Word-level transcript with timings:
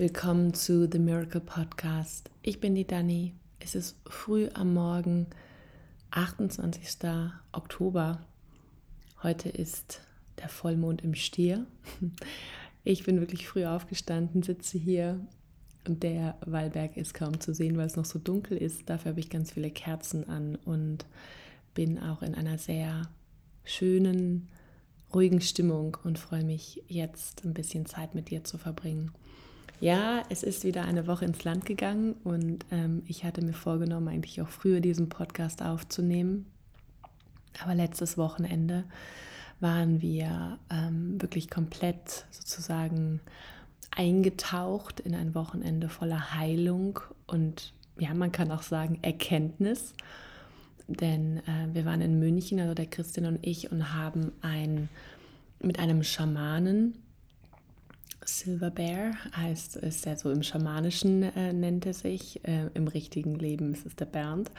Willkommen 0.00 0.54
zu 0.54 0.88
The 0.90 0.98
Miracle 0.98 1.42
Podcast. 1.42 2.30
Ich 2.40 2.58
bin 2.58 2.74
die 2.74 2.86
Dani. 2.86 3.34
Es 3.58 3.74
ist 3.74 3.96
früh 4.06 4.48
am 4.54 4.72
Morgen, 4.72 5.26
28. 6.10 7.10
Oktober. 7.52 8.24
Heute 9.22 9.50
ist 9.50 10.00
der 10.38 10.48
Vollmond 10.48 11.02
im 11.02 11.14
Stier. 11.14 11.66
Ich 12.82 13.04
bin 13.04 13.20
wirklich 13.20 13.46
früh 13.46 13.66
aufgestanden, 13.66 14.42
sitze 14.42 14.78
hier 14.78 15.20
und 15.86 16.02
der 16.02 16.38
Wallberg 16.46 16.96
ist 16.96 17.12
kaum 17.12 17.38
zu 17.38 17.52
sehen, 17.52 17.76
weil 17.76 17.86
es 17.86 17.96
noch 17.96 18.06
so 18.06 18.18
dunkel 18.18 18.56
ist. 18.56 18.88
Dafür 18.88 19.10
habe 19.10 19.20
ich 19.20 19.28
ganz 19.28 19.52
viele 19.52 19.70
Kerzen 19.70 20.26
an 20.30 20.56
und 20.64 21.04
bin 21.74 21.98
auch 21.98 22.22
in 22.22 22.34
einer 22.34 22.56
sehr 22.56 23.02
schönen, 23.64 24.48
ruhigen 25.12 25.42
Stimmung 25.42 25.98
und 26.04 26.18
freue 26.18 26.44
mich 26.44 26.82
jetzt 26.88 27.44
ein 27.44 27.52
bisschen 27.52 27.84
Zeit 27.84 28.14
mit 28.14 28.30
dir 28.30 28.44
zu 28.44 28.56
verbringen. 28.56 29.12
Ja, 29.80 30.24
es 30.28 30.42
ist 30.42 30.64
wieder 30.64 30.84
eine 30.84 31.06
Woche 31.06 31.24
ins 31.24 31.42
Land 31.42 31.64
gegangen 31.64 32.12
und 32.22 32.66
ähm, 32.70 33.02
ich 33.06 33.24
hatte 33.24 33.42
mir 33.42 33.54
vorgenommen, 33.54 34.08
eigentlich 34.08 34.42
auch 34.42 34.48
früher 34.48 34.80
diesen 34.80 35.08
Podcast 35.08 35.62
aufzunehmen. 35.62 36.44
Aber 37.62 37.74
letztes 37.74 38.18
Wochenende 38.18 38.84
waren 39.58 40.02
wir 40.02 40.58
ähm, 40.70 41.20
wirklich 41.20 41.48
komplett 41.48 42.26
sozusagen 42.30 43.20
eingetaucht 43.90 45.00
in 45.00 45.14
ein 45.14 45.34
Wochenende 45.34 45.88
voller 45.88 46.34
Heilung 46.34 47.00
und 47.26 47.72
ja, 47.98 48.12
man 48.12 48.32
kann 48.32 48.50
auch 48.50 48.62
sagen 48.62 48.98
Erkenntnis. 49.00 49.94
Denn 50.88 51.38
äh, 51.38 51.72
wir 51.72 51.86
waren 51.86 52.02
in 52.02 52.18
München, 52.18 52.60
also 52.60 52.74
der 52.74 52.86
Christian 52.86 53.24
und 53.24 53.46
ich, 53.46 53.72
und 53.72 53.94
haben 53.94 54.32
ein, 54.42 54.90
mit 55.58 55.78
einem 55.78 56.02
Schamanen 56.02 56.98
Silver 58.24 58.70
Bear 58.70 59.12
heißt, 59.34 59.76
ist 59.76 60.06
er 60.06 60.16
so 60.16 60.30
im 60.30 60.42
Schamanischen 60.42 61.22
äh, 61.22 61.52
nennt 61.52 61.86
er 61.86 61.94
sich. 61.94 62.44
Äh, 62.44 62.68
Im 62.74 62.88
richtigen 62.88 63.34
Leben 63.34 63.72
ist 63.72 63.86
es 63.86 63.96
der 63.96 64.04
Bernd. 64.06 64.50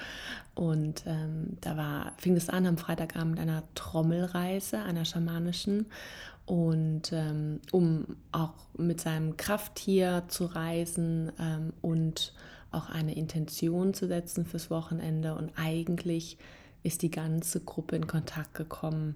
Und 0.55 1.03
ähm, 1.05 1.57
da 1.61 1.77
war, 1.77 2.13
fing 2.17 2.35
es 2.35 2.49
an 2.49 2.65
am 2.65 2.77
Freitagabend 2.77 3.39
einer 3.39 3.63
Trommelreise, 3.75 4.79
einer 4.79 5.05
schamanischen. 5.05 5.85
Und 6.45 7.13
ähm, 7.13 7.59
um 7.71 8.17
auch 8.31 8.53
mit 8.77 8.99
seinem 8.99 9.37
Krafttier 9.37 10.23
zu 10.27 10.45
reisen 10.45 11.31
ähm, 11.39 11.73
und 11.81 12.33
auch 12.71 12.89
eine 12.89 13.15
Intention 13.15 13.93
zu 13.93 14.07
setzen 14.07 14.45
fürs 14.45 14.69
Wochenende. 14.69 15.35
Und 15.35 15.51
eigentlich 15.55 16.37
ist 16.83 17.03
die 17.03 17.11
ganze 17.11 17.59
Gruppe 17.59 17.95
in 17.95 18.07
Kontakt 18.07 18.55
gekommen 18.55 19.15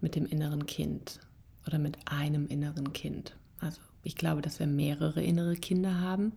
mit 0.00 0.14
dem 0.14 0.26
inneren 0.26 0.66
Kind 0.66 1.20
oder 1.66 1.78
mit 1.78 1.96
einem 2.04 2.46
inneren 2.46 2.92
Kind. 2.92 3.34
Also 3.60 3.80
ich 4.02 4.16
glaube, 4.16 4.42
dass 4.42 4.58
wir 4.58 4.66
mehrere 4.66 5.22
innere 5.22 5.56
Kinder 5.56 6.00
haben. 6.00 6.32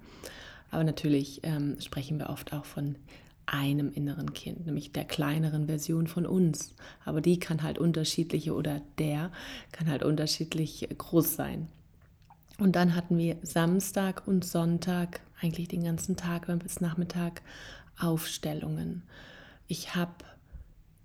Aber 0.71 0.83
natürlich 0.83 1.41
ähm, 1.43 1.79
sprechen 1.79 2.19
wir 2.19 2.29
oft 2.29 2.53
auch 2.53 2.65
von 2.65 2.95
einem 3.45 3.91
inneren 3.91 4.33
Kind, 4.33 4.65
nämlich 4.65 4.91
der 4.91 5.05
kleineren 5.05 5.65
Version 5.65 6.07
von 6.07 6.25
uns. 6.25 6.73
Aber 7.05 7.21
die 7.21 7.39
kann 7.39 7.63
halt 7.63 7.79
unterschiedliche 7.79 8.53
oder 8.53 8.81
der 8.99 9.31
kann 9.71 9.89
halt 9.89 10.03
unterschiedlich 10.03 10.87
groß 10.95 11.35
sein. 11.35 11.67
Und 12.59 12.75
dann 12.75 12.95
hatten 12.95 13.17
wir 13.17 13.37
Samstag 13.41 14.27
und 14.27 14.45
Sonntag, 14.45 15.21
eigentlich 15.41 15.69
den 15.69 15.83
ganzen 15.83 16.17
Tag 16.17 16.47
bis 16.59 16.81
Nachmittag, 16.81 17.41
Aufstellungen. 17.97 19.03
Ich 19.67 19.95
habe 19.95 20.13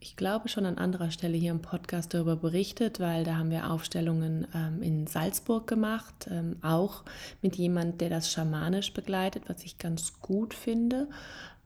ich 0.05 0.17
glaube, 0.17 0.51
schon 0.51 0.67
an 0.67 0.77
anderer 0.77 1.11
Stelle 1.11 1.39
hier 1.39 1.51
im 1.51 1.63
Podcast 1.63 2.13
darüber 2.13 2.37
berichtet, 2.37 3.01
weil 3.01 3.25
da 3.25 3.37
haben 3.37 3.51
wir 3.51 3.71
Aufstellungen 3.71 4.47
ähm, 4.55 4.83
in 4.83 5.07
Salzburg 5.07 5.67
gemacht, 5.67 6.29
ähm, 6.31 6.57
auch 6.61 7.05
mit 7.41 7.57
jemand, 7.57 8.03
der 8.03 8.11
das 8.11 8.31
schamanisch 8.31 8.93
begleitet, 8.93 9.45
was 9.49 9.65
ich 9.65 9.79
ganz 9.79 10.21
gut 10.21 10.53
finde. 10.53 11.09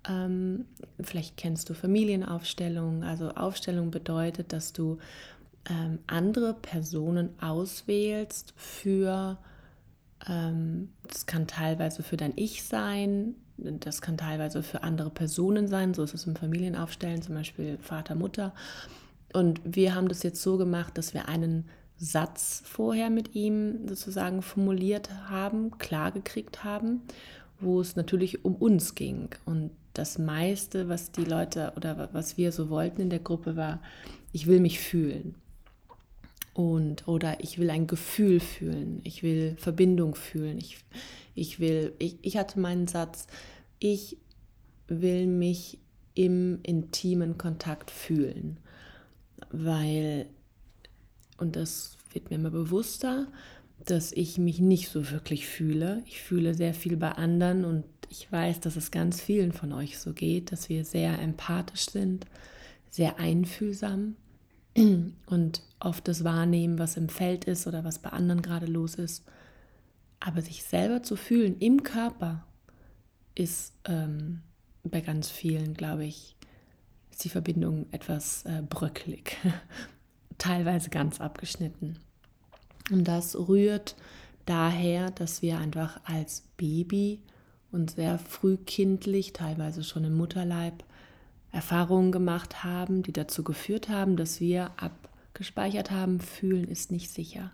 Ähm, 0.08 0.66
vielleicht 1.00 1.36
kennst 1.36 1.68
du 1.68 1.74
Familienaufstellungen. 1.74 3.02
Also 3.02 3.30
Aufstellung 3.30 3.90
bedeutet, 3.90 4.52
dass 4.52 4.72
du 4.72 4.98
ähm, 5.68 5.98
andere 6.06 6.54
Personen 6.54 7.30
auswählst 7.40 8.54
für, 8.54 9.36
ähm, 10.28 10.90
das 11.08 11.26
kann 11.26 11.48
teilweise 11.48 12.04
für 12.04 12.16
dein 12.16 12.34
Ich 12.36 12.62
sein, 12.62 13.34
das 13.58 14.00
kann 14.00 14.16
teilweise 14.16 14.62
für 14.62 14.82
andere 14.82 15.10
Personen 15.10 15.68
sein, 15.68 15.94
so 15.94 16.02
ist 16.02 16.14
es 16.14 16.26
im 16.26 16.36
Familienaufstellen, 16.36 17.22
zum 17.22 17.34
Beispiel 17.34 17.78
Vater, 17.82 18.14
Mutter. 18.14 18.54
Und 19.32 19.60
wir 19.64 19.94
haben 19.94 20.08
das 20.08 20.22
jetzt 20.22 20.42
so 20.42 20.56
gemacht, 20.56 20.96
dass 20.96 21.12
wir 21.12 21.28
einen 21.28 21.68
Satz 21.98 22.62
vorher 22.64 23.10
mit 23.10 23.34
ihm 23.34 23.88
sozusagen 23.88 24.42
formuliert 24.42 25.10
haben, 25.28 25.76
klar 25.78 26.12
gekriegt 26.12 26.62
haben, 26.64 27.02
wo 27.60 27.80
es 27.80 27.96
natürlich 27.96 28.44
um 28.44 28.54
uns 28.54 28.94
ging. 28.94 29.30
Und 29.44 29.70
das 29.94 30.18
meiste, 30.18 30.88
was 30.88 31.10
die 31.10 31.24
Leute 31.24 31.72
oder 31.76 32.08
was 32.12 32.36
wir 32.36 32.52
so 32.52 32.70
wollten 32.70 33.00
in 33.00 33.10
der 33.10 33.18
Gruppe 33.18 33.56
war, 33.56 33.80
ich 34.32 34.46
will 34.46 34.60
mich 34.60 34.78
fühlen. 34.78 35.34
Und, 36.54 37.06
oder 37.06 37.40
ich 37.40 37.58
will 37.58 37.70
ein 37.70 37.86
Gefühl 37.86 38.40
fühlen, 38.40 39.00
ich 39.04 39.22
will 39.22 39.56
Verbindung 39.58 40.14
fühlen, 40.14 40.58
ich, 40.58 40.78
ich 41.38 41.60
will, 41.60 41.94
ich, 41.98 42.16
ich 42.22 42.36
hatte 42.36 42.58
meinen 42.60 42.86
Satz, 42.86 43.26
ich 43.78 44.18
will 44.88 45.26
mich 45.26 45.78
im 46.14 46.60
intimen 46.62 47.38
Kontakt 47.38 47.90
fühlen, 47.90 48.58
weil, 49.50 50.26
und 51.36 51.56
das 51.56 51.96
wird 52.12 52.30
mir 52.30 52.36
immer 52.36 52.50
bewusster, 52.50 53.28
dass 53.84 54.12
ich 54.12 54.38
mich 54.38 54.58
nicht 54.58 54.88
so 54.88 55.10
wirklich 55.10 55.46
fühle. 55.46 56.02
Ich 56.06 56.20
fühle 56.20 56.54
sehr 56.54 56.74
viel 56.74 56.96
bei 56.96 57.12
anderen 57.12 57.64
und 57.64 57.84
ich 58.10 58.30
weiß, 58.30 58.60
dass 58.60 58.76
es 58.76 58.90
ganz 58.90 59.20
vielen 59.20 59.52
von 59.52 59.72
euch 59.72 59.98
so 59.98 60.12
geht, 60.12 60.50
dass 60.50 60.68
wir 60.68 60.84
sehr 60.84 61.18
empathisch 61.20 61.90
sind, 61.90 62.26
sehr 62.90 63.18
einfühlsam 63.18 64.16
und 65.26 65.62
oft 65.78 66.08
das 66.08 66.24
wahrnehmen, 66.24 66.78
was 66.78 66.96
im 66.96 67.08
Feld 67.08 67.44
ist 67.44 67.66
oder 67.66 67.84
was 67.84 67.98
bei 68.00 68.10
anderen 68.10 68.42
gerade 68.42 68.66
los 68.66 68.96
ist. 68.96 69.24
Aber 70.20 70.42
sich 70.42 70.64
selber 70.64 71.02
zu 71.02 71.16
fühlen 71.16 71.58
im 71.58 71.82
Körper 71.82 72.44
ist 73.34 73.72
ähm, 73.84 74.42
bei 74.82 75.00
ganz 75.00 75.30
vielen, 75.30 75.74
glaube 75.74 76.04
ich, 76.04 76.36
ist 77.10 77.24
die 77.24 77.28
Verbindung 77.28 77.86
etwas 77.92 78.44
äh, 78.44 78.62
bröckelig, 78.68 79.36
teilweise 80.38 80.90
ganz 80.90 81.20
abgeschnitten. 81.20 81.98
Und 82.90 83.04
das 83.04 83.36
rührt 83.36 83.96
daher, 84.46 85.10
dass 85.10 85.42
wir 85.42 85.58
einfach 85.58 86.00
als 86.04 86.42
Baby 86.56 87.20
und 87.70 87.92
sehr 87.92 88.18
frühkindlich, 88.18 89.32
teilweise 89.32 89.84
schon 89.84 90.04
im 90.04 90.16
Mutterleib, 90.16 90.84
Erfahrungen 91.50 92.12
gemacht 92.12 92.64
haben, 92.64 93.02
die 93.02 93.12
dazu 93.12 93.42
geführt 93.42 93.88
haben, 93.88 94.16
dass 94.16 94.40
wir 94.40 94.70
abgespeichert 94.76 95.90
haben, 95.90 96.20
fühlen 96.20 96.68
ist 96.68 96.92
nicht 96.92 97.10
sicher. 97.10 97.52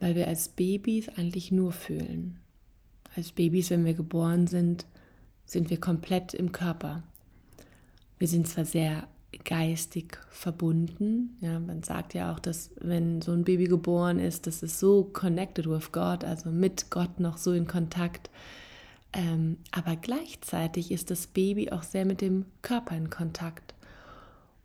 Weil 0.00 0.14
wir 0.14 0.28
als 0.28 0.48
Babys 0.48 1.08
eigentlich 1.10 1.52
nur 1.52 1.72
fühlen. 1.72 2.38
Als 3.14 3.32
Babys, 3.32 3.70
wenn 3.70 3.84
wir 3.84 3.94
geboren 3.94 4.46
sind, 4.46 4.86
sind 5.46 5.70
wir 5.70 5.80
komplett 5.80 6.34
im 6.34 6.52
Körper. 6.52 7.02
Wir 8.18 8.28
sind 8.28 8.46
zwar 8.48 8.64
sehr 8.64 9.08
geistig 9.44 10.18
verbunden. 10.30 11.36
Ja, 11.40 11.58
man 11.60 11.82
sagt 11.82 12.14
ja 12.14 12.32
auch, 12.32 12.38
dass 12.38 12.70
wenn 12.80 13.22
so 13.22 13.32
ein 13.32 13.44
Baby 13.44 13.64
geboren 13.64 14.18
ist, 14.18 14.46
das 14.46 14.62
ist 14.62 14.78
so 14.78 15.04
connected 15.04 15.68
with 15.68 15.92
God, 15.92 16.24
also 16.24 16.50
mit 16.50 16.90
Gott 16.90 17.20
noch 17.20 17.36
so 17.36 17.52
in 17.52 17.66
Kontakt. 17.66 18.30
Ähm, 19.12 19.58
aber 19.70 19.96
gleichzeitig 19.96 20.90
ist 20.90 21.10
das 21.10 21.26
Baby 21.26 21.70
auch 21.70 21.82
sehr 21.82 22.04
mit 22.04 22.20
dem 22.20 22.44
Körper 22.62 22.96
in 22.96 23.10
Kontakt. 23.10 23.74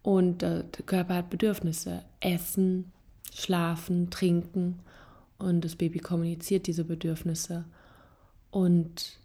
Und 0.04 0.44
äh, 0.44 0.64
der 0.64 0.86
Körper 0.86 1.16
hat 1.16 1.30
Bedürfnisse, 1.30 2.04
essen, 2.20 2.92
schlafen, 3.34 4.10
trinken. 4.10 4.80
Und 5.42 5.66
das 5.66 5.76
Baby 5.76 6.00
kommuniziert 6.00 6.68
diese 6.68 6.84
Bedürfnisse. 6.84 7.66
Und 8.52 9.20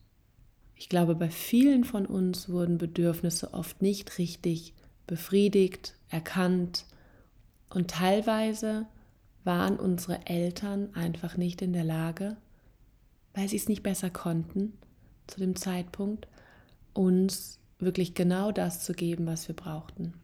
ich 0.74 0.88
glaube, 0.88 1.14
bei 1.14 1.30
vielen 1.30 1.84
von 1.84 2.06
uns 2.06 2.48
wurden 2.48 2.78
Bedürfnisse 2.78 3.52
oft 3.54 3.82
nicht 3.82 4.18
richtig 4.18 4.74
befriedigt, 5.06 5.94
erkannt 6.08 6.86
und 7.70 7.90
teilweise 7.90 8.86
waren 9.44 9.78
unsere 9.78 10.26
Eltern 10.26 10.94
einfach 10.94 11.36
nicht 11.36 11.62
in 11.62 11.72
der 11.72 11.84
Lage, 11.84 12.36
weil 13.34 13.48
sie 13.48 13.56
es 13.56 13.68
nicht 13.68 13.82
besser 13.82 14.10
konnten 14.10 14.72
zu 15.26 15.40
dem 15.40 15.56
Zeitpunkt, 15.56 16.26
uns 16.94 17.58
wirklich 17.78 18.14
genau 18.14 18.52
das 18.52 18.84
zu 18.84 18.92
geben, 18.92 19.26
was 19.26 19.48
wir 19.48 19.54
brauchten. 19.54 20.14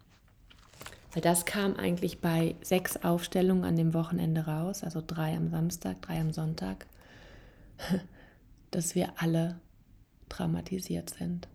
Weil 1.12 1.22
das 1.22 1.44
kam 1.44 1.76
eigentlich 1.76 2.20
bei 2.20 2.54
sechs 2.62 2.96
Aufstellungen 2.96 3.64
an 3.64 3.76
dem 3.76 3.92
Wochenende 3.94 4.46
raus, 4.46 4.82
also 4.82 5.02
drei 5.06 5.36
am 5.36 5.50
Samstag, 5.50 6.00
drei 6.02 6.20
am 6.20 6.32
Sonntag 6.32 6.86
dass 8.70 8.94
wir 8.94 9.12
alle 9.16 9.60
traumatisiert 10.28 11.10
sind. 11.10 11.48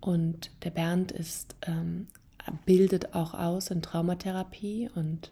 Und 0.00 0.50
der 0.64 0.70
Bernd 0.70 1.12
ist, 1.12 1.54
ähm, 1.66 2.08
bildet 2.64 3.14
auch 3.14 3.34
aus 3.34 3.70
in 3.70 3.82
Traumatherapie 3.82 4.90
und 4.94 5.30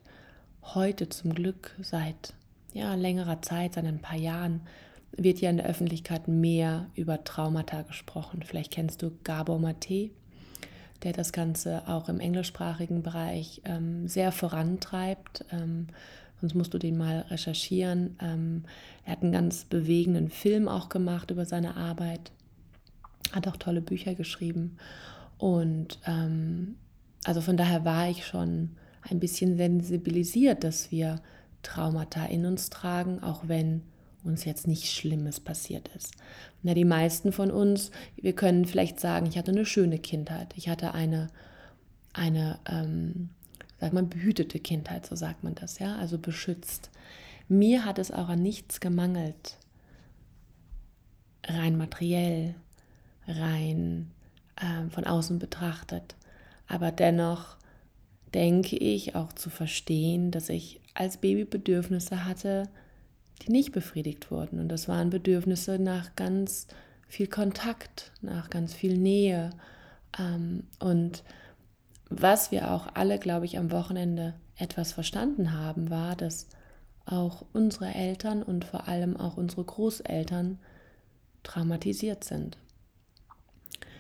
heute 0.62 1.08
zum 1.08 1.34
Glück 1.34 1.74
seit 1.82 2.34
ja, 2.72 2.94
längerer 2.94 3.42
Zeit, 3.42 3.74
seit 3.74 3.84
ein 3.86 4.00
paar 4.00 4.18
Jahren, 4.18 4.60
wird 5.16 5.40
ja 5.40 5.50
in 5.50 5.56
der 5.56 5.66
Öffentlichkeit 5.66 6.28
mehr 6.28 6.86
über 6.94 7.24
Traumata 7.24 7.82
gesprochen. 7.82 8.44
Vielleicht 8.44 8.70
kennst 8.70 9.02
du 9.02 9.10
Gabor 9.24 9.58
Mate, 9.58 10.10
der 11.02 11.12
das 11.12 11.32
Ganze 11.32 11.88
auch 11.88 12.08
im 12.08 12.20
englischsprachigen 12.20 13.02
Bereich 13.02 13.62
ähm, 13.64 14.06
sehr 14.06 14.32
vorantreibt. 14.32 15.44
Ähm, 15.50 15.88
sonst 16.40 16.54
musst 16.54 16.74
du 16.74 16.78
den 16.78 16.96
mal 16.96 17.20
recherchieren. 17.30 18.16
Ähm, 18.20 18.64
er 19.04 19.12
hat 19.12 19.22
einen 19.22 19.32
ganz 19.32 19.64
bewegenden 19.64 20.28
Film 20.28 20.68
auch 20.68 20.88
gemacht 20.88 21.30
über 21.30 21.44
seine 21.44 21.76
Arbeit, 21.76 22.32
hat 23.32 23.48
auch 23.48 23.56
tolle 23.56 23.80
Bücher 23.80 24.14
geschrieben. 24.14 24.76
Und 25.38 25.98
ähm, 26.06 26.76
also 27.24 27.40
von 27.40 27.56
daher 27.56 27.84
war 27.84 28.08
ich 28.08 28.26
schon 28.26 28.76
ein 29.02 29.20
bisschen 29.20 29.56
sensibilisiert, 29.56 30.64
dass 30.64 30.90
wir 30.90 31.20
Traumata 31.62 32.26
in 32.26 32.46
uns 32.46 32.70
tragen, 32.70 33.22
auch 33.22 33.48
wenn 33.48 33.82
uns 34.24 34.44
jetzt 34.44 34.66
nichts 34.66 34.92
Schlimmes 34.92 35.40
passiert 35.40 35.88
ist. 35.96 36.14
Na, 36.62 36.74
die 36.74 36.84
meisten 36.84 37.32
von 37.32 37.50
uns, 37.50 37.90
wir 38.16 38.34
können 38.34 38.64
vielleicht 38.64 39.00
sagen, 39.00 39.26
ich 39.26 39.38
hatte 39.38 39.50
eine 39.50 39.66
schöne 39.66 39.98
Kindheit, 39.98 40.52
ich 40.56 40.68
hatte 40.68 40.92
eine, 40.92 41.28
eine 42.12 42.58
ähm, 42.68 43.30
sag 43.80 43.92
mal, 43.92 44.02
behütete 44.02 44.60
Kindheit, 44.60 45.06
so 45.06 45.16
sagt 45.16 45.42
man 45.42 45.54
das, 45.54 45.78
ja, 45.78 45.96
also 45.96 46.18
beschützt. 46.18 46.90
Mir 47.48 47.84
hat 47.84 47.98
es 47.98 48.10
auch 48.10 48.28
an 48.28 48.42
nichts 48.42 48.80
gemangelt, 48.80 49.56
rein 51.46 51.76
materiell, 51.76 52.54
rein 53.26 54.10
äh, 54.56 54.88
von 54.90 55.04
außen 55.04 55.38
betrachtet. 55.38 56.14
Aber 56.68 56.92
dennoch 56.92 57.56
denke 58.34 58.76
ich 58.76 59.16
auch 59.16 59.32
zu 59.32 59.50
verstehen, 59.50 60.30
dass 60.30 60.48
ich 60.48 60.80
als 60.94 61.16
Baby 61.16 61.44
Bedürfnisse 61.44 62.24
hatte, 62.24 62.68
die 63.42 63.52
nicht 63.52 63.72
befriedigt 63.72 64.30
wurden. 64.30 64.60
Und 64.60 64.68
das 64.68 64.88
waren 64.88 65.10
Bedürfnisse 65.10 65.78
nach 65.78 66.14
ganz 66.16 66.66
viel 67.08 67.26
Kontakt, 67.26 68.12
nach 68.20 68.50
ganz 68.50 68.74
viel 68.74 68.96
Nähe. 68.96 69.50
Ähm, 70.18 70.64
und 70.78 71.24
was 72.08 72.50
wir 72.50 72.70
auch 72.70 72.88
alle, 72.94 73.18
glaube 73.18 73.46
ich, 73.46 73.58
am 73.58 73.70
Wochenende 73.70 74.34
etwas 74.56 74.92
verstanden 74.92 75.52
haben, 75.52 75.90
war, 75.90 76.16
dass 76.16 76.48
auch 77.06 77.44
unsere 77.52 77.94
Eltern 77.94 78.42
und 78.42 78.64
vor 78.64 78.88
allem 78.88 79.16
auch 79.16 79.36
unsere 79.36 79.64
Großeltern 79.64 80.58
traumatisiert 81.42 82.24
sind. 82.24 82.58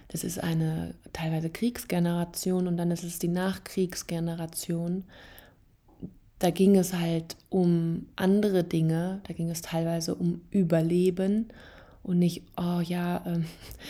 Das 0.08 0.24
ist 0.24 0.42
eine 0.42 0.94
teilweise 1.12 1.50
Kriegsgeneration 1.50 2.66
und 2.66 2.76
dann 2.76 2.90
ist 2.90 3.04
es 3.04 3.18
die 3.18 3.28
Nachkriegsgeneration, 3.28 5.04
da 6.40 6.50
ging 6.50 6.76
es 6.76 6.94
halt 6.94 7.36
um 7.50 8.06
andere 8.16 8.64
Dinge, 8.64 9.20
da 9.28 9.34
ging 9.34 9.50
es 9.50 9.62
teilweise 9.62 10.14
um 10.14 10.40
Überleben 10.50 11.48
und 12.02 12.18
nicht, 12.18 12.42
oh 12.56 12.80
ja, 12.80 13.22
ähm, 13.26 13.44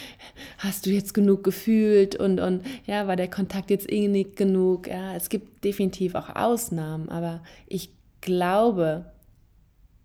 hast 0.58 0.84
du 0.84 0.90
jetzt 0.90 1.14
genug 1.14 1.44
gefühlt 1.44 2.16
und, 2.16 2.40
und 2.40 2.62
ja, 2.86 3.06
war 3.06 3.16
der 3.16 3.30
Kontakt 3.30 3.70
jetzt 3.70 3.90
eh 3.90 4.08
nicht 4.08 4.36
genug. 4.36 4.88
Ja, 4.88 5.14
es 5.14 5.28
gibt 5.28 5.64
definitiv 5.64 6.16
auch 6.16 6.34
Ausnahmen, 6.34 7.08
aber 7.08 7.40
ich 7.68 7.92
glaube, 8.20 9.04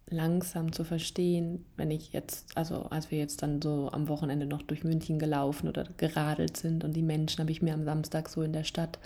langsam 0.08 0.72
zu 0.72 0.84
verstehen, 0.84 1.66
wenn 1.78 1.90
ich 1.90 2.14
jetzt, 2.14 2.56
also 2.56 2.84
als 2.92 3.10
wir 3.10 3.18
jetzt 3.18 3.42
dann 3.42 3.60
so 3.60 3.90
am 3.92 4.08
Wochenende 4.08 4.46
noch 4.46 4.62
durch 4.62 4.84
München 4.84 5.18
gelaufen 5.18 5.68
oder 5.68 5.86
geradelt 5.98 6.58
sind 6.58 6.84
und 6.84 6.94
die 6.94 7.02
Menschen 7.02 7.40
habe 7.40 7.52
ich 7.52 7.64
mir 7.64 7.74
am 7.74 7.86
Samstag 7.86 8.30
so 8.30 8.44
in 8.44 8.54
der 8.54 8.66
Stadt 8.66 9.00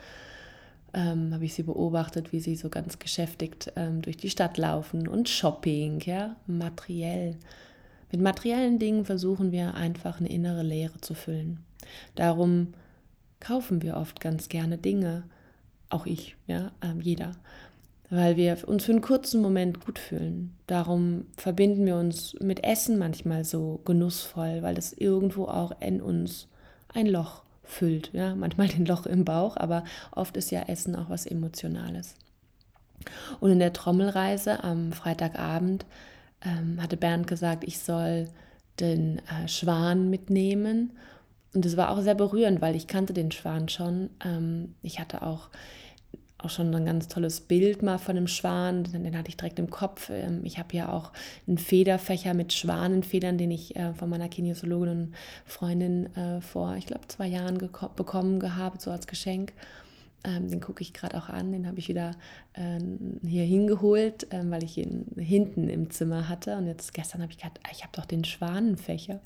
ähm, 0.94 1.34
habe 1.34 1.46
ich 1.46 1.54
sie 1.54 1.64
beobachtet, 1.64 2.32
wie 2.32 2.40
sie 2.40 2.56
so 2.56 2.70
ganz 2.70 3.00
geschäftigt 3.00 3.72
ähm, 3.76 4.02
durch 4.02 4.18
die 4.18 4.30
Stadt 4.30 4.58
laufen 4.58 5.08
und 5.08 5.30
Shopping, 5.30 6.02
ja, 6.02 6.36
materiell. 6.48 7.38
Mit 8.12 8.22
materiellen 8.22 8.80
Dingen 8.80 9.06
versuchen 9.06 9.52
wir 9.52 9.76
einfach 9.76 10.20
eine 10.20 10.30
innere 10.30 10.64
Leere 10.64 11.00
zu 11.02 11.14
füllen. 11.14 11.60
Darum 12.16 12.74
kaufen 13.40 13.82
wir 13.82 13.98
oft 13.98 14.20
ganz 14.20 14.50
gerne 14.50 14.78
Dinge, 14.78 15.24
auch 15.90 16.06
ich, 16.06 16.36
ja, 16.48 16.72
ähm, 16.82 17.02
jeder, 17.02 17.32
weil 18.10 18.36
wir 18.38 18.58
uns 18.68 18.86
für 18.86 18.92
einen 18.92 19.02
kurzen 19.02 19.42
Moment 19.42 19.86
gut 19.86 20.00
fühlen. 20.00 20.56
Darum 20.68 21.26
verbinden 21.38 21.86
wir 21.86 21.96
uns 21.96 22.36
mit 22.42 22.64
Essen 22.64 22.98
manchmal 22.98 23.46
so 23.46 23.80
genussvoll, 23.86 24.62
weil 24.62 24.76
das 24.76 24.94
irgendwo 24.94 25.46
auch 25.46 25.80
in 25.80 26.02
uns 26.02 26.48
ein 26.94 27.06
Loch 27.06 27.44
füllt. 27.70 28.12
Ja? 28.14 28.36
Manchmal 28.36 28.68
den 28.68 28.86
Loch 28.86 29.06
im 29.06 29.26
Bauch, 29.26 29.58
aber 29.58 29.84
oft 30.12 30.36
ist 30.38 30.52
ja 30.52 30.64
Essen 30.64 30.96
auch 30.96 31.10
was 31.10 31.26
Emotionales. 31.26 32.16
Und 33.40 33.52
in 33.52 33.60
der 33.60 33.74
Trommelreise 33.74 34.64
am 34.64 34.92
Freitagabend 34.92 35.86
ähm, 36.44 36.82
hatte 36.82 36.98
Bernd 36.98 37.28
gesagt, 37.28 37.64
ich 37.64 37.80
soll 37.80 38.28
den 38.80 39.20
äh, 39.20 39.48
Schwan 39.48 40.10
mitnehmen. 40.10 40.92
Und 41.54 41.66
es 41.66 41.78
war 41.78 41.92
auch 41.92 42.02
sehr 42.02 42.16
berührend, 42.16 42.62
weil 42.62 42.76
ich 42.76 42.88
kannte 42.88 43.14
den 43.14 43.32
Schwan 43.32 43.70
schon. 43.70 44.10
Ähm, 44.24 44.76
ich 44.82 45.00
hatte 45.00 45.22
auch 45.22 45.50
auch 46.40 46.50
schon 46.50 46.74
ein 46.74 46.86
ganz 46.86 47.08
tolles 47.08 47.42
Bild 47.42 47.84
mal 47.84 47.98
von 47.98 48.16
einem 48.16 48.28
Schwan, 48.28 48.84
den 48.86 49.18
hatte 49.18 49.30
ich 49.30 49.38
direkt 49.38 49.60
im 49.60 49.70
Kopf. 49.70 50.10
Ähm, 50.10 50.42
ich 50.44 50.58
habe 50.58 50.76
ja 50.76 50.92
auch 50.92 51.12
einen 51.48 51.58
Federfächer 51.58 52.34
mit 52.34 52.54
Schwanenfedern, 52.54 53.38
den 53.38 53.52
ich 53.52 53.76
äh, 53.76 53.94
von 53.94 54.10
meiner 54.10 54.30
Kinesiologin 54.30 54.90
und 54.90 55.16
Freundin 55.46 56.16
äh, 56.16 56.42
vor, 56.42 56.76
ich 56.78 56.88
glaube, 56.88 57.08
zwei 57.08 57.28
Jahren 57.28 57.58
bekommen 57.58 58.40
gehabt, 58.40 58.82
so 58.82 58.92
als 58.92 59.06
Geschenk. 59.06 59.54
Ähm, 60.24 60.50
den 60.50 60.60
gucke 60.60 60.82
ich 60.82 60.94
gerade 60.94 61.18
auch 61.18 61.30
an, 61.30 61.52
den 61.52 61.68
habe 61.68 61.80
ich 61.80 61.88
wieder 61.88 62.12
äh, 62.54 62.80
hier 63.26 63.44
hingeholt, 63.44 64.28
weil 64.32 64.64
ich 64.64 64.78
ihn 64.78 65.06
hinten 65.18 65.70
im 65.70 65.90
Zimmer 65.90 66.28
hatte. 66.30 66.58
Und 66.58 66.68
jetzt 66.68 66.94
gestern 66.94 67.22
habe 67.22 67.32
ich 67.32 67.38
gedacht, 67.38 67.60
ah, 67.64 67.70
ich 67.72 67.84
habe 67.84 67.92
doch 67.94 68.06
den 68.06 68.24
Schwanenfächer. 68.24 69.22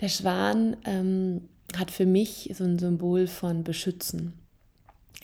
Der 0.00 0.08
Schwan 0.08 0.76
ähm, 0.84 1.48
hat 1.76 1.90
für 1.90 2.06
mich 2.06 2.52
so 2.54 2.64
ein 2.64 2.78
Symbol 2.78 3.26
von 3.26 3.64
Beschützen 3.64 4.34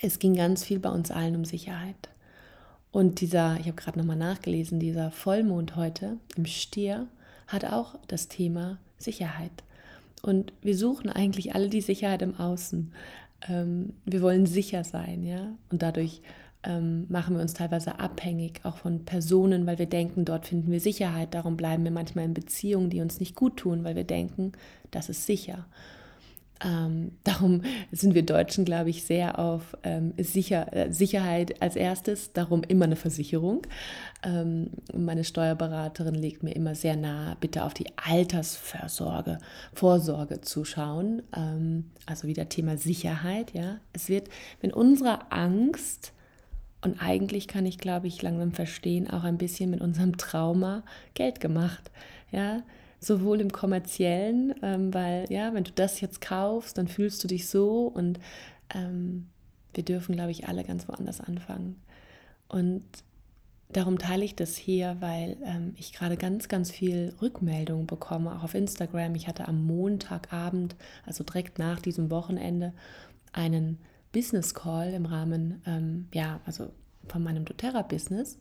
es 0.02 0.18
ging 0.18 0.34
ganz 0.34 0.64
viel 0.64 0.80
bei 0.80 0.90
uns 0.90 1.10
allen 1.10 1.36
um 1.36 1.44
Sicherheit. 1.44 2.10
Und 2.90 3.20
dieser, 3.20 3.58
ich 3.58 3.66
habe 3.66 3.76
gerade 3.76 3.98
nochmal 3.98 4.16
nachgelesen, 4.16 4.78
dieser 4.78 5.10
Vollmond 5.10 5.76
heute 5.76 6.18
im 6.36 6.44
Stier 6.44 7.06
hat 7.46 7.64
auch 7.64 7.94
das 8.08 8.28
Thema 8.28 8.78
Sicherheit. 8.98 9.62
Und 10.20 10.52
wir 10.60 10.76
suchen 10.76 11.08
eigentlich 11.08 11.54
alle 11.54 11.68
die 11.68 11.80
Sicherheit 11.80 12.20
im 12.22 12.38
Außen. 12.38 12.92
Ähm, 13.48 13.94
wir 14.04 14.20
wollen 14.20 14.46
sicher 14.46 14.84
sein, 14.84 15.24
ja. 15.24 15.48
Und 15.70 15.82
dadurch 15.82 16.20
ähm, 16.64 17.06
machen 17.08 17.34
wir 17.34 17.42
uns 17.42 17.54
teilweise 17.54 17.98
abhängig, 17.98 18.60
auch 18.64 18.76
von 18.76 19.04
Personen, 19.04 19.66
weil 19.66 19.78
wir 19.78 19.86
denken, 19.86 20.24
dort 20.24 20.46
finden 20.46 20.70
wir 20.70 20.80
Sicherheit. 20.80 21.34
Darum 21.34 21.56
bleiben 21.56 21.84
wir 21.84 21.90
manchmal 21.90 22.24
in 22.24 22.34
Beziehungen, 22.34 22.90
die 22.90 23.00
uns 23.00 23.20
nicht 23.20 23.34
gut 23.34 23.56
tun, 23.56 23.84
weil 23.84 23.96
wir 23.96 24.04
denken, 24.04 24.52
das 24.90 25.08
ist 25.08 25.26
sicher. 25.26 25.66
Ähm, 26.64 27.12
darum 27.24 27.62
sind 27.90 28.14
wir 28.14 28.24
Deutschen, 28.24 28.64
glaube 28.64 28.90
ich, 28.90 29.04
sehr 29.04 29.38
auf 29.38 29.76
ähm, 29.82 30.14
Sicher 30.18 30.72
äh, 30.72 30.92
Sicherheit 30.92 31.60
als 31.62 31.76
erstes, 31.76 32.32
darum 32.32 32.62
immer 32.62 32.84
eine 32.84 32.96
Versicherung. 32.96 33.62
Ähm, 34.24 34.70
meine 34.94 35.24
Steuerberaterin 35.24 36.14
legt 36.14 36.42
mir 36.42 36.54
immer 36.54 36.74
sehr 36.74 36.96
nahe, 36.96 37.36
bitte 37.40 37.64
auf 37.64 37.74
die 37.74 37.86
Altersvorsorge 37.96 39.38
Vorsorge 39.72 40.40
zu 40.40 40.64
schauen. 40.64 41.22
Ähm, 41.36 41.90
also 42.06 42.28
wieder 42.28 42.48
Thema 42.48 42.76
Sicherheit. 42.76 43.52
Ja, 43.54 43.78
Es 43.92 44.08
wird, 44.08 44.28
wenn 44.60 44.72
unsere 44.72 45.30
Angst 45.32 46.12
und 46.82 47.00
eigentlich 47.00 47.46
kann 47.46 47.64
ich, 47.64 47.78
glaube 47.78 48.08
ich, 48.08 48.20
langsam 48.22 48.52
verstehen, 48.52 49.08
auch 49.08 49.22
ein 49.22 49.38
bisschen 49.38 49.70
mit 49.70 49.80
unserem 49.80 50.16
Trauma 50.16 50.82
Geld 51.14 51.40
gemacht. 51.40 51.90
Ja, 52.32 52.62
sowohl 53.02 53.40
im 53.40 53.50
kommerziellen, 53.50 54.54
ähm, 54.62 54.94
weil 54.94 55.26
ja, 55.28 55.52
wenn 55.54 55.64
du 55.64 55.72
das 55.72 56.00
jetzt 56.00 56.20
kaufst, 56.20 56.78
dann 56.78 56.88
fühlst 56.88 57.22
du 57.24 57.28
dich 57.28 57.48
so 57.48 57.86
und 57.86 58.20
ähm, 58.74 59.28
wir 59.74 59.84
dürfen, 59.84 60.14
glaube 60.14 60.30
ich, 60.30 60.48
alle 60.48 60.64
ganz 60.64 60.88
woanders 60.88 61.20
anfangen. 61.20 61.80
Und 62.48 62.84
darum 63.70 63.98
teile 63.98 64.24
ich 64.24 64.36
das 64.36 64.56
hier, 64.56 64.96
weil 65.00 65.36
ähm, 65.44 65.74
ich 65.76 65.92
gerade 65.92 66.16
ganz, 66.16 66.48
ganz 66.48 66.70
viel 66.70 67.14
Rückmeldungen 67.20 67.86
bekomme, 67.86 68.36
auch 68.36 68.44
auf 68.44 68.54
Instagram. 68.54 69.14
Ich 69.14 69.26
hatte 69.26 69.48
am 69.48 69.64
Montagabend, 69.64 70.76
also 71.06 71.24
direkt 71.24 71.58
nach 71.58 71.80
diesem 71.80 72.10
Wochenende, 72.10 72.72
einen 73.32 73.78
Business 74.12 74.54
Call 74.54 74.92
im 74.92 75.06
Rahmen, 75.06 75.62
ähm, 75.66 76.08
ja, 76.12 76.40
also 76.44 76.70
von 77.08 77.22
meinem 77.22 77.44
doTERRA-Business. 77.46 78.38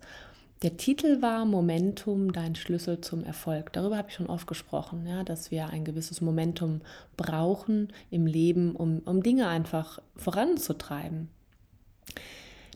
Der 0.61 0.77
Titel 0.77 1.23
war 1.23 1.43
Momentum, 1.45 2.33
dein 2.33 2.53
Schlüssel 2.53 3.01
zum 3.01 3.23
Erfolg. 3.23 3.73
Darüber 3.73 3.97
habe 3.97 4.09
ich 4.09 4.15
schon 4.15 4.27
oft 4.27 4.45
gesprochen, 4.45 5.07
ja, 5.07 5.23
dass 5.23 5.49
wir 5.49 5.69
ein 5.69 5.83
gewisses 5.83 6.21
Momentum 6.21 6.81
brauchen 7.17 7.91
im 8.11 8.27
Leben, 8.27 8.75
um, 8.75 8.99
um 8.99 9.23
Dinge 9.23 9.47
einfach 9.47 9.97
voranzutreiben. 10.15 11.29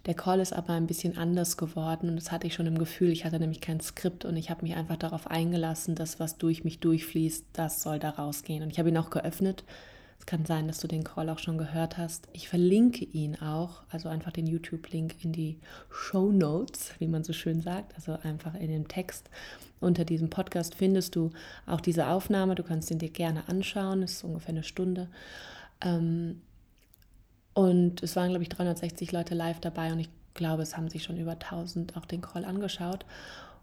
Der 0.08 0.16
Call 0.16 0.40
ist 0.40 0.52
aber 0.54 0.74
ein 0.74 0.88
bisschen 0.88 1.16
anders 1.16 1.58
geworden 1.58 2.10
und 2.10 2.16
das 2.16 2.32
hatte 2.32 2.48
ich 2.48 2.56
schon 2.56 2.66
im 2.66 2.80
Gefühl. 2.80 3.10
Ich 3.12 3.24
hatte 3.24 3.40
nämlich 3.40 3.62
kein 3.62 3.80
Skript 3.80 4.26
und 4.26 4.36
ich 4.36 4.50
habe 4.50 4.64
mich 4.64 4.76
einfach 4.76 4.98
darauf 4.98 5.28
eingelassen, 5.28 5.94
dass 5.94 6.20
was 6.20 6.40
durch 6.40 6.64
mich 6.64 6.80
durchfließt, 6.80 7.46
das 7.54 7.84
soll 7.84 8.00
da 8.00 8.10
rausgehen. 8.10 8.64
Und 8.64 8.72
ich 8.72 8.80
habe 8.80 8.90
ihn 8.90 8.98
auch 8.98 9.12
geöffnet 9.12 9.64
Es 10.20 10.26
kann 10.26 10.46
sein, 10.46 10.68
dass 10.68 10.80
du 10.80 10.88
den 10.88 11.04
Call 11.04 11.30
auch 11.30 11.40
schon 11.40 11.58
gehört 11.58 11.98
hast. 11.98 12.28
Ich 12.34 12.50
verlinke 12.50 13.06
ihn 13.06 13.36
auch, 13.36 13.84
also 13.90 14.10
einfach 14.10 14.32
den 14.32 14.48
YouTube-Link 14.48 15.24
in 15.24 15.34
die 15.34 15.60
Show 15.92 16.32
Notes, 16.32 16.94
wie 17.00 17.08
man 17.08 17.24
so 17.24 17.34
schön 17.34 17.62
sagt, 17.62 17.96
also 17.96 18.18
einfach 18.24 18.56
in 18.56 18.70
den 18.70 18.88
Text. 18.88 19.30
Unter 19.80 20.04
diesem 20.04 20.30
Podcast 20.30 20.76
findest 20.76 21.16
du 21.16 21.32
auch 21.68 21.82
diese 21.82 22.08
Aufnahme. 22.08 22.56
Du 22.56 22.64
kannst 22.64 22.90
ihn 22.90 23.00
dir 23.00 23.10
gerne 23.10 23.48
anschauen. 23.48 24.02
Es 24.02 24.14
ist 24.14 24.24
ungefähr 24.24 24.50
eine 24.50 24.64
Stunde. 24.64 25.10
Ähm, 25.82 26.42
und 27.54 28.04
es 28.04 28.16
waren, 28.16 28.30
glaube 28.30 28.44
ich, 28.44 28.50
360 28.50 29.12
Leute 29.12 29.34
live 29.34 29.60
dabei 29.60 29.92
und 29.92 30.00
ich 30.00 30.10
glaube, 30.34 30.62
es 30.62 30.76
haben 30.76 30.90
sich 30.90 31.04
schon 31.04 31.18
über 31.18 31.32
1000 31.32 31.96
auch 31.98 32.06
den 32.06 32.22
Call 32.22 32.46
angeschaut. 32.46 33.06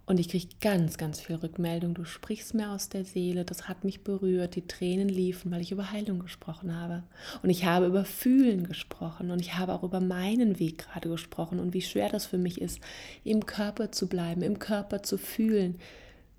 Und 0.05 0.19
ich 0.19 0.29
kriege 0.29 0.49
ganz, 0.61 0.99
ganz 0.99 1.21
viel 1.21 1.37
Rückmeldung. 1.37 1.95
Du 1.95 2.05
sprichst 2.05 2.55
mir 2.55 2.71
aus 2.71 2.89
der 2.89 3.05
Seele, 3.05 3.45
das 3.45 3.69
hat 3.69 3.85
mich 3.85 4.03
berührt, 4.03 4.57
die 4.57 4.67
Tränen 4.67 5.09
liefen, 5.09 5.53
weil 5.53 5.61
ich 5.61 5.71
über 5.71 5.93
Heilung 5.93 6.19
gesprochen 6.19 6.77
habe. 6.77 7.05
Und 7.43 7.51
ich 7.51 7.65
habe 7.65 7.87
über 7.87 8.05
Fühlen 8.05 8.67
gesprochen 8.67 9.31
und 9.31 9.41
ich 9.41 9.55
habe 9.55 9.73
auch 9.73 9.85
über 9.85 10.01
meinen 10.01 10.59
Weg 10.59 10.79
gerade 10.79 11.09
gesprochen 11.09 11.61
und 11.61 11.73
wie 11.73 11.83
schwer 11.83 12.09
das 12.09 12.27
für 12.27 12.39
mich 12.39 12.61
ist, 12.61 12.81
im 13.23 13.47
Körper 13.47 13.93
zu 13.93 14.09
bleiben, 14.09 14.43
im 14.43 14.59
Körper 14.59 15.05
zu 15.05 15.19
fühlen, 15.19 15.79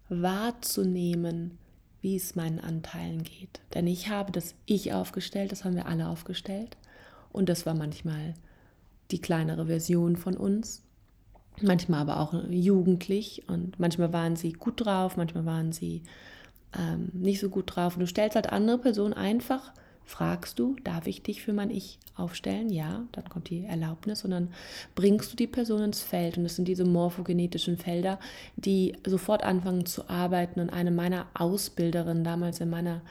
wahrzunehmen, 0.10 1.58
wie 2.02 2.18
es 2.18 2.36
meinen 2.36 2.60
Anteilen 2.60 3.24
geht. 3.24 3.62
Denn 3.74 3.88
ich 3.88 4.10
habe 4.10 4.34
das 4.34 4.56
Ich 4.66 4.92
aufgestellt, 4.92 5.54
das 5.54 5.64
haben 5.64 5.76
wir 5.76 5.86
alle 5.86 6.10
aufgestellt. 6.10 6.76
Und 7.32 7.48
das 7.48 7.66
war 7.66 7.74
manchmal 7.74 8.34
die 9.12 9.22
kleinere 9.22 9.68
Version 9.68 10.18
von 10.18 10.36
uns 10.36 10.84
manchmal 11.62 12.02
aber 12.02 12.20
auch 12.20 12.34
jugendlich 12.50 13.44
und 13.48 13.80
manchmal 13.80 14.12
waren 14.14 14.36
sie 14.36 14.54
gut 14.54 14.86
drauf, 14.86 15.18
manchmal 15.18 15.46
waren 15.46 15.72
sie 15.72 16.04
ähm, 16.78 17.10
nicht 17.14 17.40
so 17.40 17.50
gut 17.50 17.76
drauf. 17.76 17.96
Und 17.96 18.02
du 18.02 18.08
stellst 18.08 18.36
halt 18.36 18.52
andere 18.52 18.78
Personen 18.80 19.14
einfach, 19.14 19.72
fragst 20.06 20.60
du, 20.60 20.76
darf 20.84 21.08
ich 21.08 21.22
dich 21.22 21.42
für 21.42 21.54
mein 21.54 21.70
Ich 21.70 22.00
aufstellen? 22.16 22.70
Ja, 22.70 23.04
dann 23.12 23.30
kommt 23.30 23.50
die 23.50 23.66
Erlaubnis 23.66 24.24
und 24.26 24.32
dann 24.32 24.50
bringst 24.96 25.32
du 25.32 25.36
die 25.36 25.48
Person 25.48 25.84
ins 25.84 26.02
Feld. 26.02 26.38
Und 26.38 26.44
das 26.44 26.56
sind 26.56 26.68
diese 26.68 26.86
morphogenetischen 26.86 27.78
Felder, 27.78 28.20
die 28.56 28.96
sofort 29.06 29.44
anfangen 29.44 29.86
zu 29.86 30.10
arbeiten. 30.10 30.60
Und 30.60 30.70
eine 30.70 30.92
meiner 30.92 31.28
Ausbilderinnen 31.34 32.24
damals 32.24 32.60
in 32.60 32.70
meiner 32.70 33.02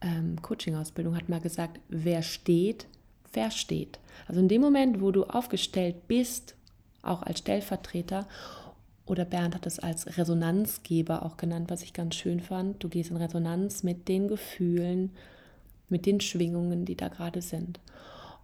ähm, 0.00 0.40
Coaching-Ausbildung 0.42 1.16
hat 1.16 1.28
mal 1.28 1.40
gesagt, 1.40 1.80
wer 1.88 2.22
steht, 2.22 2.86
versteht. 3.30 3.98
Also 4.26 4.40
in 4.40 4.48
dem 4.48 4.60
Moment, 4.60 5.00
wo 5.00 5.10
du 5.10 5.24
aufgestellt 5.24 6.06
bist, 6.06 6.54
auch 7.02 7.22
als 7.22 7.40
Stellvertreter. 7.40 8.26
Oder 9.04 9.24
Bernd 9.24 9.54
hat 9.54 9.66
es 9.66 9.78
als 9.78 10.16
Resonanzgeber 10.16 11.24
auch 11.24 11.36
genannt, 11.36 11.70
was 11.70 11.82
ich 11.82 11.92
ganz 11.92 12.14
schön 12.14 12.40
fand. 12.40 12.82
Du 12.82 12.88
gehst 12.88 13.10
in 13.10 13.16
Resonanz 13.16 13.82
mit 13.82 14.08
den 14.08 14.28
Gefühlen, 14.28 15.10
mit 15.88 16.06
den 16.06 16.20
Schwingungen, 16.20 16.84
die 16.84 16.96
da 16.96 17.08
gerade 17.08 17.42
sind. 17.42 17.80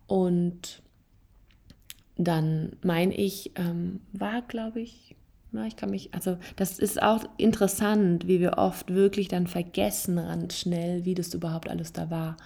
Und 0.07 0.83
dann 2.17 2.73
mein 2.83 3.13
ich, 3.13 3.53
ähm, 3.55 4.01
war, 4.13 4.43
glaube 4.43 4.81
ich, 4.81 5.15
na, 5.51 5.67
ich 5.67 5.77
kann 5.77 5.91
mich, 5.91 6.13
also 6.13 6.37
das 6.57 6.79
ist 6.79 7.01
auch 7.01 7.25
interessant, 7.39 8.27
wie 8.29 8.41
wir 8.41 8.59
oft 8.59 8.93
wirklich 8.93 9.29
dann 9.29 9.47
vergessen 9.47 10.17
ganz 10.17 10.59
schnell, 10.59 11.07
wie 11.07 11.15
das 11.15 11.33
überhaupt 11.33 11.71
alles 11.71 11.93
da 11.93 12.11
war. 12.11 12.37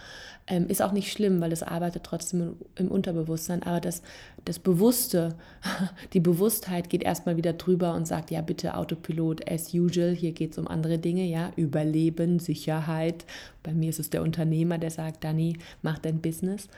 Ähm, 0.48 0.66
ist 0.66 0.82
auch 0.82 0.92
nicht 0.92 1.12
schlimm, 1.12 1.40
weil 1.40 1.52
es 1.52 1.62
arbeitet 1.62 2.02
trotzdem 2.02 2.56
im 2.74 2.88
Unterbewusstsein, 2.88 3.62
aber 3.62 3.80
das, 3.80 4.02
das 4.44 4.58
Bewusste, 4.58 5.36
die 6.12 6.20
Bewusstheit 6.20 6.90
geht 6.90 7.04
erstmal 7.04 7.36
wieder 7.36 7.52
drüber 7.52 7.94
und 7.94 8.08
sagt, 8.08 8.30
ja 8.30 8.40
bitte 8.40 8.76
Autopilot 8.76 9.48
as 9.50 9.72
usual, 9.72 10.10
hier 10.14 10.32
geht 10.32 10.52
es 10.52 10.58
um 10.58 10.66
andere 10.66 10.98
Dinge, 10.98 11.24
ja, 11.24 11.52
Überleben, 11.56 12.40
Sicherheit. 12.40 13.24
Bei 13.62 13.72
mir 13.72 13.90
ist 13.90 14.00
es 14.00 14.10
der 14.10 14.22
Unternehmer, 14.22 14.78
der 14.78 14.90
sagt, 14.90 15.22
Dani, 15.22 15.58
mach 15.82 15.98
dein 15.98 16.20
Business 16.20 16.68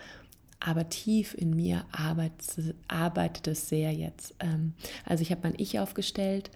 aber 0.64 0.88
tief 0.88 1.34
in 1.34 1.54
mir 1.54 1.84
arbeitet, 1.92 2.74
arbeitet 2.88 3.48
es 3.48 3.68
sehr 3.68 3.92
jetzt. 3.92 4.34
Ähm, 4.40 4.72
also 5.04 5.20
ich 5.20 5.30
habe 5.30 5.42
mein 5.44 5.54
Ich 5.58 5.78
aufgestellt 5.78 6.50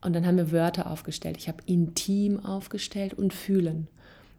und 0.00 0.14
dann 0.14 0.26
haben 0.26 0.38
wir 0.38 0.52
Wörter 0.52 0.90
aufgestellt. 0.90 1.36
Ich 1.36 1.48
habe 1.48 1.62
intim 1.66 2.44
aufgestellt 2.44 3.14
und 3.14 3.34
fühlen. 3.34 3.88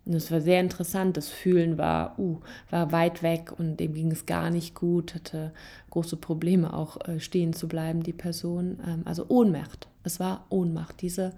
Und 0.05 0.13
das 0.13 0.31
war 0.31 0.41
sehr 0.41 0.59
interessant. 0.59 1.15
Das 1.15 1.29
Fühlen 1.29 1.77
war, 1.77 2.19
uh, 2.19 2.39
war 2.69 2.91
weit 2.91 3.23
weg 3.23 3.53
und 3.57 3.79
dem 3.79 3.93
ging 3.93 4.11
es 4.11 4.25
gar 4.25 4.49
nicht 4.49 4.75
gut, 4.75 5.15
hatte 5.15 5.53
große 5.91 6.17
Probleme 6.17 6.73
auch 6.73 7.07
äh, 7.07 7.19
stehen 7.19 7.53
zu 7.53 7.67
bleiben, 7.67 8.03
die 8.03 8.13
Person. 8.13 8.79
Ähm, 8.85 9.03
also 9.05 9.25
Ohnmacht. 9.29 9.87
Es 10.03 10.19
war 10.19 10.45
Ohnmacht. 10.49 11.01
Diese, 11.01 11.33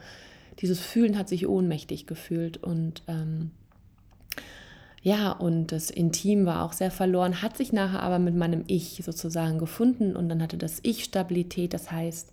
dieses 0.60 0.80
Fühlen 0.80 1.18
hat 1.18 1.30
sich 1.30 1.48
ohnmächtig 1.48 2.08
gefühlt 2.08 2.58
und 2.58 3.04
ähm, 3.08 3.52
ja, 5.06 5.34
und 5.34 5.72
das 5.72 5.92
Intim 5.92 6.48
war 6.48 6.64
auch 6.64 6.74
sehr 6.74 6.90
verloren, 6.90 7.44
hat 7.44 7.58
sich 7.58 7.72
nachher 7.72 8.02
aber 8.02 8.18
mit 8.18 8.36
meinem 8.36 8.64
Ich 8.66 9.04
sozusagen 9.06 9.60
gefunden 9.60 10.16
und 10.16 10.30
dann 10.30 10.42
hatte 10.42 10.58
das 10.58 10.80
Ich 10.82 11.04
Stabilität. 11.04 11.76
Das 11.76 11.92
heißt, 11.92 12.32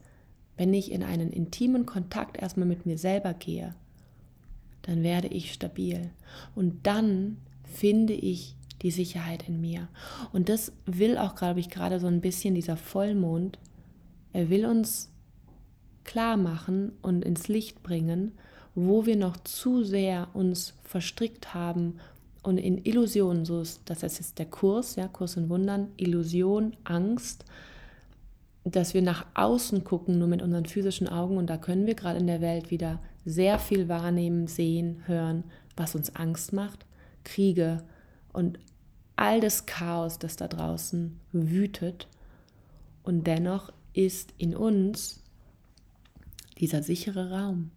wenn 0.57 0.73
ich 0.73 0.91
in 0.91 1.03
einen 1.03 1.31
intimen 1.31 1.85
Kontakt 1.85 2.41
erstmal 2.41 2.67
mit 2.67 2.87
mir 2.87 2.97
selber 2.97 3.35
gehe, 3.35 3.75
dann 4.83 5.03
werde 5.03 5.29
ich 5.29 5.53
stabil. 5.53 6.11
Und 6.55 6.87
dann 6.87 7.39
finde 7.65 8.13
ich 8.13 8.57
die 8.83 8.91
Sicherheit 8.91 9.49
in 9.49 9.61
mir. 9.61 9.89
Und 10.33 10.49
das 10.49 10.73
will 10.87 11.17
auch, 11.17 11.35
glaube 11.35 11.61
ich, 11.61 11.71
gerade 11.71 12.01
so 12.01 12.09
ein 12.09 12.21
bisschen 12.21 12.55
dieser 12.55 12.77
Vollmond. 12.77 13.59
Er 14.33 14.51
will 14.51 14.67
uns 14.67 15.11
klar 16.05 16.37
machen 16.37 16.93
und 17.01 17.25
ins 17.25 17.49
Licht 17.49 17.83
bringen, 17.83 18.33
wo 18.75 19.07
wir 19.07 19.17
noch 19.17 19.37
zu 19.45 19.85
sehr 19.85 20.29
uns 20.35 20.75
verstrickt 20.83 21.55
haben 21.55 21.99
und 22.43 22.59
in 22.59 22.85
Illusionen, 22.85 23.45
so 23.45 23.61
ist 23.61 23.83
das 23.85 24.03
ist 24.03 24.19
jetzt 24.19 24.39
der 24.39 24.47
Kurs, 24.47 24.97
ja, 24.97 25.07
Kurs 25.07 25.37
in 25.37 25.49
Wundern, 25.49 25.89
Illusion, 25.97 26.75
Angst, 26.85 27.45
dass 28.65 28.95
wir 28.95 29.03
nach 29.03 29.27
außen 29.35 29.85
gucken, 29.85 30.19
nur 30.19 30.29
mit 30.29 30.43
unseren 30.43 30.67
physischen 30.67 31.09
Augen 31.09 31.37
und 31.37 31.49
da 31.49 31.57
können 31.57 31.87
wir 31.87 31.95
gerade 31.95 32.19
in 32.19 32.27
der 32.27 32.41
Welt 32.41 32.71
wieder 32.71 32.99
sehr 33.25 33.59
viel 33.59 33.89
wahrnehmen, 33.89 34.47
sehen, 34.47 35.03
hören, 35.07 35.45
was 35.77 35.95
uns 35.95 36.15
Angst 36.17 36.53
macht, 36.53 36.87
Kriege 37.25 37.83
und 38.33 38.59
all 39.17 39.41
das 39.41 39.67
Chaos, 39.67 40.19
das 40.19 40.37
da 40.37 40.49
draußen 40.49 41.19
wütet. 41.33 42.09
Und 43.03 43.27
dennoch 43.27 43.73
ist 43.93 44.33
in 44.39 44.57
uns 44.57 45.23
dieser 46.59 46.83
sichere 46.83 47.31
Raum. 47.31 47.71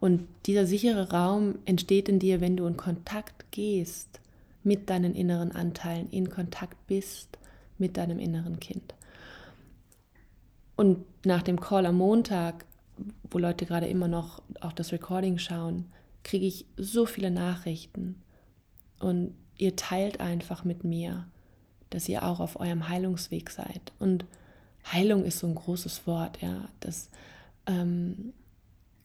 Und 0.00 0.26
dieser 0.46 0.66
sichere 0.66 1.10
Raum 1.10 1.58
entsteht 1.64 2.08
in 2.08 2.18
dir, 2.18 2.40
wenn 2.40 2.56
du 2.56 2.66
in 2.66 2.76
Kontakt 2.76 3.50
gehst 3.50 4.20
mit 4.62 4.90
deinen 4.90 5.14
inneren 5.14 5.52
Anteilen, 5.52 6.10
in 6.10 6.28
Kontakt 6.30 6.86
bist 6.86 7.38
mit 7.78 7.96
deinem 7.96 8.18
inneren 8.18 8.58
Kind. 8.58 8.94
Und 10.76 11.04
nach 11.24 11.42
dem 11.42 11.60
Call 11.60 11.86
am 11.86 11.96
Montag, 11.96 12.65
wo 13.30 13.38
Leute 13.38 13.66
gerade 13.66 13.86
immer 13.86 14.08
noch 14.08 14.42
auch 14.60 14.72
das 14.72 14.92
Recording 14.92 15.38
schauen, 15.38 15.86
kriege 16.24 16.46
ich 16.46 16.66
so 16.76 17.06
viele 17.06 17.30
Nachrichten. 17.30 18.22
Und 18.98 19.34
ihr 19.58 19.76
teilt 19.76 20.20
einfach 20.20 20.64
mit 20.64 20.84
mir, 20.84 21.26
dass 21.90 22.08
ihr 22.08 22.24
auch 22.24 22.40
auf 22.40 22.58
eurem 22.58 22.88
Heilungsweg 22.88 23.50
seid. 23.50 23.92
Und 23.98 24.24
Heilung 24.90 25.24
ist 25.24 25.38
so 25.38 25.46
ein 25.46 25.54
großes 25.54 26.06
Wort, 26.06 26.40
ja. 26.42 26.68
Das 26.80 27.10
ähm, 27.66 28.32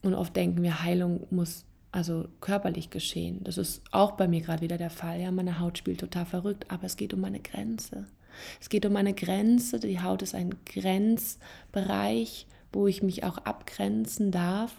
und 0.01 0.13
oft 0.13 0.35
denken 0.35 0.63
wir, 0.63 0.83
Heilung 0.83 1.27
muss 1.29 1.65
also 1.91 2.27
körperlich 2.39 2.89
geschehen. 2.89 3.43
Das 3.43 3.57
ist 3.57 3.81
auch 3.91 4.11
bei 4.11 4.27
mir 4.27 4.41
gerade 4.41 4.61
wieder 4.61 4.77
der 4.77 4.89
Fall. 4.89 5.19
Ja, 5.19 5.31
meine 5.31 5.59
Haut 5.59 5.77
spielt 5.77 5.99
total 5.99 6.25
verrückt, 6.25 6.65
aber 6.69 6.85
es 6.85 6.97
geht 6.97 7.13
um 7.13 7.19
meine 7.19 7.39
Grenze. 7.39 8.07
Es 8.59 8.69
geht 8.69 8.85
um 8.85 8.93
meine 8.93 9.13
Grenze. 9.13 9.79
Die 9.79 10.01
Haut 10.01 10.21
ist 10.21 10.33
ein 10.33 10.55
Grenzbereich, 10.65 12.47
wo 12.73 12.87
ich 12.87 13.03
mich 13.03 13.23
auch 13.23 13.37
abgrenzen 13.39 14.31
darf, 14.31 14.73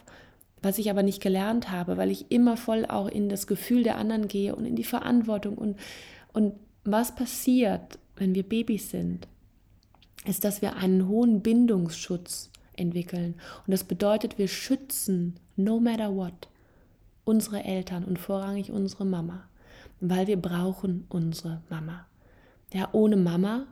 was 0.62 0.78
ich 0.78 0.90
aber 0.90 1.02
nicht 1.02 1.20
gelernt 1.20 1.70
habe, 1.70 1.96
weil 1.96 2.10
ich 2.10 2.30
immer 2.30 2.56
voll 2.56 2.86
auch 2.86 3.08
in 3.08 3.28
das 3.28 3.46
Gefühl 3.46 3.82
der 3.82 3.98
anderen 3.98 4.28
gehe 4.28 4.54
und 4.54 4.64
in 4.64 4.76
die 4.76 4.84
Verantwortung. 4.84 5.58
Und, 5.58 5.78
und 6.32 6.54
was 6.84 7.14
passiert, 7.14 7.98
wenn 8.16 8.34
wir 8.34 8.44
Babys 8.44 8.90
sind, 8.90 9.26
ist, 10.24 10.44
dass 10.44 10.62
wir 10.62 10.76
einen 10.76 11.08
hohen 11.08 11.42
Bindungsschutz 11.42 12.50
entwickeln. 12.74 13.34
Und 13.66 13.72
das 13.72 13.84
bedeutet, 13.84 14.38
wir 14.38 14.48
schützen, 14.48 15.34
no 15.56 15.80
matter 15.80 16.14
what, 16.14 16.48
unsere 17.24 17.64
Eltern 17.64 18.04
und 18.04 18.18
vorrangig 18.18 18.70
unsere 18.70 19.04
Mama, 19.04 19.44
weil 20.00 20.26
wir 20.26 20.40
brauchen 20.40 21.06
unsere 21.08 21.62
Mama. 21.68 22.06
Ja, 22.72 22.88
ohne 22.92 23.16
Mama 23.16 23.66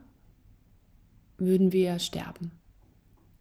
würden 1.37 1.71
wir 1.71 1.99
sterben. 1.99 2.51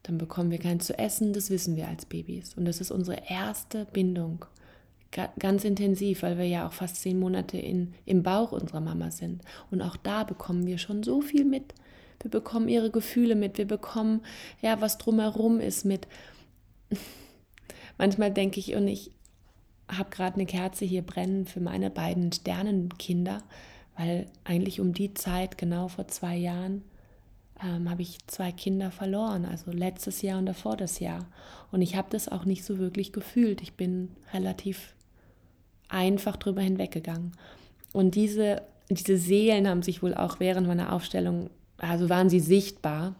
Dann 0.02 0.18
bekommen 0.18 0.50
wir 0.50 0.58
kein 0.58 0.80
zu 0.80 0.98
essen, 0.98 1.32
das 1.32 1.50
wissen 1.50 1.76
wir 1.76 1.88
als 1.88 2.06
Babys. 2.06 2.54
Und 2.54 2.64
das 2.64 2.80
ist 2.80 2.90
unsere 2.90 3.22
erste 3.28 3.86
Bindung. 3.86 4.44
Ganz 5.38 5.64
intensiv, 5.64 6.22
weil 6.22 6.38
wir 6.38 6.46
ja 6.46 6.68
auch 6.68 6.72
fast 6.72 6.96
zehn 6.96 7.18
Monate 7.18 7.58
in, 7.58 7.94
im 8.06 8.22
Bauch 8.22 8.52
unserer 8.52 8.80
Mama 8.80 9.10
sind. 9.10 9.42
Und 9.70 9.82
auch 9.82 9.96
da 9.96 10.24
bekommen 10.24 10.66
wir 10.66 10.78
schon 10.78 11.02
so 11.02 11.20
viel 11.20 11.44
mit. 11.44 11.74
Wir 12.22 12.30
bekommen 12.30 12.68
ihre 12.68 12.90
Gefühle 12.90 13.34
mit. 13.34 13.58
Wir 13.58 13.66
bekommen, 13.66 14.22
ja, 14.62 14.80
was 14.80 14.98
drumherum 14.98 15.58
ist 15.58 15.84
mit. 15.84 16.06
Manchmal 17.98 18.30
denke 18.32 18.60
ich, 18.60 18.74
und 18.76 18.86
ich 18.86 19.10
habe 19.88 20.10
gerade 20.10 20.36
eine 20.36 20.46
Kerze 20.46 20.84
hier 20.84 21.02
brennen 21.02 21.46
für 21.46 21.60
meine 21.60 21.90
beiden 21.90 22.32
Sternenkinder, 22.32 23.42
weil 23.96 24.26
eigentlich 24.44 24.80
um 24.80 24.92
die 24.92 25.12
Zeit, 25.14 25.58
genau 25.58 25.88
vor 25.88 26.06
zwei 26.08 26.36
Jahren, 26.36 26.82
ähm, 27.64 27.90
habe 27.90 28.02
ich 28.02 28.18
zwei 28.26 28.52
Kinder 28.52 28.90
verloren, 28.90 29.44
also 29.44 29.70
letztes 29.70 30.22
Jahr 30.22 30.38
und 30.38 30.46
davor 30.46 30.76
das 30.76 31.00
Jahr. 31.00 31.26
Und 31.70 31.82
ich 31.82 31.96
habe 31.96 32.08
das 32.10 32.28
auch 32.28 32.44
nicht 32.44 32.64
so 32.64 32.78
wirklich 32.78 33.12
gefühlt. 33.12 33.60
Ich 33.60 33.74
bin 33.74 34.10
relativ 34.32 34.94
einfach 35.88 36.36
drüber 36.36 36.62
hinweggegangen. 36.62 37.32
Und 37.92 38.14
diese, 38.14 38.62
diese 38.88 39.16
Seelen 39.16 39.68
haben 39.68 39.82
sich 39.82 40.02
wohl 40.02 40.14
auch 40.14 40.40
während 40.40 40.66
meiner 40.66 40.92
Aufstellung, 40.92 41.50
also 41.78 42.08
waren 42.08 42.30
sie 42.30 42.40
sichtbar. 42.40 43.14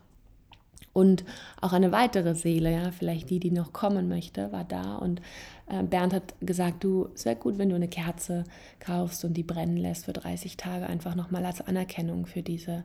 Und 0.93 1.25
auch 1.61 1.73
eine 1.73 1.93
weitere 1.93 2.35
Seele, 2.35 2.73
ja, 2.73 2.91
vielleicht 2.91 3.31
die, 3.31 3.39
die 3.39 3.53
noch 3.53 3.73
kommen 3.73 4.09
möchte, 4.09 4.51
war 4.51 4.65
da. 4.65 4.97
Und 4.97 5.21
äh, 5.69 5.85
Bernd 5.85 6.13
hat 6.13 6.35
gesagt, 6.41 6.83
du, 6.83 7.09
es 7.15 7.25
wäre 7.25 7.37
gut, 7.37 7.59
wenn 7.59 7.69
du 7.69 7.77
eine 7.77 7.89
Kerze 7.89 8.45
kaufst 8.81 9.25
und 9.25 9.35
die 9.35 9.45
brennen 9.45 9.77
lässt 9.77 10.07
für 10.07 10.13
30 10.13 10.57
Tage, 10.57 10.87
einfach 10.87 11.15
nochmal 11.15 11.45
als 11.45 11.61
Anerkennung 11.61 12.27
für 12.27 12.43
diese, 12.43 12.83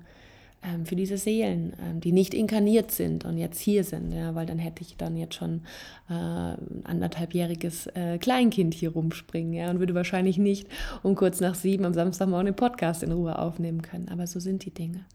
für 0.85 0.95
diese 0.95 1.17
Seelen, 1.17 1.73
ähm, 1.81 1.99
die 2.01 2.11
nicht 2.11 2.33
inkarniert 2.33 2.91
sind 2.91 3.25
und 3.25 3.37
jetzt 3.37 3.59
hier 3.59 3.83
sind, 3.83 4.11
ja, 4.11 4.35
weil 4.35 4.45
dann 4.45 4.59
hätte 4.59 4.81
ich 4.81 4.97
dann 4.97 5.15
jetzt 5.15 5.35
schon 5.35 5.61
äh, 6.09 6.13
ein 6.13 6.81
anderthalbjähriges 6.85 7.87
äh, 7.87 8.17
Kleinkind 8.17 8.73
hier 8.73 8.91
rumspringen, 8.91 9.53
ja, 9.53 9.69
und 9.69 9.79
würde 9.79 9.95
wahrscheinlich 9.95 10.37
nicht 10.37 10.67
um 11.03 11.15
kurz 11.15 11.39
nach 11.39 11.55
sieben 11.55 11.85
am 11.85 11.93
Samstagmorgen 11.93 12.47
den 12.47 12.55
Podcast 12.55 13.03
in 13.03 13.11
Ruhe 13.11 13.37
aufnehmen 13.37 13.81
können. 13.81 14.09
Aber 14.09 14.27
so 14.27 14.39
sind 14.39 14.65
die 14.65 14.73
Dinge. 14.73 15.05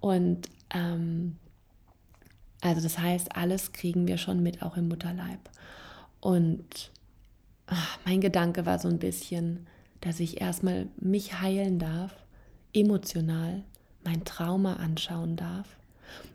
Und 0.00 0.48
ähm, 0.74 1.36
also 2.60 2.80
das 2.80 2.98
heißt, 2.98 3.36
alles 3.36 3.72
kriegen 3.72 4.06
wir 4.06 4.18
schon 4.18 4.42
mit, 4.42 4.62
auch 4.62 4.76
im 4.76 4.88
Mutterleib. 4.88 5.40
Und 6.20 6.90
ach, 7.66 7.98
mein 8.04 8.20
Gedanke 8.20 8.66
war 8.66 8.78
so 8.78 8.88
ein 8.88 8.98
bisschen, 8.98 9.66
dass 10.00 10.20
ich 10.20 10.40
erstmal 10.40 10.86
mich 10.98 11.40
heilen 11.40 11.78
darf, 11.78 12.14
emotional 12.72 13.62
mein 14.06 14.24
Trauma 14.24 14.74
anschauen 14.74 15.36
darf. 15.36 15.76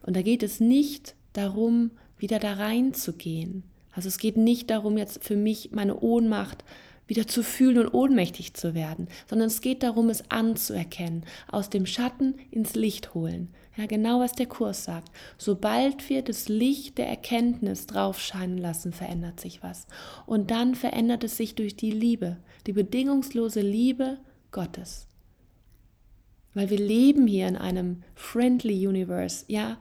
Und 0.04 0.16
da 0.16 0.22
geht 0.22 0.44
es 0.44 0.60
nicht 0.60 1.16
darum, 1.34 1.92
wieder 2.18 2.40
da 2.40 2.54
reinzugehen. 2.54 3.64
Also 3.94 4.08
es 4.08 4.20
geht 4.20 4.38
nicht 4.38 4.70
darum, 4.70 4.98
jetzt 4.98 5.24
für 5.24 5.36
mich 5.36 5.72
meine 5.72 6.00
Ohnmacht 6.00 6.64
wieder 7.08 7.28
zu 7.28 7.44
fühlen 7.44 7.80
und 7.80 7.94
ohnmächtig 7.94 8.54
zu 8.54 8.74
werden, 8.74 9.10
sondern 9.30 9.48
es 9.48 9.60
geht 9.60 9.84
darum, 9.84 10.10
es 10.10 10.32
anzuerkennen, 10.32 11.26
aus 11.52 11.70
dem 11.70 11.86
Schatten 11.86 12.36
ins 12.52 12.74
Licht 12.76 13.14
holen. 13.14 13.50
Ja, 13.76 13.86
genau 13.86 14.20
was 14.20 14.34
der 14.34 14.46
Kurs 14.46 14.86
sagt. 14.86 15.12
Sobald 15.38 16.10
wir 16.10 16.22
das 16.22 16.48
Licht 16.48 16.98
der 16.98 17.08
Erkenntnis 17.08 17.86
draufscheinen 17.86 18.58
lassen, 18.58 18.94
verändert 18.94 19.40
sich 19.40 19.62
was. 19.62 19.88
Und 20.26 20.52
dann 20.52 20.76
verändert 20.76 21.24
es 21.24 21.36
sich 21.36 21.56
durch 21.56 21.76
die 21.76 21.92
Liebe, 21.92 22.38
die 22.66 22.74
bedingungslose 22.74 23.62
Liebe 23.62 24.18
Gottes. 24.52 25.08
Weil 26.54 26.70
wir 26.70 26.80
leben 26.80 27.28
hier 27.28 27.48
in 27.48 27.56
einem 27.56 28.04
friendly 28.16 28.88
Universe. 28.88 29.46
Ja, 29.48 29.78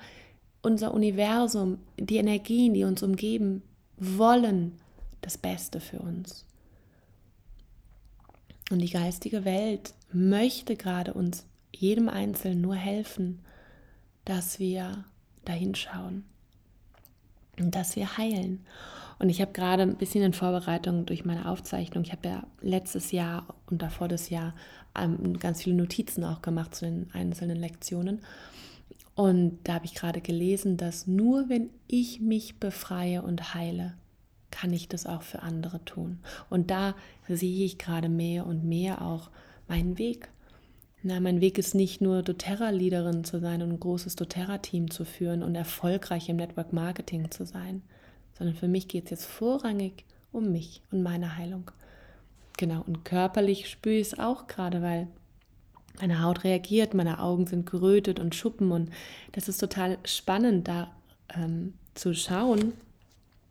unser 0.63 0.95
Universum, 0.95 1.79
die 1.99 2.19
Energien, 2.19 2.75
die 2.75 2.85
uns 2.85 3.03
umgeben, 3.03 3.63
wollen 3.97 4.79
das 5.21 5.39
Beste 5.39 5.81
für 5.81 5.99
uns. 5.99 6.45
Und 8.71 8.79
die 8.79 8.91
geistige 8.91 9.45
Welt 9.45 9.95
möchte 10.13 10.77
gerade 10.77 11.15
uns, 11.15 11.45
jedem 11.75 12.09
Einzelnen, 12.09 12.61
nur 12.61 12.77
helfen, 12.77 13.41
dass 14.25 14.59
wir 14.59 15.05
dahin 15.45 15.75
schauen 15.75 16.25
und 17.59 17.75
dass 17.75 17.97
wir 17.97 18.17
heilen. 18.17 18.65
Und 19.21 19.29
ich 19.29 19.43
habe 19.43 19.53
gerade 19.53 19.83
ein 19.83 19.97
bisschen 19.97 20.25
in 20.25 20.33
Vorbereitung 20.33 21.05
durch 21.05 21.27
meine 21.27 21.47
Aufzeichnung, 21.47 22.05
ich 22.05 22.13
habe 22.13 22.27
ja 22.27 22.43
letztes 22.63 23.13
Jahr 23.13 23.55
und 23.67 23.83
davor 23.83 24.09
das 24.09 24.31
Jahr 24.31 24.55
ähm, 24.99 25.39
ganz 25.39 25.63
viele 25.63 25.77
Notizen 25.77 26.25
auch 26.25 26.41
gemacht 26.41 26.75
zu 26.75 26.87
den 26.87 27.11
einzelnen 27.13 27.59
Lektionen. 27.59 28.21
Und 29.15 29.59
da 29.65 29.75
habe 29.75 29.85
ich 29.85 29.95
gerade 29.95 30.23
gelesen, 30.23 30.79
dass 30.79 31.07
nur 31.07 31.51
wenn 31.51 31.69
ich 31.87 32.21
mich 32.21 32.59
befreie 32.59 33.21
und 33.21 33.53
heile, 33.53 33.93
kann 34.51 34.73
ich 34.73 34.89
das 34.89 35.05
auch 35.05 35.21
für 35.21 35.43
andere 35.43 35.85
tun. 35.85 36.21
Und 36.49 36.71
da 36.71 36.95
sehe 37.29 37.67
ich 37.67 37.77
gerade 37.77 38.09
mehr 38.09 38.47
und 38.47 38.65
mehr 38.65 39.03
auch 39.03 39.29
meinen 39.69 39.99
Weg. 39.99 40.31
Na, 41.03 41.21
mein 41.21 41.43
Weg 41.43 41.59
ist 41.59 41.75
nicht 41.75 42.01
nur 42.01 42.23
doTERRA-Leaderin 42.23 43.25
zu 43.25 43.39
sein 43.39 43.61
und 43.61 43.71
ein 43.71 43.81
großes 43.81 44.17
doTERRA-Team 44.17 44.91
zu 44.91 45.05
führen 45.05 45.43
und 45.43 45.57
erfolgreich 45.57 46.31
im 46.31 46.37
Network 46.37 46.73
Marketing 46.73 47.31
zu 47.31 47.45
sein, 47.45 47.83
sondern 48.41 48.57
für 48.57 48.69
mich 48.69 48.89
geht 48.89 49.05
es 49.05 49.11
jetzt 49.11 49.27
vorrangig 49.27 50.07
um 50.33 50.51
mich 50.51 50.81
und 50.91 51.03
meine 51.03 51.37
Heilung. 51.37 51.71
Genau, 52.57 52.83
und 52.87 53.05
körperlich 53.05 53.69
spüre 53.69 53.97
ich 53.97 54.13
es 54.13 54.19
auch 54.19 54.47
gerade, 54.47 54.81
weil 54.81 55.09
meine 56.01 56.23
Haut 56.23 56.43
reagiert, 56.43 56.95
meine 56.95 57.21
Augen 57.21 57.47
sind 57.47 57.71
gerötet 57.71 58.19
und 58.19 58.35
Schuppen 58.35 58.73
und 58.73 58.89
das 59.33 59.49
ist 59.49 59.59
total 59.59 59.99
spannend, 60.07 60.69
da 60.69 60.91
ähm, 61.37 61.75
zu 61.95 62.15
schauen, 62.15 62.73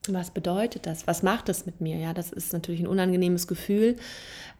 was 0.07 0.31
bedeutet 0.31 0.87
das? 0.87 1.05
Was 1.05 1.21
macht 1.21 1.49
das 1.49 1.67
mit 1.67 1.81
mir? 1.81 1.97
Ja, 1.97 2.15
das 2.15 2.31
ist 2.31 2.51
natürlich 2.51 2.81
ein 2.81 2.87
unangenehmes 2.87 3.45
Gefühl, 3.47 3.95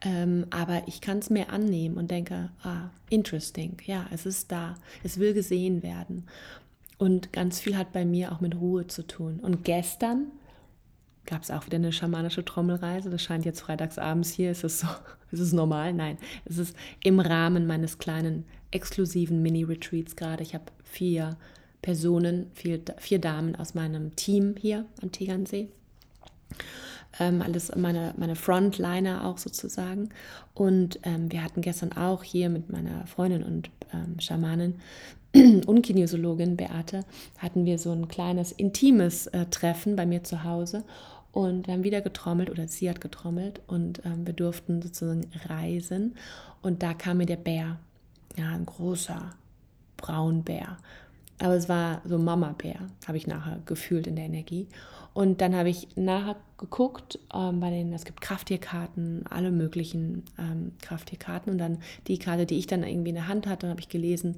ähm, 0.01 0.45
aber 0.51 0.83
ich 0.85 1.01
kann 1.01 1.17
es 1.17 1.31
mir 1.31 1.49
annehmen 1.49 1.97
und 1.97 2.11
denke, 2.11 2.51
ah, 2.61 2.91
interesting, 3.09 3.77
ja, 3.83 4.05
es 4.13 4.27
ist 4.27 4.51
da, 4.51 4.77
es 5.03 5.17
will 5.17 5.33
gesehen 5.33 5.81
werden. 5.81 6.27
Und 6.99 7.31
ganz 7.31 7.61
viel 7.61 7.77
hat 7.77 7.93
bei 7.93 8.05
mir 8.05 8.31
auch 8.31 8.41
mit 8.41 8.55
Ruhe 8.55 8.85
zu 8.85 9.07
tun. 9.07 9.39
Und 9.39 9.63
gestern 9.63 10.27
gab 11.25 11.43
es 11.43 11.49
auch 11.49 11.65
wieder 11.65 11.77
eine 11.77 11.93
schamanische 11.93 12.43
Trommelreise. 12.43 13.09
Das 13.09 13.23
scheint 13.23 13.45
jetzt 13.45 13.61
freitagsabends 13.61 14.31
hier. 14.31 14.51
Ist 14.51 14.65
es 14.65 14.81
so? 14.81 14.87
Ist 15.31 15.39
es 15.39 15.53
normal? 15.53 15.93
Nein. 15.93 16.17
Es 16.45 16.57
ist 16.57 16.75
im 17.03 17.19
Rahmen 17.19 17.67
meines 17.67 17.99
kleinen 17.99 18.45
exklusiven 18.71 19.41
Mini-Retreats 19.41 20.15
gerade. 20.15 20.43
Ich 20.43 20.55
habe 20.55 20.65
vier 20.83 21.37
Personen, 21.81 22.47
vier, 22.53 22.81
vier 22.97 23.19
Damen 23.19 23.55
aus 23.55 23.75
meinem 23.75 24.15
Team 24.15 24.55
hier 24.59 24.85
am 25.01 25.11
Tegernsee. 25.11 25.69
Ähm, 27.19 27.41
alles 27.41 27.73
meine, 27.75 28.13
meine 28.17 28.35
Frontliner 28.35 29.25
auch 29.25 29.37
sozusagen. 29.37 30.09
Und 30.53 30.99
ähm, 31.03 31.31
wir 31.31 31.43
hatten 31.43 31.61
gestern 31.61 31.93
auch 31.93 32.23
hier 32.23 32.49
mit 32.49 32.71
meiner 32.71 33.05
Freundin 33.07 33.43
und 33.43 33.69
ähm, 33.93 34.19
Schamanin 34.19 34.75
und 35.35 35.81
Kinesiologin 35.81 36.57
Beate, 36.57 37.05
hatten 37.37 37.65
wir 37.65 37.77
so 37.77 37.91
ein 37.91 38.07
kleines 38.07 38.51
intimes 38.51 39.27
äh, 39.27 39.45
Treffen 39.45 39.95
bei 39.95 40.05
mir 40.05 40.23
zu 40.23 40.43
Hause. 40.43 40.83
Und 41.31 41.67
wir 41.67 41.75
haben 41.75 41.83
wieder 41.83 42.01
getrommelt 42.01 42.49
oder 42.49 42.67
sie 42.67 42.89
hat 42.89 43.01
getrommelt 43.01 43.61
und 43.67 44.03
ähm, 44.03 44.25
wir 44.25 44.33
durften 44.33 44.81
sozusagen 44.81 45.29
reisen. 45.47 46.15
Und 46.61 46.81
da 46.81 46.93
kam 46.93 47.17
mir 47.17 47.27
der 47.27 47.35
Bär, 47.35 47.77
ja, 48.35 48.49
ein 48.49 48.65
großer 48.65 49.35
Braunbär. 49.97 50.77
Aber 51.41 51.53
es 51.53 51.69
war 51.69 52.01
so 52.05 52.17
Mama-Bär, 52.17 52.79
habe 53.07 53.17
ich 53.17 53.27
nachher 53.27 53.59
gefühlt 53.65 54.07
in 54.07 54.15
der 54.15 54.25
Energie. 54.25 54.67
Und 55.13 55.41
dann 55.41 55.55
habe 55.55 55.69
ich 55.69 55.87
nachher 55.95 56.35
geguckt, 56.57 57.19
ähm, 57.33 57.59
bei 57.59 57.69
denen, 57.69 57.93
es 57.93 58.05
gibt 58.05 58.21
Krafttierkarten, 58.21 59.25
alle 59.29 59.51
möglichen 59.51 60.23
ähm, 60.37 60.73
Krafttierkarten. 60.81 61.51
Und 61.51 61.57
dann 61.59 61.79
die 62.07 62.19
Karte, 62.19 62.45
die 62.45 62.57
ich 62.57 62.67
dann 62.67 62.83
irgendwie 62.83 63.09
in 63.09 63.15
der 63.15 63.27
Hand 63.27 63.47
hatte, 63.47 63.69
habe 63.69 63.79
ich 63.79 63.89
gelesen, 63.89 64.37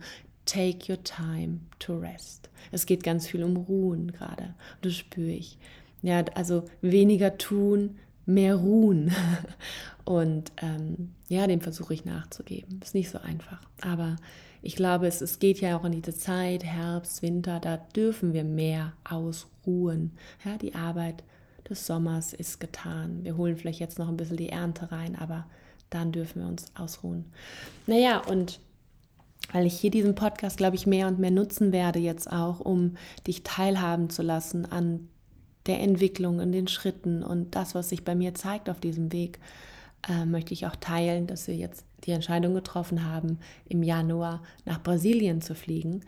Take 0.51 0.91
your 0.91 1.01
time 1.01 1.61
to 1.79 1.97
rest. 1.97 2.49
Es 2.73 2.85
geht 2.85 3.05
ganz 3.05 3.25
viel 3.25 3.41
um 3.41 3.55
Ruhen 3.55 4.11
gerade. 4.11 4.53
Das 4.81 4.95
spüre 4.95 5.31
ich. 5.31 5.57
Ja, 6.01 6.25
also 6.35 6.65
weniger 6.81 7.37
tun, 7.37 7.99
mehr 8.25 8.55
ruhen. 8.55 9.13
Und 10.03 10.51
ähm, 10.61 11.13
ja, 11.29 11.47
dem 11.47 11.61
versuche 11.61 11.93
ich 11.93 12.03
nachzugeben. 12.03 12.81
Ist 12.83 12.95
nicht 12.95 13.09
so 13.09 13.19
einfach. 13.19 13.61
Aber 13.79 14.17
ich 14.61 14.75
glaube, 14.75 15.07
es, 15.07 15.21
es 15.21 15.39
geht 15.39 15.61
ja 15.61 15.77
auch 15.77 15.85
in 15.85 15.93
diese 15.93 16.13
Zeit, 16.13 16.65
Herbst, 16.65 17.21
Winter, 17.21 17.61
da 17.61 17.77
dürfen 17.77 18.33
wir 18.33 18.43
mehr 18.43 18.91
ausruhen. 19.09 20.11
Ja, 20.43 20.57
die 20.57 20.75
Arbeit 20.75 21.23
des 21.69 21.87
Sommers 21.87 22.33
ist 22.33 22.59
getan. 22.59 23.23
Wir 23.23 23.37
holen 23.37 23.55
vielleicht 23.55 23.79
jetzt 23.79 23.99
noch 23.99 24.09
ein 24.09 24.17
bisschen 24.17 24.35
die 24.35 24.49
Ernte 24.49 24.91
rein, 24.91 25.15
aber 25.15 25.45
dann 25.89 26.11
dürfen 26.11 26.41
wir 26.41 26.49
uns 26.49 26.65
ausruhen. 26.75 27.23
Naja, 27.87 28.19
und 28.19 28.59
weil 29.51 29.65
ich 29.65 29.79
hier 29.79 29.91
diesen 29.91 30.15
Podcast, 30.15 30.57
glaube 30.57 30.75
ich, 30.75 30.87
mehr 30.87 31.07
und 31.07 31.19
mehr 31.19 31.31
nutzen 31.31 31.71
werde 31.71 31.99
jetzt 31.99 32.31
auch, 32.31 32.59
um 32.59 32.95
dich 33.27 33.43
teilhaben 33.43 34.09
zu 34.09 34.21
lassen 34.21 34.65
an 34.65 35.07
der 35.67 35.79
Entwicklung, 35.79 36.39
in 36.39 36.51
den 36.51 36.67
Schritten 36.67 37.23
und 37.23 37.55
das, 37.55 37.75
was 37.75 37.89
sich 37.89 38.03
bei 38.03 38.15
mir 38.15 38.33
zeigt 38.33 38.69
auf 38.69 38.79
diesem 38.79 39.11
Weg, 39.11 39.39
äh, 40.09 40.25
möchte 40.25 40.53
ich 40.53 40.65
auch 40.65 40.75
teilen, 40.75 41.27
dass 41.27 41.47
wir 41.47 41.55
jetzt 41.55 41.85
die 42.05 42.11
Entscheidung 42.11 42.55
getroffen 42.55 43.05
haben, 43.05 43.39
im 43.67 43.83
Januar 43.83 44.41
nach 44.65 44.81
Brasilien 44.81 45.41
zu 45.41 45.53
fliegen. 45.53 46.01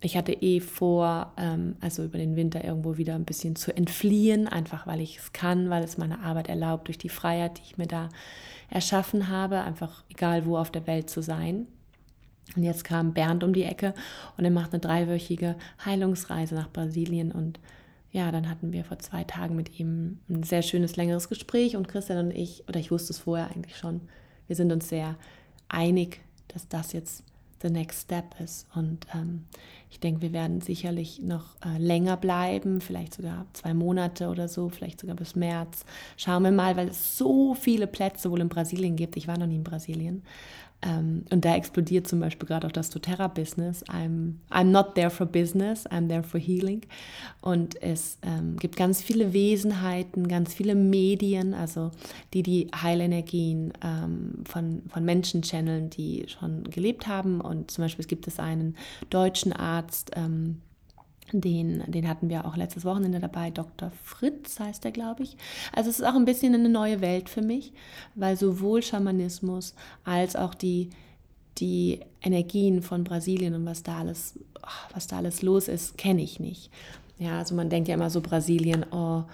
Ich 0.00 0.16
hatte 0.16 0.32
eh 0.32 0.60
vor, 0.60 1.32
ähm, 1.36 1.76
also 1.80 2.04
über 2.04 2.18
den 2.18 2.36
Winter 2.36 2.64
irgendwo 2.64 2.96
wieder 2.96 3.14
ein 3.14 3.24
bisschen 3.24 3.56
zu 3.56 3.76
entfliehen, 3.76 4.48
einfach 4.48 4.86
weil 4.86 5.00
ich 5.00 5.18
es 5.18 5.32
kann, 5.32 5.70
weil 5.70 5.82
es 5.82 5.98
meine 5.98 6.20
Arbeit 6.20 6.48
erlaubt, 6.48 6.88
durch 6.88 6.98
die 6.98 7.08
Freiheit, 7.08 7.58
die 7.58 7.62
ich 7.62 7.78
mir 7.78 7.86
da 7.86 8.08
erschaffen 8.70 9.28
habe, 9.28 9.60
einfach 9.60 10.04
egal 10.10 10.46
wo 10.46 10.56
auf 10.56 10.70
der 10.70 10.86
Welt 10.86 11.10
zu 11.10 11.22
sein. 11.22 11.66
Und 12.56 12.62
jetzt 12.62 12.84
kam 12.84 13.14
Bernd 13.14 13.42
um 13.42 13.52
die 13.52 13.64
Ecke 13.64 13.94
und 14.36 14.44
er 14.44 14.50
macht 14.50 14.72
eine 14.72 14.80
dreiwöchige 14.80 15.56
Heilungsreise 15.84 16.54
nach 16.54 16.70
Brasilien 16.70 17.32
und 17.32 17.58
ja, 18.12 18.30
dann 18.30 18.48
hatten 18.48 18.72
wir 18.72 18.84
vor 18.84 19.00
zwei 19.00 19.24
Tagen 19.24 19.56
mit 19.56 19.80
ihm 19.80 20.20
ein 20.28 20.44
sehr 20.44 20.62
schönes, 20.62 20.94
längeres 20.94 21.28
Gespräch 21.28 21.74
und 21.74 21.88
Christian 21.88 22.26
und 22.26 22.30
ich, 22.30 22.62
oder 22.68 22.78
ich 22.78 22.92
wusste 22.92 23.12
es 23.12 23.18
vorher 23.18 23.50
eigentlich 23.50 23.76
schon, 23.76 24.02
wir 24.46 24.54
sind 24.54 24.70
uns 24.70 24.88
sehr 24.88 25.16
einig 25.68 26.20
dass 26.54 26.68
das 26.68 26.92
jetzt 26.92 27.24
the 27.62 27.70
next 27.70 28.02
step 28.02 28.38
ist. 28.40 28.66
Und 28.74 29.06
ähm, 29.14 29.44
ich 29.90 30.00
denke, 30.00 30.22
wir 30.22 30.32
werden 30.32 30.60
sicherlich 30.60 31.20
noch 31.20 31.56
äh, 31.64 31.78
länger 31.78 32.16
bleiben, 32.16 32.80
vielleicht 32.80 33.14
sogar 33.14 33.46
zwei 33.54 33.74
Monate 33.74 34.28
oder 34.28 34.48
so, 34.48 34.68
vielleicht 34.68 35.00
sogar 35.00 35.16
bis 35.16 35.34
März. 35.34 35.84
Schauen 36.16 36.42
wir 36.42 36.52
mal, 36.52 36.76
weil 36.76 36.88
es 36.88 37.16
so 37.16 37.54
viele 37.54 37.86
Plätze 37.86 38.30
wohl 38.30 38.40
in 38.40 38.48
Brasilien 38.48 38.96
gibt. 38.96 39.16
Ich 39.16 39.28
war 39.28 39.38
noch 39.38 39.46
nie 39.46 39.56
in 39.56 39.64
Brasilien. 39.64 40.22
Ähm, 40.84 41.24
und 41.30 41.44
da 41.44 41.56
explodiert 41.56 42.06
zum 42.06 42.20
Beispiel 42.20 42.46
gerade 42.46 42.66
auch 42.66 42.72
das 42.72 42.90
doTERRA-Business. 42.90 43.84
I'm, 43.86 44.34
I'm 44.50 44.64
not 44.64 44.94
there 44.94 45.10
for 45.10 45.26
business, 45.26 45.86
I'm 45.86 46.08
there 46.08 46.22
for 46.22 46.38
healing. 46.38 46.82
Und 47.40 47.80
es 47.82 48.18
ähm, 48.22 48.56
gibt 48.56 48.76
ganz 48.76 49.00
viele 49.00 49.32
Wesenheiten, 49.32 50.28
ganz 50.28 50.52
viele 50.52 50.74
Medien, 50.74 51.54
also 51.54 51.90
die 52.34 52.42
die 52.42 52.68
Heilenergien 52.74 53.72
ähm, 53.82 54.44
von, 54.44 54.82
von 54.88 55.04
Menschen 55.04 55.42
channeln, 55.42 55.90
die 55.90 56.26
schon 56.28 56.64
gelebt 56.64 57.06
haben. 57.06 57.40
Und 57.40 57.70
zum 57.70 57.84
Beispiel 57.84 58.02
es 58.02 58.08
gibt 58.08 58.26
es 58.26 58.38
einen 58.38 58.76
deutschen 59.08 59.52
Arzt, 59.52 60.10
ähm, 60.16 60.60
den, 61.40 61.82
den 61.86 62.08
hatten 62.08 62.28
wir 62.28 62.44
auch 62.44 62.56
letztes 62.56 62.84
Wochenende 62.84 63.20
dabei. 63.20 63.50
Dr. 63.50 63.90
Fritz 64.02 64.58
heißt 64.60 64.84
er, 64.84 64.92
glaube 64.92 65.22
ich. 65.22 65.36
Also 65.72 65.90
es 65.90 65.98
ist 66.00 66.04
auch 66.04 66.14
ein 66.14 66.24
bisschen 66.24 66.54
eine 66.54 66.68
neue 66.68 67.00
Welt 67.00 67.28
für 67.28 67.42
mich, 67.42 67.72
weil 68.14 68.36
sowohl 68.36 68.82
Schamanismus 68.82 69.74
als 70.04 70.36
auch 70.36 70.54
die, 70.54 70.90
die 71.58 72.00
Energien 72.22 72.82
von 72.82 73.04
Brasilien 73.04 73.54
und 73.54 73.66
was 73.66 73.82
da 73.82 73.98
alles, 73.98 74.38
was 74.92 75.06
da 75.06 75.18
alles 75.18 75.42
los 75.42 75.68
ist, 75.68 75.98
kenne 75.98 76.22
ich 76.22 76.40
nicht. 76.40 76.70
Ja, 77.18 77.38
also 77.38 77.54
man 77.54 77.70
denkt 77.70 77.88
ja 77.88 77.94
immer 77.94 78.10
so 78.10 78.20
Brasilien, 78.20 78.84
oh, 78.90 79.24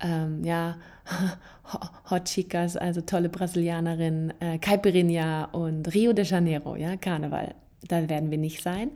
ähm, 0.00 0.44
ja, 0.44 0.76
Hot 2.10 2.24
Chicas, 2.24 2.76
also 2.76 3.00
tolle 3.00 3.28
Brasilianerinnen, 3.28 4.32
äh, 4.40 4.58
Caipirinha 4.58 5.44
und 5.52 5.92
Rio 5.94 6.12
de 6.12 6.24
Janeiro, 6.24 6.76
ja, 6.76 6.96
Karneval. 6.96 7.54
Da 7.88 8.08
werden 8.08 8.30
wir 8.30 8.38
nicht 8.38 8.62
sein. 8.62 8.90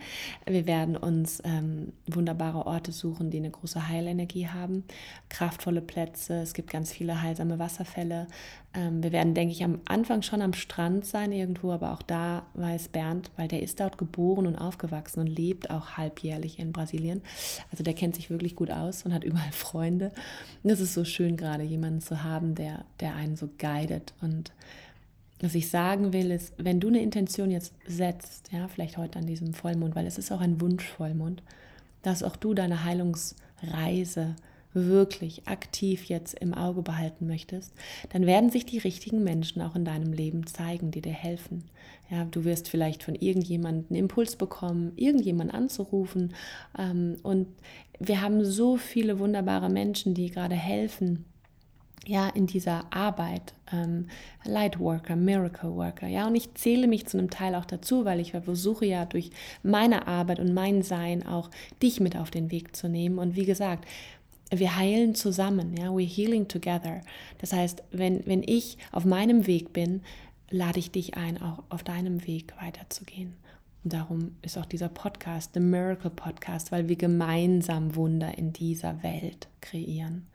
Wir 0.47 0.67
werden 0.67 0.97
uns 0.97 1.41
ähm, 1.45 1.93
wunderbare 2.07 2.67
Orte 2.67 2.93
suchen, 2.93 3.31
die 3.31 3.39
eine 3.39 3.51
große 3.51 3.89
Heilenergie 3.89 4.49
haben, 4.49 4.85
kraftvolle 5.31 5.81
Plätze. 5.81 6.35
Es 6.43 6.53
gibt 6.53 6.71
ganz 6.71 6.93
viele 6.93 7.23
heilsame 7.23 7.59
Wasserfälle. 7.59 8.27
Ähm, 8.75 9.03
wir 9.03 9.13
werden, 9.13 9.33
denke 9.33 9.53
ich, 9.53 9.65
am 9.65 9.81
Anfang 9.87 10.21
schon 10.21 10.43
am 10.43 10.53
Strand 10.53 11.07
sein 11.07 11.33
irgendwo, 11.33 11.73
aber 11.73 11.93
auch 11.93 12.03
da 12.03 12.45
weiß 12.55 12.89
Bernd, 12.89 13.31
weil 13.37 13.49
der 13.49 13.63
ist 13.63 13.81
dort 13.81 13.97
geboren 13.97 14.47
und 14.47 14.57
aufgewachsen 14.57 15.21
und 15.21 15.29
lebt 15.29 15.71
auch 15.71 15.93
halbjährlich 15.93 16.59
in 16.59 16.73
Brasilien. 16.73 17.23
Also 17.73 17.85
der 17.85 17.95
kennt 17.95 18.15
sich 18.17 18.29
wirklich 18.29 18.55
gut 18.55 18.71
aus 18.71 19.05
und 19.05 19.15
hat 19.15 19.25
überall 19.25 19.53
Freunde. 19.53 20.13
Und 20.63 20.71
das 20.71 20.81
ist 20.81 20.93
so 20.93 21.05
schön 21.05 21.39
gerade, 21.39 21.63
jemanden 21.63 22.03
zu 22.03 22.23
haben, 22.23 22.55
der, 22.55 22.85
der 23.01 23.15
einen 23.15 23.37
so 23.37 23.49
guidet 23.59 24.13
und 24.21 24.53
was 25.45 25.55
ich 25.55 25.69
sagen 25.69 26.13
will, 26.15 26.31
ist, 26.31 26.55
wenn 26.57 26.81
du 26.81 26.89
eine 26.89 27.03
Intention 27.03 27.51
jetzt 27.51 27.75
setzt, 27.87 28.51
ja, 28.51 28.67
vielleicht 28.67 28.97
heute 28.97 29.19
an 29.19 29.27
diesem 29.27 29.53
Vollmond, 29.53 29.95
weil 29.95 30.07
es 30.07 30.17
ist 30.17 30.33
auch 30.33 30.41
ein 30.41 30.61
Wunschvollmond, 30.61 31.43
dass 32.03 32.23
auch 32.23 32.37
du 32.37 32.55
deine 32.55 32.85
Heilungsreise 32.85 34.37
wirklich 34.73 35.47
aktiv 35.47 36.07
jetzt 36.07 36.35
im 36.35 36.55
Auge 36.55 36.83
behalten 36.83 37.27
möchtest, 37.27 37.75
dann 38.11 38.27
werden 38.27 38.51
sich 38.51 38.67
die 38.67 38.79
richtigen 38.79 39.23
Menschen 39.23 39.63
auch 39.63 39.77
in 39.77 39.85
deinem 39.85 40.13
Leben 40.13 40.47
zeigen, 40.47 40.91
die 40.91 41.01
dir 41.01 41.13
helfen. 41.13 41.65
Ja, 42.11 42.25
du 42.25 42.45
wirst 42.45 42.69
vielleicht 42.69 43.03
von 43.03 43.15
irgendjemandem 43.15 43.87
einen 43.91 43.99
Impuls 43.99 44.37
bekommen, 44.37 44.93
irgendjemanden 44.97 45.55
anzurufen. 45.55 46.35
Ähm, 46.77 47.17
und 47.23 47.47
wir 48.01 48.21
haben 48.21 48.45
so 48.45 48.77
viele 48.77 49.19
wunderbare 49.19 49.71
Menschen, 49.71 50.15
die 50.15 50.31
gerade 50.31 50.57
helfen, 50.57 51.27
ja, 52.07 52.29
in 52.29 52.47
dieser 52.47 52.93
Arbeit, 52.93 53.55
ähm, 53.73 54.09
Lightworker, 54.45 55.17
Miracle 55.17 55.75
Worker, 55.75 56.07
ja, 56.07 56.27
und 56.27 56.35
ich 56.35 56.55
zähle 56.55 56.87
mich 56.87 57.07
zu 57.07 57.19
einem 57.19 57.31
Teil 57.31 57.55
auch 57.55 57.65
dazu, 57.65 58.05
weil 58.05 58.21
ich 58.21 58.33
versuche 58.33 58.85
ja 58.85 59.05
durch 59.07 59.31
meine 59.63 60.07
Arbeit 60.07 60.39
und 60.39 60.53
mein 60.53 60.83
Sein 60.83 61.27
auch 61.27 61.51
dich 61.83 62.01
mit 62.01 62.17
auf 62.17 62.31
den 62.31 62.51
Weg 62.51 62.77
zu 62.77 62.89
nehmen. 62.89 63.19
Und 63.19 63.37
wie 63.37 63.47
gesagt, 63.47 63.87
wir 64.51 64.77
heilen 64.77 65.15
zusammen, 65.15 65.75
ja, 65.77 65.89
we're 65.89 66.07
healing 66.07 66.49
together. 66.49 67.01
Das 67.39 67.53
heißt, 67.53 67.83
wenn, 67.91 68.25
wenn 68.27 68.43
ich 68.43 68.79
auf 68.93 69.05
meinem 69.05 69.47
Weg 69.47 69.73
bin, 69.73 70.03
lade 70.51 70.79
ich 70.79 70.91
dich 70.91 71.17
ein, 71.17 71.41
auch 71.41 71.63
auf 71.71 71.83
deinem 71.83 72.27
Weg 72.27 72.55
weiterzugehen. 72.61 73.35
Und 73.83 73.93
darum 73.93 74.37
ist 74.43 74.57
auch 74.57 74.67
dieser 74.67 74.89
Podcast, 74.89 75.53
The 75.55 75.61
Miracle 75.61 76.11
Podcast, 76.11 76.73
weil 76.73 76.89
wir 76.89 76.97
gemeinsam 76.97 77.97
Wunder 77.97 78.37
in 78.39 78.53
dieser 78.53 79.03
Welt 79.03 79.49
kreieren. 79.61 80.27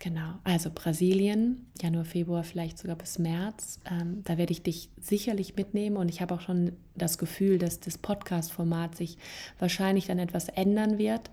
Genau, 0.00 0.34
also 0.44 0.70
Brasilien, 0.72 1.66
Januar, 1.80 2.04
Februar, 2.04 2.44
vielleicht 2.44 2.78
sogar 2.78 2.94
bis 2.94 3.18
März. 3.18 3.80
Ähm, 3.90 4.22
da 4.24 4.38
werde 4.38 4.52
ich 4.52 4.62
dich 4.62 4.90
sicherlich 5.00 5.56
mitnehmen 5.56 5.96
und 5.96 6.08
ich 6.08 6.20
habe 6.20 6.34
auch 6.34 6.40
schon 6.40 6.72
das 6.94 7.18
Gefühl, 7.18 7.58
dass 7.58 7.80
das 7.80 7.98
Podcast-Format 7.98 8.96
sich 8.96 9.18
wahrscheinlich 9.58 10.06
dann 10.06 10.20
etwas 10.20 10.48
ändern 10.50 10.98
wird. 10.98 11.30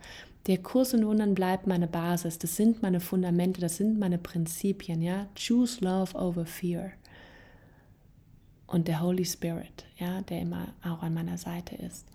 Der 0.48 0.58
Kurs 0.58 0.94
in 0.94 1.06
Wundern 1.06 1.36
bleibt 1.36 1.68
meine 1.68 1.88
Basis, 1.88 2.40
das 2.40 2.56
sind 2.56 2.82
meine 2.82 3.00
Fundamente, 3.00 3.62
das 3.62 3.78
sind 3.78 4.00
meine 4.00 4.18
Prinzipien, 4.18 5.02
ja. 5.02 5.28
Choose 5.36 5.84
love 5.84 6.16
over 6.18 6.46
fear. 6.46 6.92
Und 8.66 8.88
der 8.88 9.02
Holy 9.02 9.26
Spirit, 9.26 9.86
ja, 9.98 10.22
der 10.22 10.42
immer 10.42 10.74
auch 10.84 11.04
an 11.04 11.14
meiner 11.14 11.38
Seite 11.38 11.76
ist. 11.76 12.08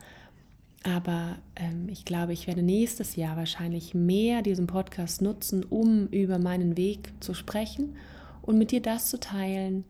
Aber 0.82 1.36
ähm, 1.56 1.88
ich 1.88 2.04
glaube, 2.04 2.32
ich 2.32 2.46
werde 2.46 2.62
nächstes 2.62 3.16
Jahr 3.16 3.36
wahrscheinlich 3.36 3.94
mehr 3.94 4.42
diesen 4.42 4.66
Podcast 4.66 5.20
nutzen, 5.20 5.64
um 5.64 6.06
über 6.08 6.38
meinen 6.38 6.76
Weg 6.76 7.12
zu 7.20 7.34
sprechen 7.34 7.96
und 8.42 8.56
mit 8.56 8.70
dir 8.70 8.80
das 8.80 9.10
zu 9.10 9.20
teilen, 9.20 9.84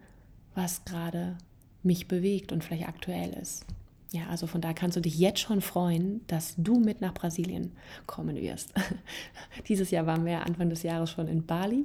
was 0.55 0.85
gerade 0.85 1.39
mich 1.83 2.09
bewegt 2.09 2.53
und 2.53 2.65
vielleicht 2.65 2.89
aktuell 2.89 3.31
ist. 3.41 3.65
Ja, 4.13 4.27
also 4.27 4.49
von 4.49 4.61
da 4.61 4.73
kannst 4.73 4.97
du 4.97 5.01
dich 5.01 5.17
jetzt 5.19 5.39
schon 5.39 5.61
freuen, 5.61 6.23
dass 6.27 6.55
du 6.57 6.81
mit 6.81 7.01
nach 7.01 7.15
Brasilien 7.15 7.73
kommen 8.07 8.37
wirst. 8.37 8.73
Dieses 9.69 9.93
Jahr 9.93 10.07
waren 10.07 10.25
wir 10.25 10.45
Anfang 10.45 10.69
des 10.69 10.83
Jahres 10.83 11.13
schon 11.13 11.29
in 11.29 11.47
Bali. 11.47 11.85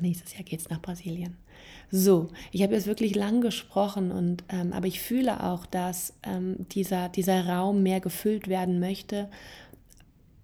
Nächstes 0.00 0.34
Jahr 0.34 0.42
geht 0.42 0.60
es 0.60 0.68
nach 0.68 0.82
Brasilien. 0.82 1.38
So, 1.90 2.28
ich 2.52 2.62
habe 2.62 2.74
jetzt 2.74 2.86
wirklich 2.86 3.14
lang 3.14 3.40
gesprochen, 3.40 4.10
und, 4.10 4.44
ähm, 4.50 4.72
aber 4.72 4.86
ich 4.86 5.00
fühle 5.00 5.42
auch, 5.42 5.64
dass 5.64 6.14
ähm, 6.22 6.66
dieser, 6.70 7.08
dieser 7.08 7.46
Raum 7.46 7.82
mehr 7.82 8.00
gefüllt 8.00 8.48
werden 8.48 8.78
möchte 8.78 9.28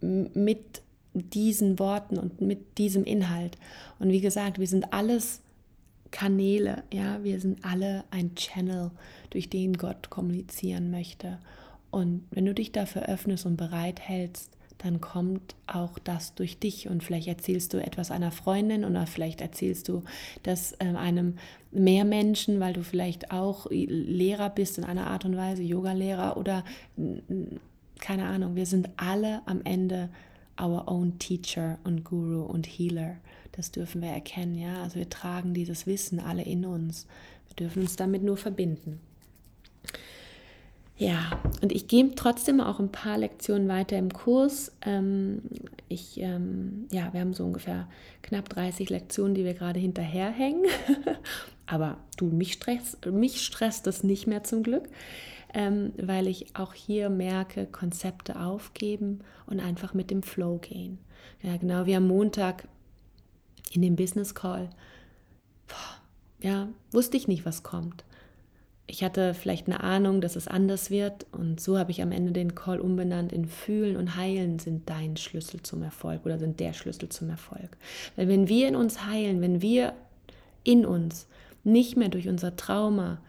mit 0.01 0.83
diesen 1.13 1.79
Worten 1.79 2.19
und 2.19 2.41
mit 2.41 2.79
diesem 2.79 3.05
Inhalt. 3.05 3.57
Und 3.99 4.11
wie 4.11 4.21
gesagt, 4.21 4.59
wir 4.59 4.67
sind 4.67 4.93
alles 4.93 5.41
Kanäle, 6.11 6.83
ja, 6.93 7.23
wir 7.25 7.41
sind 7.41 7.65
alle 7.65 8.05
ein 8.11 8.35
Channel, 8.35 8.91
durch 9.31 9.51
den 9.51 9.75
Gott 9.75 10.11
kommunizieren 10.11 10.91
möchte. 10.91 11.39
Und 11.91 12.25
wenn 12.31 12.47
du 12.47 12.55
dich 12.55 12.73
dafür 12.73 13.09
öffnest 13.09 13.47
und 13.47 13.57
bereit 13.57 14.01
hältst, 14.01 14.51
dann 14.85 15.01
kommt 15.01 15.55
auch 15.67 15.99
das 15.99 16.35
durch 16.35 16.59
dich 16.59 16.91
und 16.91 17.03
vielleicht 17.03 17.27
erzählst 17.27 17.73
du 17.73 17.83
etwas 17.83 18.11
einer 18.11 18.31
Freundin 18.31 18.85
oder 18.85 19.07
vielleicht 19.07 19.41
erzählst 19.41 19.89
du 19.89 20.03
das 20.43 20.73
äh, 20.73 20.85
einem 20.85 21.39
mehr 21.71 22.05
Menschen, 22.05 22.61
weil 22.61 22.75
du 22.75 22.85
vielleicht 22.85 23.31
auch 23.31 23.67
Lehrer 23.71 24.51
bist 24.51 24.77
in 24.77 24.85
einer 24.85 25.07
Art 25.07 25.25
und 25.25 25.39
Weise, 25.39 25.63
Yoga-Lehrer 25.63 26.37
oder 26.37 26.65
keine 27.99 28.27
Ahnung. 28.27 28.57
Wir 28.57 28.67
sind 28.67 28.91
alle 28.97 29.41
am 29.47 29.63
Ende 29.65 30.11
our 30.61 30.87
own 30.87 31.19
teacher 31.19 31.79
und 31.85 32.05
Guru 32.05 32.43
und 32.43 32.67
Healer. 32.67 33.17
Das 33.53 33.71
dürfen 33.71 34.03
wir 34.03 34.11
erkennen, 34.11 34.55
ja. 34.55 34.83
Also 34.83 34.97
wir 34.97 35.09
tragen 35.09 35.55
dieses 35.55 35.87
Wissen 35.87 36.21
alle 36.21 36.43
in 36.43 36.67
uns. 36.67 37.07
Wir 37.49 37.57
dürfen 37.57 37.83
uns 37.83 37.97
damit 37.97 38.23
nur 38.23 38.37
verbinden. 38.37 39.01
Ja, 40.97 41.43
und 41.61 41.73
ich 41.73 41.89
gehe 41.89 42.15
trotzdem 42.15 42.61
auch 42.61 42.79
ein 42.79 42.93
paar 42.93 43.19
Lektionen 43.19 43.69
weiter 43.69 43.99
im 43.99 44.13
Kurs. 44.13 44.73
Ähm, 44.83 45.43
ich, 45.89 46.21
ähm, 46.21 46.87
ja, 46.93 47.13
wir 47.13 47.21
haben 47.21 47.35
so 47.35 47.45
ungefähr 47.45 47.89
knapp 48.23 48.49
30 48.49 48.91
Lektionen, 48.91 49.35
die 49.35 49.45
wir 49.45 49.55
gerade 49.55 49.81
hinterherhängen. 49.81 50.65
Aber 51.67 51.97
du, 52.17 52.27
mich 52.27 52.53
stresst, 52.53 53.05
mich 53.07 53.45
stresst 53.45 53.89
das 53.89 54.05
nicht 54.05 54.29
mehr 54.29 54.45
zum 54.45 54.63
Glück, 54.63 54.89
ähm, 55.53 55.93
weil 55.97 56.29
ich 56.29 56.55
auch 56.55 56.75
hier 56.75 57.11
merke, 57.11 57.67
Konzepte 57.67 58.39
aufgeben 58.41 59.21
und 59.47 59.59
einfach 59.59 59.95
mit 59.95 60.13
dem 60.13 60.23
Flow 60.23 60.59
gehen. 60.59 60.99
Ja, 61.43 61.57
genau 61.57 61.87
wie 61.87 61.97
am 61.97 62.07
Montag 62.07 62.69
in 63.73 63.83
dem 63.83 63.97
Business 63.97 64.35
Call. 64.35 64.71
Boah, 65.67 66.01
ja, 66.41 66.69
wusste 66.93 67.17
ich 67.17 67.27
nicht, 67.27 67.45
was 67.45 67.65
kommt 67.65 68.05
ich 68.87 69.03
hatte 69.03 69.33
vielleicht 69.35 69.67
eine 69.67 69.83
Ahnung, 69.83 70.21
dass 70.21 70.37
es 70.37 70.47
anders 70.47 70.91
wird 70.91 71.27
und 71.33 71.59
so 71.59 71.79
habe 71.79 71.91
ich 71.91 72.03
am 72.03 72.13
Ende 72.13 72.33
den 72.33 72.55
Call 72.55 72.81
umbenannt 72.81 73.33
in 73.33 73.47
Fühlen 73.47 73.97
und 73.97 74.17
Heilen 74.17 74.59
sind 74.59 74.91
dein 74.91 75.17
Schlüssel 75.17 75.63
zum 75.63 75.83
Erfolg 75.83 76.27
oder 76.27 76.39
sind 76.39 76.61
der 76.61 76.75
Schlüssel 76.75 77.09
zum 77.09 77.31
Erfolg. 77.31 77.77
Weil 78.17 78.29
wenn 78.29 78.49
wir 78.49 78.69
in 78.69 78.77
uns 78.77 79.07
heilen, 79.07 79.41
wenn 79.41 79.63
wir 79.63 79.95
in 80.65 80.85
uns 80.85 81.27
nicht 81.63 81.97
mehr 81.97 82.11
durch 82.11 82.29
unser 82.29 82.57
Trauma 82.57 83.23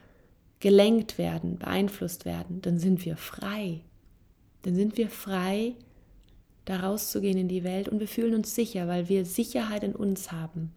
gelenkt 0.60 1.18
werden, 1.18 1.58
beeinflusst 1.58 2.26
werden, 2.26 2.62
dann 2.62 2.78
sind 2.78 3.06
wir 3.06 3.16
frei. 3.16 3.82
Dann 4.64 4.76
sind 4.76 4.98
wir 4.98 5.10
frei, 5.10 5.74
da 6.66 6.82
rauszugehen 6.82 7.38
in 7.38 7.48
die 7.48 7.64
Welt 7.64 7.88
und 7.88 8.00
wir 8.00 8.08
fühlen 8.08 8.36
uns 8.36 8.56
sicher, 8.56 8.88
weil 8.88 9.08
wir 9.08 9.24
Sicherheit 9.24 9.84
in 9.84 9.96
uns 9.96 10.32
haben. 10.32 10.74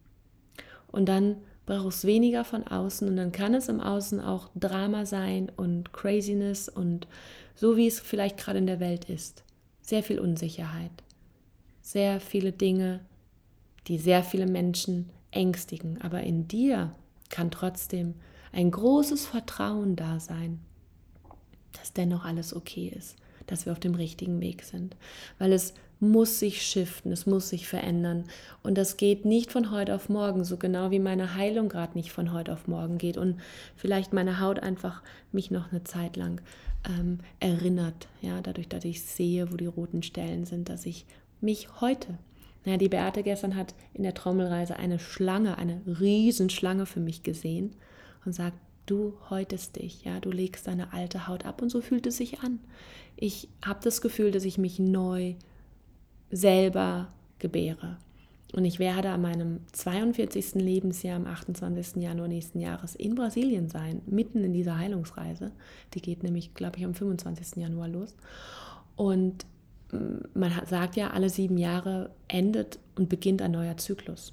Und 0.93 1.09
dann 1.09 1.37
braucht 1.69 1.89
es 1.89 2.07
weniger 2.07 2.45
von 2.45 2.67
außen 2.67 3.07
und 3.07 3.17
dann 3.17 3.31
kann 3.31 3.53
es 3.53 3.69
im 3.69 3.79
Außen 3.79 4.23
auch 4.23 4.49
Drama 4.55 5.05
sein 5.05 5.53
und 5.55 5.93
Craziness 5.93 6.71
und 6.71 7.07
so 7.55 7.77
wie 7.77 7.87
es 7.87 8.01
vielleicht 8.01 8.39
gerade 8.39 8.59
in 8.59 8.67
der 8.67 8.81
Welt 8.81 9.05
ist. 9.11 9.45
Sehr 9.83 10.03
viel 10.03 10.19
Unsicherheit, 10.19 10.91
sehr 11.83 12.21
viele 12.21 12.53
Dinge, 12.53 13.01
die 13.87 13.99
sehr 13.99 14.25
viele 14.25 14.47
Menschen 14.47 15.11
ängstigen. 15.31 16.01
Aber 16.01 16.23
in 16.23 16.49
dir 16.49 16.95
kann 17.29 17.51
trotzdem 17.51 18.15
ein 18.51 18.71
großes 18.71 19.27
Vertrauen 19.27 19.95
da 19.95 20.21
sein, 20.21 20.61
dass 21.75 21.93
dennoch 21.93 22.25
alles 22.25 22.57
okay 22.57 22.91
ist, 22.97 23.15
dass 23.47 23.67
wir 23.67 23.73
auf 23.73 23.81
dem 23.81 23.95
richtigen 23.95 24.41
Weg 24.41 24.63
sind, 24.63 24.97
weil 25.39 25.53
es 25.53 25.75
muss 26.01 26.39
sich 26.39 26.63
shiften, 26.63 27.13
es 27.13 27.27
muss 27.27 27.49
sich 27.49 27.67
verändern. 27.67 28.25
Und 28.63 28.79
das 28.79 28.97
geht 28.97 29.25
nicht 29.25 29.51
von 29.51 29.71
heute 29.71 29.95
auf 29.95 30.09
morgen, 30.09 30.45
so 30.45 30.57
genau 30.57 30.91
wie 30.91 31.01
meine 31.01 31.35
Heilung 31.35 31.69
gerade 31.69 31.97
nicht 31.97 32.13
von 32.13 32.33
heute 32.33 32.53
auf 32.53 32.69
morgen 32.69 32.99
geht 32.99 33.17
und 33.17 33.41
vielleicht 33.77 34.13
meine 34.13 34.41
Haut 34.41 34.61
einfach 34.61 35.03
mich 35.33 35.51
noch 35.51 35.71
eine 35.71 35.85
Zeit 35.85 36.17
lang 36.17 36.41
ähm, 36.89 37.19
erinnert, 37.41 38.09
ja, 38.21 38.41
dadurch, 38.41 38.69
dass 38.69 38.85
ich 38.85 39.03
sehe, 39.03 39.53
wo 39.53 39.57
die 39.57 39.67
roten 39.67 40.03
Stellen 40.03 40.45
sind, 40.45 40.69
dass 40.69 40.87
ich 40.87 41.05
mich 41.41 41.81
heute, 41.81 42.19
ja, 42.65 42.77
die 42.77 42.89
Beate 42.89 43.23
gestern 43.23 43.57
hat 43.57 43.75
in 43.95 44.03
der 44.03 44.15
Trommelreise 44.15 44.77
eine 44.77 44.99
Schlange, 44.99 45.59
eine 45.59 45.81
Riesenschlange 45.87 46.87
für 46.87 47.01
mich 47.01 47.23
gesehen 47.23 47.75
und 48.25 48.33
sagt, 48.33 48.59
du 48.87 49.15
häutest 49.31 49.77
dich, 49.77 50.05
ja, 50.05 50.21
du 50.21 50.31
legst 50.31 50.67
deine 50.67 50.93
alte 50.93 51.27
Haut 51.27 51.45
ab 51.45 51.61
und 51.63 51.71
so 51.71 51.81
fühlt 51.81 52.07
es 52.07 52.17
sich 52.17 52.41
an. 52.41 52.61
Ich 53.17 53.49
habe 53.65 53.81
das 53.83 54.01
Gefühl, 54.01 54.31
dass 54.31 54.45
ich 54.45 54.59
mich 54.59 54.79
neu 54.79 55.35
selber 56.31 57.09
gebäre. 57.39 57.99
Und 58.55 58.65
ich 58.65 58.79
werde 58.79 59.11
an 59.11 59.21
meinem 59.21 59.61
42. 59.73 60.55
Lebensjahr 60.55 61.17
am 61.17 61.27
28. 61.27 62.03
Januar 62.03 62.29
nächsten 62.29 62.61
Jahres 62.61 62.95
in 62.95 63.15
Brasilien 63.15 63.69
sein, 63.69 64.01
mitten 64.07 64.43
in 64.43 64.55
dieser 64.55 64.79
Heilungsreise. 64.79 65.53
Die 65.93 66.01
geht 66.01 66.23
nämlich, 66.23 66.55
glaube 66.55 66.79
ich, 66.79 66.85
am 66.85 66.95
25. 66.95 67.63
Januar 67.63 67.89
los. 67.89 68.17
Und 68.97 69.45
mm, 69.93 70.39
man 70.39 70.53
sagt 70.67 70.97
ja, 70.97 71.11
alle 71.11 71.29
sieben 71.29 71.59
Jahre 71.59 72.11
endet 72.27 72.79
und 72.97 73.11
beginnt 73.11 73.43
ein 73.43 73.51
neuer 73.51 73.77
Zyklus. 73.77 74.33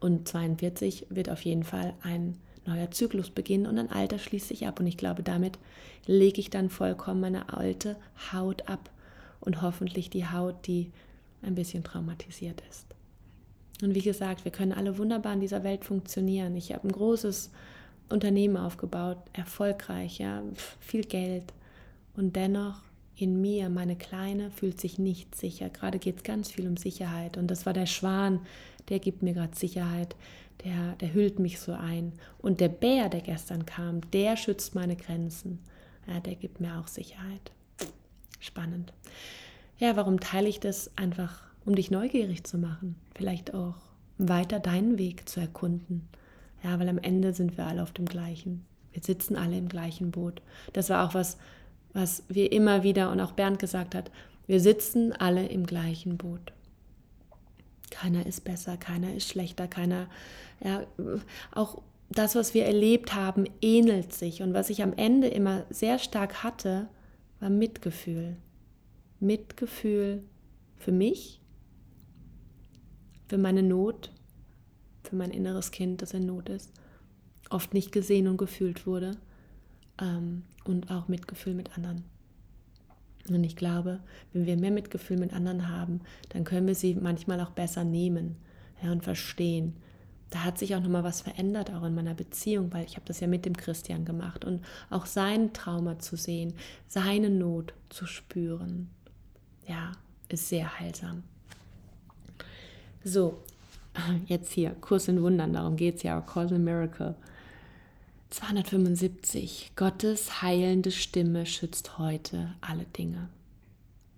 Und 0.00 0.26
42 0.26 1.06
wird 1.10 1.28
auf 1.28 1.42
jeden 1.42 1.64
Fall 1.64 1.94
ein 2.02 2.38
neuer 2.64 2.90
Zyklus 2.90 3.30
beginnen 3.30 3.66
und 3.66 3.78
ein 3.78 3.90
Alter 3.90 4.18
schließt 4.18 4.48
sich 4.48 4.66
ab. 4.66 4.80
Und 4.80 4.86
ich 4.86 4.96
glaube, 4.96 5.22
damit 5.22 5.58
lege 6.06 6.40
ich 6.40 6.48
dann 6.48 6.70
vollkommen 6.70 7.20
meine 7.20 7.52
alte 7.52 7.96
Haut 8.32 8.68
ab 8.68 8.90
und 9.42 9.60
hoffentlich 9.60 10.08
die 10.08 10.26
Haut, 10.26 10.66
die 10.66 10.90
ein 11.42 11.54
bisschen 11.54 11.84
traumatisiert 11.84 12.62
ist. 12.70 12.86
Und 13.82 13.94
wie 13.94 14.02
gesagt, 14.02 14.44
wir 14.44 14.52
können 14.52 14.72
alle 14.72 14.96
wunderbar 14.96 15.34
in 15.34 15.40
dieser 15.40 15.64
Welt 15.64 15.84
funktionieren. 15.84 16.56
Ich 16.56 16.72
habe 16.72 16.86
ein 16.88 16.92
großes 16.92 17.50
Unternehmen 18.08 18.56
aufgebaut, 18.56 19.18
erfolgreich, 19.32 20.18
ja, 20.18 20.42
viel 20.80 21.02
Geld. 21.02 21.52
Und 22.14 22.36
dennoch 22.36 22.80
in 23.16 23.40
mir, 23.40 23.68
meine 23.68 23.96
Kleine, 23.96 24.50
fühlt 24.50 24.80
sich 24.80 24.98
nicht 24.98 25.34
sicher. 25.34 25.68
Gerade 25.68 25.98
geht 25.98 26.18
es 26.18 26.22
ganz 26.22 26.50
viel 26.50 26.68
um 26.68 26.76
Sicherheit. 26.76 27.36
Und 27.36 27.50
das 27.50 27.66
war 27.66 27.72
der 27.72 27.86
Schwan, 27.86 28.40
der 28.88 29.00
gibt 29.00 29.22
mir 29.22 29.34
gerade 29.34 29.56
Sicherheit. 29.56 30.14
Der, 30.64 30.94
der 31.00 31.12
hüllt 31.12 31.40
mich 31.40 31.58
so 31.58 31.72
ein. 31.72 32.12
Und 32.38 32.60
der 32.60 32.68
Bär, 32.68 33.08
der 33.08 33.20
gestern 33.20 33.66
kam, 33.66 34.00
der 34.12 34.36
schützt 34.36 34.76
meine 34.76 34.94
Grenzen. 34.94 35.58
Ja, 36.06 36.20
der 36.20 36.36
gibt 36.36 36.60
mir 36.60 36.78
auch 36.78 36.86
Sicherheit. 36.86 37.50
Spannend. 38.42 38.92
Ja, 39.78 39.94
warum 39.94 40.18
teile 40.18 40.48
ich 40.48 40.58
das 40.58 40.90
einfach, 40.96 41.44
um 41.64 41.76
dich 41.76 41.92
neugierig 41.92 42.42
zu 42.42 42.58
machen? 42.58 42.96
Vielleicht 43.14 43.54
auch 43.54 43.76
weiter 44.18 44.58
deinen 44.58 44.98
Weg 44.98 45.28
zu 45.28 45.38
erkunden. 45.38 46.08
Ja, 46.64 46.80
weil 46.80 46.88
am 46.88 46.98
Ende 46.98 47.34
sind 47.34 47.56
wir 47.56 47.66
alle 47.66 47.84
auf 47.84 47.92
dem 47.92 48.04
gleichen. 48.04 48.64
Wir 48.90 49.00
sitzen 49.00 49.36
alle 49.36 49.56
im 49.56 49.68
gleichen 49.68 50.10
Boot. 50.10 50.42
Das 50.72 50.90
war 50.90 51.06
auch 51.06 51.14
was, 51.14 51.38
was 51.92 52.24
wir 52.28 52.50
immer 52.50 52.82
wieder 52.82 53.12
und 53.12 53.20
auch 53.20 53.30
Bernd 53.30 53.60
gesagt 53.60 53.94
hat. 53.94 54.10
Wir 54.48 54.58
sitzen 54.58 55.12
alle 55.12 55.46
im 55.46 55.64
gleichen 55.64 56.16
Boot. 56.16 56.52
Keiner 57.92 58.26
ist 58.26 58.42
besser, 58.42 58.76
keiner 58.76 59.14
ist 59.14 59.28
schlechter, 59.28 59.68
keiner, 59.68 60.08
ja, 60.64 60.82
auch 61.52 61.80
das, 62.10 62.34
was 62.34 62.54
wir 62.54 62.66
erlebt 62.66 63.14
haben, 63.14 63.44
ähnelt 63.60 64.12
sich. 64.12 64.42
Und 64.42 64.52
was 64.52 64.68
ich 64.68 64.82
am 64.82 64.94
Ende 64.94 65.28
immer 65.28 65.64
sehr 65.70 66.00
stark 66.00 66.42
hatte, 66.42 66.88
war 67.42 67.50
Mitgefühl. 67.50 68.36
Mitgefühl 69.18 70.22
für 70.76 70.92
mich, 70.92 71.40
für 73.26 73.36
meine 73.36 73.64
Not, 73.64 74.12
für 75.02 75.16
mein 75.16 75.32
inneres 75.32 75.72
Kind, 75.72 76.02
das 76.02 76.14
in 76.14 76.24
Not 76.24 76.48
ist, 76.48 76.72
oft 77.50 77.74
nicht 77.74 77.90
gesehen 77.90 78.28
und 78.28 78.36
gefühlt 78.36 78.86
wurde 78.86 79.16
ähm, 80.00 80.44
und 80.64 80.90
auch 80.92 81.08
Mitgefühl 81.08 81.54
mit 81.54 81.76
anderen. 81.76 82.04
Und 83.28 83.42
ich 83.42 83.56
glaube, 83.56 83.98
wenn 84.32 84.46
wir 84.46 84.56
mehr 84.56 84.70
Mitgefühl 84.70 85.18
mit 85.18 85.32
anderen 85.32 85.68
haben, 85.68 86.00
dann 86.28 86.44
können 86.44 86.68
wir 86.68 86.76
sie 86.76 86.94
manchmal 86.94 87.40
auch 87.40 87.50
besser 87.50 87.82
nehmen 87.82 88.36
ja, 88.82 88.92
und 88.92 89.02
verstehen 89.02 89.74
da 90.32 90.44
hat 90.44 90.58
sich 90.58 90.74
auch 90.74 90.80
nochmal 90.80 91.04
was 91.04 91.20
verändert, 91.20 91.70
auch 91.70 91.84
in 91.84 91.94
meiner 91.94 92.14
Beziehung, 92.14 92.72
weil 92.72 92.86
ich 92.86 92.96
habe 92.96 93.04
das 93.04 93.20
ja 93.20 93.26
mit 93.26 93.44
dem 93.44 93.54
Christian 93.54 94.06
gemacht 94.06 94.46
und 94.46 94.64
auch 94.88 95.04
sein 95.04 95.52
Trauma 95.52 95.98
zu 95.98 96.16
sehen, 96.16 96.54
seine 96.88 97.28
Not 97.28 97.74
zu 97.90 98.06
spüren, 98.06 98.88
ja, 99.68 99.92
ist 100.28 100.48
sehr 100.48 100.78
heilsam. 100.80 101.22
So, 103.04 103.42
jetzt 104.26 104.52
hier, 104.52 104.70
Kurs 104.80 105.06
in 105.08 105.22
Wundern, 105.22 105.52
darum 105.52 105.76
geht 105.76 105.96
es 105.96 106.02
ja, 106.02 106.18
Cause 106.22 106.54
a 106.54 106.58
Miracle. 106.58 107.14
275. 108.30 109.72
Gottes 109.76 110.40
heilende 110.40 110.90
Stimme 110.90 111.44
schützt 111.44 111.98
heute 111.98 112.54
alle 112.62 112.84
Dinge. 112.84 113.28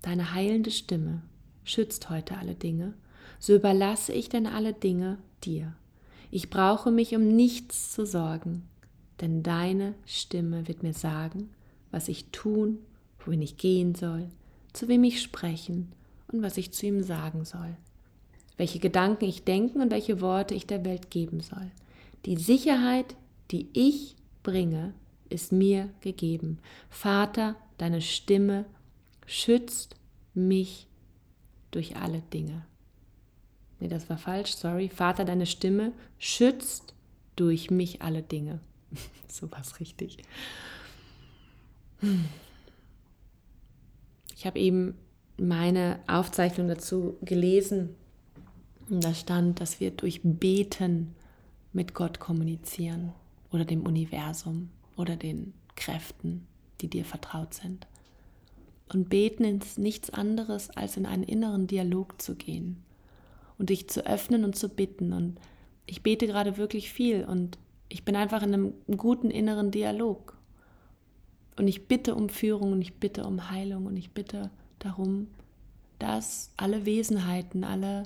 Deine 0.03 0.33
heilende 0.33 0.71
Stimme 0.71 1.23
schützt 1.65 2.09
heute 2.09 2.39
alle 2.39 2.55
Dinge. 2.55 2.95
So 3.41 3.57
überlasse 3.57 4.13
ich 4.13 4.29
denn 4.29 4.47
alle 4.47 4.73
Dinge 4.73 5.19
dir. 5.43 5.75
Ich 6.35 6.51
brauche 6.51 6.91
mich 6.91 7.15
um 7.15 7.29
nichts 7.29 7.93
zu 7.93 8.05
sorgen, 8.05 8.65
denn 9.21 9.45
deine 9.45 9.95
Stimme 10.05 10.67
wird 10.67 10.83
mir 10.83 10.93
sagen, 10.93 11.51
was 11.93 12.09
ich 12.09 12.25
tun, 12.33 12.81
wohin 13.25 13.41
ich 13.41 13.57
gehen 13.57 13.95
soll, 13.95 14.29
zu 14.73 14.89
wem 14.89 15.05
ich 15.05 15.23
sprechen 15.23 15.93
und 16.33 16.43
was 16.43 16.57
ich 16.57 16.73
zu 16.73 16.87
ihm 16.87 17.05
sagen 17.05 17.45
soll, 17.45 17.77
welche 18.57 18.81
Gedanken 18.81 19.27
ich 19.27 19.45
denken 19.45 19.81
und 19.81 19.93
welche 19.93 20.21
Worte 20.21 20.57
ich 20.57 20.67
der 20.67 20.85
Welt 20.85 21.09
geben 21.09 21.39
soll. 21.39 21.71
Die 22.27 22.35
Sicherheit, 22.35 23.15
die 23.53 23.69
ich 23.73 24.17
bringe, 24.43 24.93
ist 25.29 25.53
mir 25.53 25.89
gegeben. 26.01 26.59
Vater, 26.91 27.55
deine 27.79 28.03
Stimme 28.03 28.65
schützt 29.25 29.95
mich 30.35 30.89
durch 31.71 31.95
alle 31.95 32.23
Dinge. 32.33 32.67
Nee, 33.81 33.89
das 33.89 34.09
war 34.09 34.19
falsch, 34.19 34.55
sorry. 34.55 34.89
Vater, 34.89 35.25
deine 35.25 35.47
Stimme 35.47 35.93
schützt 36.19 36.95
durch 37.37 37.71
mich 37.71 38.03
alle 38.03 38.23
Dinge. 38.23 38.61
so 39.29 39.51
war 39.51 39.61
es 39.61 39.81
richtig. 39.81 40.19
Ich 44.37 44.47
habe 44.47 44.59
eben 44.59 44.95
meine 45.37 46.01
Aufzeichnung 46.07 46.69
dazu 46.69 47.17
gelesen. 47.23 47.95
Und 48.89 49.03
da 49.03 49.15
stand, 49.15 49.61
dass 49.61 49.81
wir 49.81 49.91
durch 49.91 50.21
Beten 50.23 51.15
mit 51.73 51.95
Gott 51.95 52.21
kommunizieren 52.21 53.13
oder 53.51 53.65
dem 53.65 53.85
Universum 53.87 54.71
oder 54.97 55.17
den 55.17 55.55
Kräften, 55.75 56.47
die 56.81 56.89
dir 56.89 57.05
vertraut 57.05 57.55
sind. 57.55 57.87
Und 58.93 59.09
beten 59.09 59.45
ist 59.45 59.79
nichts 59.79 60.11
anderes, 60.11 60.71
als 60.71 60.97
in 60.97 61.07
einen 61.07 61.23
inneren 61.23 61.67
Dialog 61.67 62.21
zu 62.21 62.35
gehen 62.35 62.85
und 63.59 63.71
dich 63.71 63.89
zu 63.89 64.07
öffnen 64.07 64.45
und 64.45 64.57
zu 64.57 64.69
bitten. 64.69 65.13
Und 65.13 65.39
ich 65.87 66.03
bete 66.03 66.27
gerade 66.27 66.57
wirklich 66.57 66.93
viel 66.93 67.25
und 67.25 67.59
ich 67.89 68.05
bin 68.05 68.17
einfach 68.17 68.43
in 68.43 68.55
einem 68.55 68.75
guten 68.97 69.31
inneren 69.31 69.71
Dialog. 69.71 70.37
Und 71.57 71.69
ich 71.69 71.87
bitte 71.87 72.15
um 72.15 72.29
Führung 72.29 72.73
und 72.73 72.83
ich 72.83 72.95
bitte 72.95 73.25
um 73.25 73.51
Heilung 73.51 73.87
und 73.87 73.97
ich 73.97 74.11
bitte 74.11 74.51
darum, 74.81 75.29
dass 75.99 76.51
alle 76.57 76.85
Wesenheiten, 76.85 77.63
alle 77.63 78.05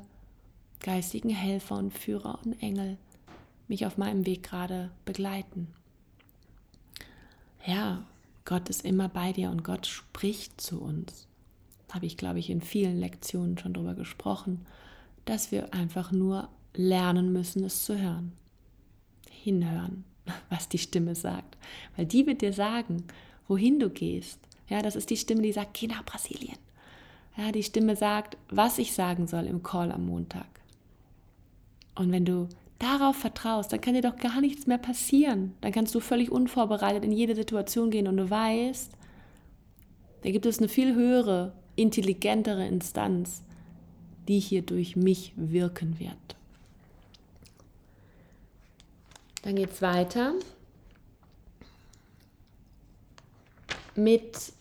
geistigen 0.81 1.31
Helfer 1.31 1.77
und 1.77 1.93
Führer 1.93 2.39
und 2.45 2.61
Engel 2.63 2.99
mich 3.67 3.87
auf 3.87 3.97
meinem 3.97 4.27
Weg 4.27 4.43
gerade 4.43 4.91
begleiten. 5.05 5.69
Ja, 7.67 8.05
Gott 8.45 8.69
ist 8.69 8.85
immer 8.85 9.09
bei 9.09 9.33
dir 9.33 9.51
und 9.51 9.65
Gott 9.65 9.87
spricht 9.87 10.61
zu 10.61 10.81
uns. 10.81 11.27
Habe 11.91 12.07
ich, 12.07 12.17
glaube 12.17 12.39
ich, 12.39 12.51
in 12.51 12.61
vielen 12.61 12.99
Lektionen 12.99 13.59
schon 13.59 13.73
darüber 13.73 13.95
gesprochen 13.95 14.67
dass 15.29 15.53
wir 15.53 15.73
einfach 15.75 16.13
nur 16.13 16.49
lernen 16.75 17.33
müssen, 17.33 17.65
es 17.65 17.85
zu 17.85 18.01
hören. 18.01 18.33
Hinhören, 19.31 20.05
was 20.51 20.69
die 20.69 20.79
Stimme 20.79 21.15
sagt. 21.15 21.57
Weil 21.97 22.07
die 22.07 22.27
wird 22.27 22.43
dir 22.43 22.53
sagen, 22.53 23.05
wohin 23.47 23.79
du 23.79 23.91
gehst. 23.91 24.39
Ja, 24.69 24.83
das 24.83 24.97
ist 24.97 25.11
die 25.11 25.17
Stimme, 25.17 25.43
die 25.43 25.53
sagt, 25.53 25.75
geh 25.75 25.87
nach 25.87 26.05
Brasilien. 26.05 26.59
Ja, 27.37 27.53
die 27.53 27.63
Stimme 27.63 27.97
sagt, 27.97 28.37
was 28.51 28.79
ich 28.79 28.93
sagen 28.93 29.27
soll 29.27 29.47
im 29.47 29.63
Call 29.63 29.93
am 29.93 30.07
Montag. 30.07 30.47
Und 31.95 32.13
wenn 32.13 32.25
du 32.25 32.49
darauf 32.79 33.17
vertraust, 33.17 33.73
dann 33.73 33.81
kann 33.81 33.95
dir 33.95 34.03
doch 34.03 34.17
gar 34.17 34.41
nichts 34.41 34.67
mehr 34.67 34.79
passieren. 34.79 35.55
Dann 35.61 35.73
kannst 35.73 35.95
du 35.95 36.01
völlig 36.01 36.31
unvorbereitet 36.31 37.05
in 37.05 37.13
jede 37.13 37.35
Situation 37.35 37.91
gehen 37.91 38.07
und 38.07 38.17
du 38.17 38.29
weißt, 38.29 38.93
da 40.23 40.31
gibt 40.31 40.47
es 40.47 40.59
eine 40.59 40.69
viel 40.69 40.95
höhere, 40.95 41.53
intelligentere 41.77 42.67
Instanz, 42.67 43.43
die 44.29 44.39
hier 44.39 44.63
durch 44.63 44.95
mich 44.95 45.33
wirken 45.37 45.99
wird. 45.99 46.15
Dann 49.43 49.57
geht 49.57 49.73
es 49.73 49.83
weiter 49.83 50.35
mit, 53.95 54.53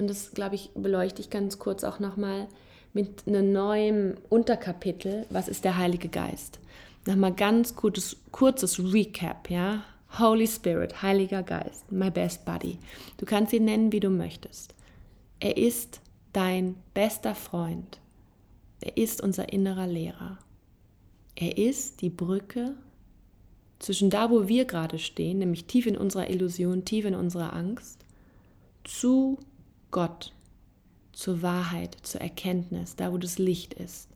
und 0.00 0.08
das 0.08 0.32
glaube 0.32 0.54
ich, 0.54 0.70
beleuchte 0.74 1.20
ich 1.20 1.30
ganz 1.30 1.58
kurz 1.58 1.84
auch 1.84 2.00
nochmal, 2.00 2.48
mit 2.92 3.26
einem 3.26 3.52
neuen 3.52 4.16
Unterkapitel, 4.30 5.26
was 5.28 5.48
ist 5.48 5.64
der 5.64 5.76
Heilige 5.76 6.08
Geist? 6.08 6.60
Nochmal 7.06 7.34
ganz 7.34 7.74
kurzes, 7.74 8.16
kurzes 8.32 8.78
Recap, 8.78 9.50
ja. 9.50 9.82
Holy 10.18 10.46
Spirit, 10.46 11.02
Heiliger 11.02 11.42
Geist, 11.42 11.90
my 11.90 12.08
best 12.08 12.44
buddy. 12.44 12.78
Du 13.18 13.26
kannst 13.26 13.52
ihn 13.52 13.64
nennen, 13.64 13.90
wie 13.90 13.98
du 13.98 14.10
möchtest. 14.10 14.74
Er 15.40 15.56
ist 15.56 16.00
dein 16.32 16.76
bester 16.94 17.34
Freund. 17.34 17.98
Er 18.80 18.96
ist 18.96 19.22
unser 19.22 19.52
innerer 19.52 19.86
Lehrer. 19.86 20.38
Er 21.36 21.58
ist 21.58 22.00
die 22.00 22.10
Brücke 22.10 22.76
zwischen 23.78 24.10
da, 24.10 24.30
wo 24.30 24.48
wir 24.48 24.64
gerade 24.64 24.98
stehen, 24.98 25.38
nämlich 25.38 25.66
tief 25.66 25.86
in 25.86 25.96
unserer 25.96 26.30
Illusion, 26.30 26.84
tief 26.84 27.04
in 27.04 27.14
unserer 27.14 27.52
Angst, 27.52 28.04
zu 28.84 29.38
Gott, 29.90 30.32
zur 31.12 31.42
Wahrheit, 31.42 31.96
zur 32.02 32.20
Erkenntnis, 32.20 32.96
da 32.96 33.12
wo 33.12 33.18
das 33.18 33.38
Licht 33.38 33.74
ist. 33.74 34.08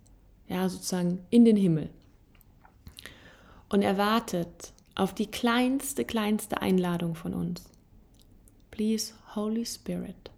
Ja, 0.49 0.68
sozusagen 0.68 1.21
in 1.31 1.44
den 1.44 1.57
Himmel. 1.57 1.90
Und 3.68 3.83
er 3.83 3.99
wartet 3.99 4.73
auf 4.94 5.14
die 5.14 5.27
kleinste, 5.27 6.05
kleinste 6.05 6.62
Einladung 6.62 7.14
von 7.14 7.35
uns. 7.35 7.64
Please, 8.71 9.12
Holy 9.35 9.66
Spirit, 9.66 10.31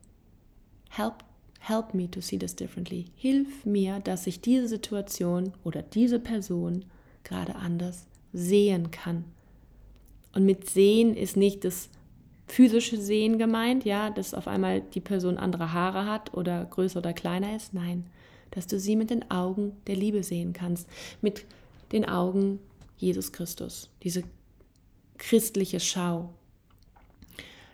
help, 0.89 1.25
help 1.61 1.95
me 1.95 2.11
to 2.11 2.21
see 2.21 2.39
this 2.39 2.57
differently. 2.57 3.07
Hilf 3.17 3.65
mir, 3.65 4.01
dass 4.01 4.27
ich 4.27 4.41
diese 4.41 4.67
Situation 4.67 5.53
oder 5.63 5.83
diese 5.83 6.19
Person 6.19 6.85
gerade 7.23 7.55
anders 7.55 8.07
sehen 8.33 8.91
kann. 8.91 9.25
Und 10.35 10.45
mit 10.45 10.69
sehen 10.69 11.17
ist 11.17 11.37
nicht 11.37 11.65
das 11.65 11.91
physische 12.47 13.01
Sehen 13.01 13.39
gemeint, 13.39 13.85
ja, 13.85 14.11
dass 14.11 14.35
auf 14.35 14.49
einmal 14.49 14.81
die 14.81 15.01
Person 15.01 15.39
andere 15.39 15.73
Haare 15.73 16.07
hat 16.07 16.35
oder 16.35 16.65
größer 16.65 16.99
oder 16.99 17.13
kleiner 17.13 17.55
ist. 17.55 17.75
Nein, 17.75 18.07
dass 18.51 18.67
du 18.67 18.79
sie 18.79 18.97
mit 18.97 19.11
den 19.11 19.31
Augen 19.31 19.77
der 19.87 19.97
Liebe 19.97 20.23
sehen 20.23 20.53
kannst, 20.53 20.89
mit 21.21 21.45
den 21.93 22.05
Augen 22.05 22.59
Jesus 22.97 23.33
Christus, 23.33 23.91
diese 24.03 24.25
christliche 25.19 25.81
Schau, 25.81 26.31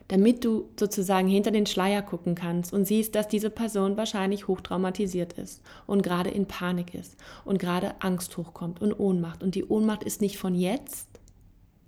damit 0.09 0.45
du 0.45 0.69
sozusagen 0.79 1.29
hinter 1.29 1.51
den 1.51 1.67
Schleier 1.67 2.03
gucken 2.03 2.35
kannst 2.35 2.73
und 2.73 2.85
siehst, 2.85 3.15
dass 3.15 3.29
diese 3.29 3.51
Person 3.51 3.97
wahrscheinlich 3.97 4.49
hochtraumatisiert 4.49 5.33
ist 5.35 5.63
und 5.87 6.03
gerade 6.03 6.31
in 6.31 6.47
Panik 6.47 6.95
ist 6.95 7.17
und 7.45 7.59
gerade 7.59 7.95
Angst 8.01 8.37
hochkommt 8.37 8.81
und 8.81 8.99
Ohnmacht. 8.99 9.43
Und 9.43 9.55
die 9.55 9.65
Ohnmacht 9.65 10.05
ist 10.05 10.21
nicht 10.21 10.39
von 10.39 10.55
jetzt, 10.55 11.09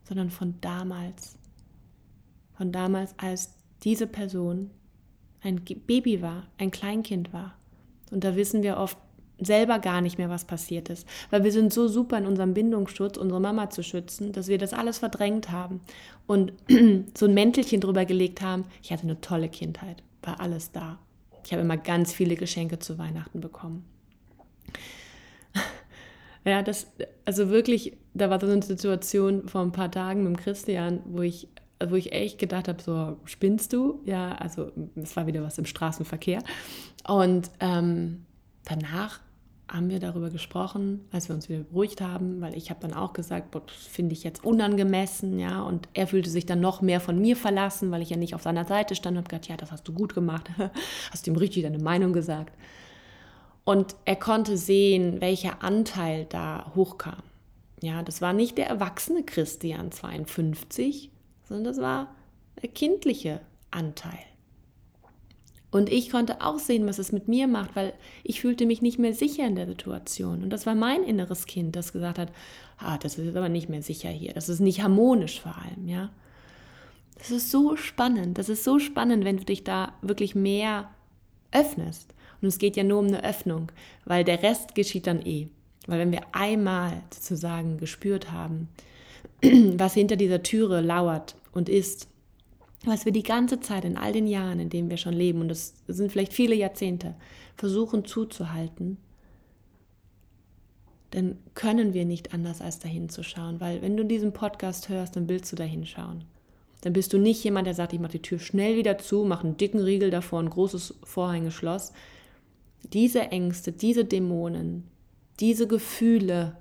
sondern 0.04 0.30
von 0.30 0.54
damals 0.60 1.38
von 2.58 2.72
damals, 2.72 3.14
als 3.18 3.54
diese 3.84 4.08
Person 4.08 4.70
ein 5.42 5.64
Baby 5.64 6.20
war, 6.20 6.48
ein 6.58 6.72
Kleinkind 6.72 7.32
war. 7.32 7.56
Und 8.10 8.24
da 8.24 8.34
wissen 8.34 8.64
wir 8.64 8.78
oft 8.78 8.98
selber 9.40 9.78
gar 9.78 10.00
nicht 10.00 10.18
mehr, 10.18 10.30
was 10.30 10.44
passiert 10.44 10.88
ist, 10.88 11.06
weil 11.30 11.44
wir 11.44 11.52
sind 11.52 11.72
so 11.72 11.88
super 11.88 12.18
in 12.18 12.26
unserem 12.26 12.54
Bindungsschutz, 12.54 13.16
unsere 13.16 13.40
Mama 13.40 13.70
zu 13.70 13.82
schützen, 13.82 14.32
dass 14.32 14.48
wir 14.48 14.58
das 14.58 14.72
alles 14.72 14.98
verdrängt 14.98 15.50
haben 15.50 15.80
und 16.26 16.52
so 17.16 17.26
ein 17.26 17.34
Mäntelchen 17.34 17.80
drüber 17.80 18.04
gelegt 18.04 18.42
haben. 18.42 18.64
Ich 18.82 18.92
hatte 18.92 19.04
eine 19.04 19.20
tolle 19.20 19.48
Kindheit, 19.48 20.02
war 20.22 20.40
alles 20.40 20.72
da. 20.72 20.98
Ich 21.44 21.52
habe 21.52 21.62
immer 21.62 21.76
ganz 21.76 22.12
viele 22.12 22.36
Geschenke 22.36 22.78
zu 22.78 22.98
Weihnachten 22.98 23.40
bekommen. 23.40 23.84
Ja, 26.44 26.62
das, 26.62 26.86
also 27.26 27.50
wirklich, 27.50 27.98
da 28.14 28.30
war 28.30 28.40
so 28.40 28.46
eine 28.46 28.62
Situation 28.62 29.48
vor 29.48 29.60
ein 29.60 29.72
paar 29.72 29.90
Tagen 29.90 30.22
mit 30.22 30.34
dem 30.34 30.36
Christian, 30.38 31.00
wo 31.04 31.20
ich 31.20 31.48
wo 31.86 31.94
ich 31.94 32.12
echt 32.12 32.38
gedacht 32.38 32.68
habe, 32.68 32.82
so 32.82 33.18
spinnst 33.24 33.72
du? 33.72 34.00
Ja, 34.04 34.32
also 34.32 34.72
es 34.96 35.14
war 35.16 35.26
wieder 35.26 35.42
was 35.42 35.58
im 35.58 35.66
Straßenverkehr. 35.66 36.42
Und 37.06 37.50
ähm, 37.60 38.24
danach 38.64 39.20
haben 39.70 39.90
wir 39.90 40.00
darüber 40.00 40.30
gesprochen, 40.30 41.06
als 41.12 41.28
wir 41.28 41.34
uns 41.34 41.48
wieder 41.48 41.62
beruhigt 41.62 42.00
haben, 42.00 42.40
weil 42.40 42.56
ich 42.56 42.70
habe 42.70 42.80
dann 42.80 42.94
auch 42.94 43.12
gesagt, 43.12 43.54
das 43.54 43.76
finde 43.76 44.14
ich 44.14 44.24
jetzt 44.24 44.44
unangemessen, 44.44 45.38
ja, 45.38 45.62
und 45.62 45.88
er 45.92 46.06
fühlte 46.06 46.30
sich 46.30 46.46
dann 46.46 46.60
noch 46.60 46.80
mehr 46.80 47.00
von 47.00 47.20
mir 47.20 47.36
verlassen, 47.36 47.90
weil 47.90 48.00
ich 48.00 48.10
ja 48.10 48.16
nicht 48.16 48.34
auf 48.34 48.42
seiner 48.42 48.64
Seite 48.64 48.94
stand 48.94 49.16
und 49.16 49.24
habe 49.24 49.28
gesagt, 49.28 49.48
ja, 49.48 49.56
das 49.56 49.70
hast 49.70 49.86
du 49.86 49.92
gut 49.92 50.14
gemacht, 50.14 50.50
hast 51.10 51.26
ihm 51.26 51.36
richtig 51.36 51.64
deine 51.64 51.78
Meinung 51.78 52.12
gesagt. 52.12 52.56
Und 53.64 53.94
er 54.06 54.16
konnte 54.16 54.56
sehen, 54.56 55.20
welcher 55.20 55.62
Anteil 55.62 56.24
da 56.24 56.72
hochkam. 56.74 57.22
Ja, 57.82 58.02
das 58.02 58.22
war 58.22 58.32
nicht 58.32 58.56
der 58.56 58.66
erwachsene 58.66 59.22
Christian 59.22 59.92
52, 59.92 61.10
sondern 61.44 61.64
das 61.64 61.78
war 61.78 62.14
der 62.62 62.70
kindliche 62.70 63.40
Anteil. 63.70 64.18
Und 65.70 65.90
ich 65.90 66.10
konnte 66.10 66.40
auch 66.40 66.58
sehen, 66.58 66.86
was 66.86 66.98
es 66.98 67.12
mit 67.12 67.28
mir 67.28 67.46
macht, 67.46 67.76
weil 67.76 67.92
ich 68.24 68.40
fühlte 68.40 68.64
mich 68.64 68.80
nicht 68.80 68.98
mehr 68.98 69.12
sicher 69.12 69.46
in 69.46 69.54
der 69.54 69.66
Situation. 69.66 70.42
Und 70.42 70.50
das 70.50 70.64
war 70.64 70.74
mein 70.74 71.04
inneres 71.04 71.44
Kind, 71.44 71.76
das 71.76 71.92
gesagt 71.92 72.18
hat, 72.18 72.32
ah, 72.78 72.96
das 72.96 73.18
ist 73.18 73.36
aber 73.36 73.50
nicht 73.50 73.68
mehr 73.68 73.82
sicher 73.82 74.08
hier. 74.08 74.32
Das 74.32 74.48
ist 74.48 74.60
nicht 74.60 74.82
harmonisch 74.82 75.40
vor 75.40 75.54
allem, 75.56 75.86
ja. 75.86 76.10
Das 77.18 77.30
ist 77.30 77.50
so 77.50 77.76
spannend. 77.76 78.38
Das 78.38 78.48
ist 78.48 78.64
so 78.64 78.78
spannend, 78.78 79.24
wenn 79.24 79.36
du 79.36 79.44
dich 79.44 79.64
da 79.64 79.92
wirklich 80.00 80.34
mehr 80.34 80.88
öffnest. 81.52 82.14
Und 82.40 82.48
es 82.48 82.58
geht 82.58 82.76
ja 82.76 82.84
nur 82.84 83.00
um 83.00 83.06
eine 83.06 83.24
Öffnung, 83.24 83.70
weil 84.04 84.24
der 84.24 84.42
Rest 84.42 84.74
geschieht 84.74 85.06
dann 85.06 85.20
eh. 85.26 85.48
Weil 85.86 85.98
wenn 85.98 86.12
wir 86.12 86.22
einmal 86.32 87.02
sozusagen 87.12 87.78
gespürt 87.78 88.30
haben, 88.30 88.68
was 89.42 89.94
hinter 89.94 90.16
dieser 90.16 90.42
Türe 90.42 90.80
lauert 90.80 91.34
und 91.52 91.68
ist, 91.68 92.08
was 92.84 93.04
wir 93.04 93.12
die 93.12 93.22
ganze 93.22 93.60
Zeit 93.60 93.84
in 93.84 93.96
all 93.96 94.12
den 94.12 94.26
Jahren, 94.26 94.60
in 94.60 94.70
denen 94.70 94.90
wir 94.90 94.96
schon 94.96 95.14
leben, 95.14 95.40
und 95.40 95.48
das 95.48 95.74
sind 95.88 96.12
vielleicht 96.12 96.32
viele 96.32 96.54
Jahrzehnte, 96.54 97.14
versuchen 97.56 98.04
zuzuhalten, 98.04 98.98
dann 101.10 101.38
können 101.54 101.94
wir 101.94 102.04
nicht 102.04 102.34
anders 102.34 102.60
als 102.60 102.78
dahin 102.78 103.08
zu 103.08 103.22
schauen, 103.22 103.60
weil 103.60 103.82
wenn 103.82 103.96
du 103.96 104.04
diesen 104.04 104.32
Podcast 104.32 104.88
hörst, 104.88 105.16
dann 105.16 105.28
willst 105.28 105.50
du 105.50 105.56
dahin 105.56 105.86
schauen. 105.86 106.24
Dann 106.82 106.92
bist 106.92 107.12
du 107.12 107.18
nicht 107.18 107.42
jemand, 107.42 107.66
der 107.66 107.74
sagt, 107.74 107.92
ich 107.92 108.00
mache 108.00 108.12
die 108.12 108.22
Tür 108.22 108.38
schnell 108.38 108.76
wieder 108.76 108.98
zu, 108.98 109.24
mache 109.24 109.46
einen 109.46 109.56
dicken 109.56 109.80
Riegel 109.80 110.10
davor, 110.10 110.40
ein 110.40 110.50
großes 110.50 110.94
Vorhängeschloss. 111.02 111.92
Diese 112.92 113.20
Ängste, 113.32 113.72
diese 113.72 114.04
Dämonen, 114.04 114.84
diese 115.40 115.66
Gefühle, 115.66 116.56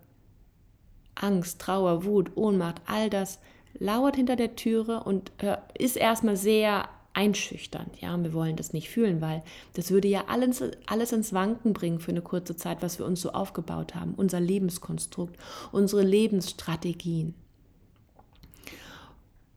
Angst, 1.13 1.61
Trauer, 1.61 2.03
Wut, 2.03 2.35
Ohnmacht, 2.35 2.81
all 2.85 3.09
das 3.09 3.39
lauert 3.79 4.15
hinter 4.15 4.35
der 4.35 4.55
Türe 4.55 5.03
und 5.03 5.31
äh, 5.37 5.57
ist 5.77 5.97
erstmal 5.97 6.35
sehr 6.35 6.89
einschüchternd. 7.13 7.99
Ja, 7.99 8.15
wir 8.21 8.33
wollen 8.33 8.55
das 8.55 8.73
nicht 8.73 8.89
fühlen, 8.89 9.21
weil 9.21 9.43
das 9.73 9.89
würde 9.91 10.07
ja 10.07 10.25
alles, 10.27 10.63
alles 10.85 11.11
ins 11.11 11.33
Wanken 11.33 11.73
bringen 11.73 11.99
für 11.99 12.11
eine 12.11 12.21
kurze 12.21 12.55
Zeit, 12.55 12.81
was 12.81 12.99
wir 12.99 13.05
uns 13.05 13.21
so 13.21 13.31
aufgebaut 13.31 13.95
haben, 13.95 14.13
unser 14.15 14.39
Lebenskonstrukt, 14.39 15.35
unsere 15.71 16.03
Lebensstrategien. 16.03 17.33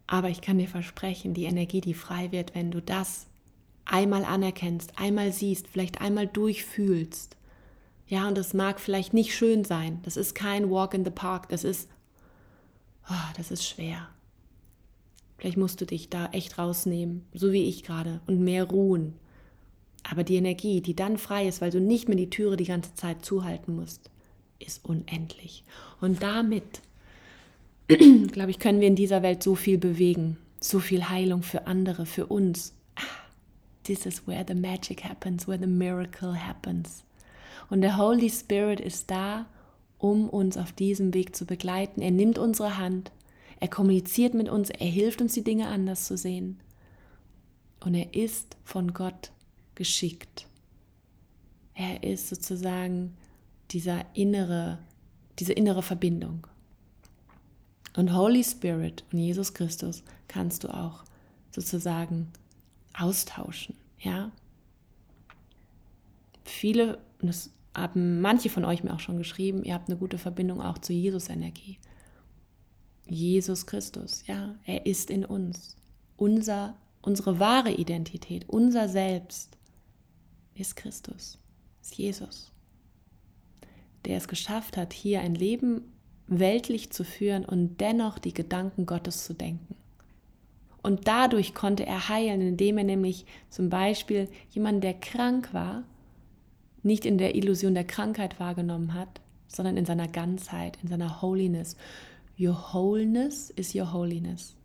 Aber 0.07 0.29
ich 0.29 0.41
kann 0.41 0.59
dir 0.59 0.69
versprechen, 0.69 1.35
die 1.35 1.45
Energie, 1.45 1.81
die 1.81 1.95
frei 1.95 2.33
wird, 2.33 2.55
wenn 2.55 2.71
du 2.71 2.81
das 2.81 3.27
einmal 3.85 4.25
anerkennst, 4.25 4.99
einmal 4.99 5.33
siehst, 5.33 5.69
vielleicht 5.69 6.01
einmal 6.01 6.27
durchfühlst, 6.27 7.37
ja, 8.11 8.27
und 8.27 8.37
das 8.37 8.55
mag 8.55 8.81
vielleicht 8.81 9.15
nicht 9.15 9.33
schön 9.37 9.65
sein. 9.65 10.01
Das 10.03 10.17
ist 10.17 10.35
kein 10.35 10.69
Walk 10.69 10.95
in 10.95 11.05
the 11.05 11.13
Park. 11.13 11.49
Das 11.49 11.63
ist, 11.63 11.89
oh, 13.11 13.33
das 13.37 13.51
ist 13.51 13.67
schwer. 13.67 14.09
Vielleicht 15.39 15.57
musst 15.57 15.81
du 15.81 15.87
dich 15.87 16.11
da 16.11 16.27
echt 16.33 16.59
rausnehmen, 16.59 17.25
so 17.33 17.53
wie 17.53 17.65
ich 17.65 17.83
gerade, 17.83 18.21
und 18.27 18.41
mehr 18.41 18.65
ruhen. 18.65 19.15
Aber 20.09 20.25
die 20.25 20.37
Energie, 20.37 20.81
die 20.81 20.95
dann 20.95 21.19
frei 21.19 21.47
ist, 21.47 21.61
weil 21.61 21.71
du 21.71 21.81
nicht 21.81 22.09
mehr 22.09 22.17
die 22.17 22.31
Türe 22.31 22.57
die 22.57 22.65
ganze 22.65 22.95
Zeit 22.95 23.25
zuhalten 23.25 23.75
musst, 23.75 24.11
ist 24.59 24.85
unendlich. 24.85 25.65
Und 26.01 26.23
damit, 26.23 26.83
glaube 27.89 28.51
ich, 28.51 28.59
können 28.59 28.81
wir 28.81 28.89
in 28.89 28.97
dieser 28.97 29.23
Welt 29.23 29.43
so 29.43 29.55
viel 29.55 29.79
bewegen, 29.79 30.37
so 30.61 30.79
viel 30.79 31.09
Heilung 31.09 31.43
für 31.43 31.67
andere, 31.67 32.07
für 32.07 32.27
uns. 32.27 32.75
Ah, 32.97 33.03
this 33.85 34.07
is 34.07 34.27
where 34.27 34.45
the 34.47 34.55
magic 34.55 35.05
happens, 35.05 35.49
where 35.49 35.59
the 35.59 35.67
miracle 35.67 36.35
happens. 36.35 37.05
Und 37.71 37.81
der 37.81 37.97
Holy 37.97 38.29
Spirit 38.29 38.81
ist 38.81 39.11
da, 39.11 39.47
um 40.01 40.29
uns 40.31 40.57
auf 40.57 40.73
diesem 40.73 41.15
Weg 41.15 41.37
zu 41.37 41.45
begleiten. 41.45 42.01
Er 42.01 42.11
nimmt 42.11 42.39
unsere 42.39 42.79
Hand, 42.79 43.13
er 43.61 43.69
kommuniziert 43.69 44.35
mit 44.35 44.49
uns, 44.49 44.71
er 44.71 44.87
hilft 44.87 45.21
uns, 45.21 45.35
die 45.35 45.45
Dinge 45.45 45.69
anders 45.69 46.07
zu 46.07 46.17
sehen. 46.17 46.59
Und 47.81 47.95
er 47.95 48.15
ist 48.15 48.57
von 48.65 48.95
Gott 48.95 49.31
geschickt. 49.75 50.47
Er 51.75 52.03
ist 52.03 52.29
sozusagen 52.29 53.17
dieser 53.71 54.05
innere, 54.15 54.79
diese 55.39 55.53
innere 55.53 55.83
Verbindung. 55.83 56.47
Und 57.97 58.15
Holy 58.15 58.43
Spirit 58.43 59.05
und 59.13 59.19
Jesus 59.19 59.53
Christus 59.53 60.03
kannst 60.29 60.65
du 60.65 60.69
auch 60.69 61.05
sozusagen 61.51 62.33
austauschen, 62.95 63.77
ja. 63.99 64.31
Viele, 66.45 66.99
das 67.21 67.51
haben 67.75 68.21
manche 68.21 68.51
von 68.51 68.65
euch 68.65 68.83
mir 68.83 68.95
auch 68.95 69.01
schon 69.01 69.19
geschrieben, 69.19 69.65
ihr 69.65 69.75
habt 69.75 69.89
eine 69.89 69.99
gute 69.99 70.19
Verbindung 70.19 70.61
auch 70.61 70.79
zu 70.79 70.93
Jesus-Energie. 70.93 71.79
Jesus 73.07 73.67
Christus, 73.67 74.25
ja, 74.27 74.55
er 74.65 74.87
ist 74.87 75.11
in 75.11 75.25
uns. 75.25 75.77
Unser, 76.17 76.77
unsere 77.03 77.39
wahre 77.39 77.73
Identität, 77.73 78.49
unser 78.49 78.89
Selbst 78.89 79.57
ist 80.55 80.77
Christus, 80.77 81.39
ist 81.81 81.97
Jesus, 81.97 82.53
der 84.05 84.17
es 84.17 84.29
geschafft 84.29 84.77
hat, 84.77 84.93
hier 84.93 85.21
ein 85.21 85.35
Leben 85.35 85.83
weltlich 86.27 86.91
zu 86.91 87.05
führen 87.05 87.45
und 87.45 87.81
dennoch 87.81 88.19
die 88.19 88.35
Gedanken 88.35 88.87
Gottes 88.87 89.25
zu 89.25 89.35
denken. 89.35 89.77
Und 90.83 91.09
dadurch 91.09 91.55
konnte 91.55 91.85
er 91.85 92.09
heilen, 92.09 92.41
indem 92.41 92.79
er 92.79 92.85
nämlich 92.85 93.27
zum 93.51 93.69
Beispiel 93.69 94.29
jemanden, 94.51 94.81
der 94.81 94.95
krank 94.95 95.53
war, 95.53 95.85
nicht 96.83 97.05
in 97.05 97.19
der 97.19 97.35
Illusion 97.35 97.75
der 97.75 97.85
Krankheit 97.85 98.41
wahrgenommen 98.41 98.95
hat, 98.95 99.21
sondern 99.49 99.77
in 99.77 99.85
seiner 99.85 100.09
Ganzheit, 100.09 100.79
in 100.83 100.89
seiner 100.89 101.23
Holiness. 101.23 101.77
Your 102.39 102.57
wholeness 102.73 103.51
is 103.51 103.75
your 103.75 103.93
holiness. 103.93 104.57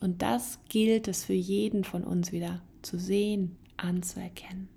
Und 0.00 0.20
das 0.20 0.58
gilt 0.68 1.08
es 1.08 1.24
für 1.24 1.32
jeden 1.32 1.84
von 1.84 2.02
uns 2.04 2.32
wieder 2.32 2.60
zu 2.82 2.98
sehen, 2.98 3.56
anzuerkennen. 3.76 4.68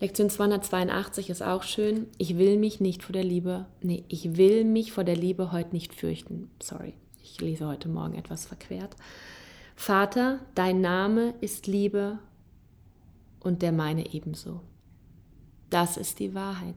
Lektion 0.00 0.30
282 0.30 1.28
ist 1.28 1.42
auch 1.42 1.62
schön. 1.62 2.06
Ich 2.16 2.38
will 2.38 2.56
mich 2.56 2.80
nicht 2.80 3.02
vor 3.02 3.12
der 3.12 3.22
Liebe, 3.22 3.66
nee, 3.82 4.02
ich 4.08 4.36
will 4.36 4.64
mich 4.64 4.92
vor 4.92 5.04
der 5.04 5.16
Liebe 5.16 5.52
heute 5.52 5.72
nicht 5.72 5.94
fürchten. 5.94 6.50
Sorry, 6.60 6.94
ich 7.22 7.40
lese 7.40 7.66
heute 7.68 7.88
Morgen 7.88 8.14
etwas 8.14 8.46
verquert. 8.46 8.96
Vater, 9.76 10.40
dein 10.54 10.80
Name 10.80 11.34
ist 11.40 11.66
Liebe 11.66 12.18
und 13.40 13.62
der 13.62 13.72
meine 13.72 14.12
ebenso. 14.14 14.60
Das 15.70 15.96
ist 15.96 16.18
die 16.18 16.34
Wahrheit. 16.34 16.74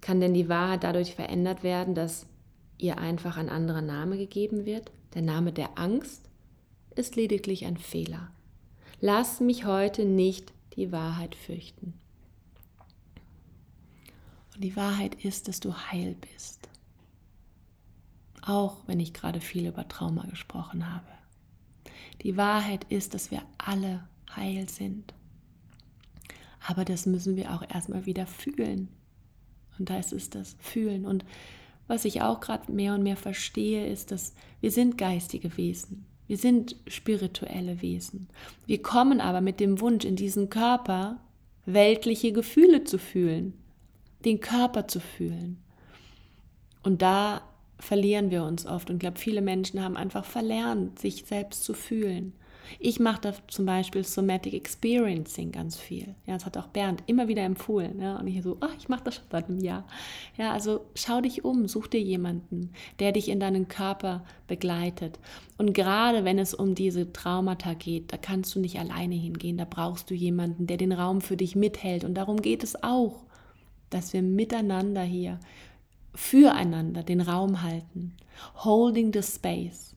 Kann 0.00 0.20
denn 0.20 0.34
die 0.34 0.48
Wahrheit 0.48 0.84
dadurch 0.84 1.14
verändert 1.14 1.62
werden, 1.62 1.94
dass 1.94 2.26
ihr 2.78 2.98
einfach 2.98 3.36
ein 3.36 3.48
anderer 3.48 3.82
Name 3.82 4.16
gegeben 4.16 4.66
wird? 4.66 4.90
Der 5.14 5.22
Name 5.22 5.52
der 5.52 5.78
Angst 5.78 6.28
ist 6.94 7.16
lediglich 7.16 7.64
ein 7.64 7.76
Fehler. 7.76 8.30
Lass 9.00 9.40
mich 9.40 9.64
heute 9.64 10.04
nicht 10.04 10.52
die 10.76 10.92
Wahrheit 10.92 11.34
fürchten. 11.34 11.94
Und 14.54 14.62
die 14.62 14.76
Wahrheit 14.76 15.14
ist, 15.24 15.48
dass 15.48 15.60
du 15.60 15.74
heil 15.74 16.16
bist. 16.32 16.68
Auch 18.42 18.76
wenn 18.86 19.00
ich 19.00 19.14
gerade 19.14 19.40
viel 19.40 19.66
über 19.66 19.88
Trauma 19.88 20.26
gesprochen 20.26 20.92
habe. 20.92 21.06
Die 22.22 22.36
Wahrheit 22.36 22.84
ist, 22.90 23.14
dass 23.14 23.30
wir 23.30 23.42
alle 23.58 24.06
heil 24.34 24.68
sind. 24.68 25.14
Aber 26.66 26.84
das 26.84 27.06
müssen 27.06 27.36
wir 27.36 27.52
auch 27.52 27.62
erstmal 27.68 28.06
wieder 28.06 28.26
fühlen. 28.26 28.88
Und 29.78 29.90
da 29.90 29.98
ist 29.98 30.12
es 30.12 30.30
das 30.30 30.56
Fühlen. 30.60 31.04
Und 31.04 31.24
was 31.86 32.04
ich 32.04 32.22
auch 32.22 32.40
gerade 32.40 32.72
mehr 32.72 32.94
und 32.94 33.02
mehr 33.02 33.16
verstehe, 33.16 33.86
ist, 33.86 34.10
dass 34.10 34.34
wir 34.60 34.70
sind 34.70 34.96
geistige 34.96 35.56
Wesen. 35.56 36.06
Wir 36.26 36.38
sind 36.38 36.76
spirituelle 36.86 37.82
Wesen. 37.82 38.28
Wir 38.66 38.80
kommen 38.80 39.20
aber 39.20 39.42
mit 39.42 39.60
dem 39.60 39.80
Wunsch, 39.80 40.04
in 40.04 40.16
diesen 40.16 40.48
Körper 40.48 41.20
weltliche 41.66 42.32
Gefühle 42.32 42.84
zu 42.84 42.98
fühlen 42.98 43.52
den 44.24 44.40
Körper 44.40 44.88
zu 44.88 45.00
fühlen. 45.00 45.58
Und 46.82 47.02
da 47.02 47.42
verlieren 47.78 48.30
wir 48.30 48.44
uns 48.44 48.66
oft. 48.66 48.90
Und 48.90 48.96
ich 48.96 49.00
glaube, 49.00 49.18
viele 49.18 49.42
Menschen 49.42 49.82
haben 49.82 49.96
einfach 49.96 50.24
verlernt, 50.24 50.98
sich 50.98 51.24
selbst 51.26 51.64
zu 51.64 51.74
fühlen. 51.74 52.32
Ich 52.78 53.00
mache 53.00 53.20
da 53.20 53.34
zum 53.48 53.66
Beispiel 53.66 54.04
Somatic 54.04 54.54
Experiencing 54.54 55.52
ganz 55.52 55.76
viel. 55.76 56.14
Ja, 56.26 56.34
das 56.34 56.46
hat 56.46 56.56
auch 56.56 56.68
Bernd 56.68 57.02
immer 57.06 57.28
wieder 57.28 57.42
empfohlen. 57.42 58.00
Ja, 58.00 58.16
und 58.16 58.26
ich 58.26 58.42
so, 58.42 58.56
oh, 58.60 58.74
ich 58.78 58.88
mache 58.88 59.04
das 59.04 59.16
schon 59.16 59.24
seit 59.30 59.48
einem 59.48 59.60
Jahr. 59.60 59.86
Ja, 60.36 60.52
also 60.52 60.84
schau 60.94 61.20
dich 61.20 61.44
um, 61.44 61.68
such 61.68 61.88
dir 61.88 62.00
jemanden, 62.00 62.72
der 62.98 63.12
dich 63.12 63.28
in 63.28 63.40
deinen 63.40 63.68
Körper 63.68 64.24
begleitet. 64.46 65.18
Und 65.58 65.72
gerade 65.74 66.24
wenn 66.24 66.38
es 66.38 66.54
um 66.54 66.74
diese 66.74 67.12
Traumata 67.12 67.74
geht, 67.74 68.12
da 68.12 68.16
kannst 68.16 68.54
du 68.54 68.60
nicht 68.60 68.78
alleine 68.78 69.14
hingehen. 69.14 69.56
Da 69.56 69.66
brauchst 69.68 70.10
du 70.10 70.14
jemanden, 70.14 70.66
der 70.66 70.76
den 70.76 70.92
Raum 70.92 71.20
für 71.20 71.36
dich 71.36 71.56
mithält. 71.56 72.04
Und 72.04 72.14
darum 72.14 72.42
geht 72.42 72.62
es 72.62 72.82
auch 72.82 73.24
dass 73.94 74.12
wir 74.12 74.22
miteinander 74.22 75.02
hier 75.02 75.38
füreinander 76.14 77.04
den 77.04 77.20
Raum 77.20 77.62
halten, 77.62 78.16
holding 78.64 79.12
the 79.12 79.22
space, 79.22 79.93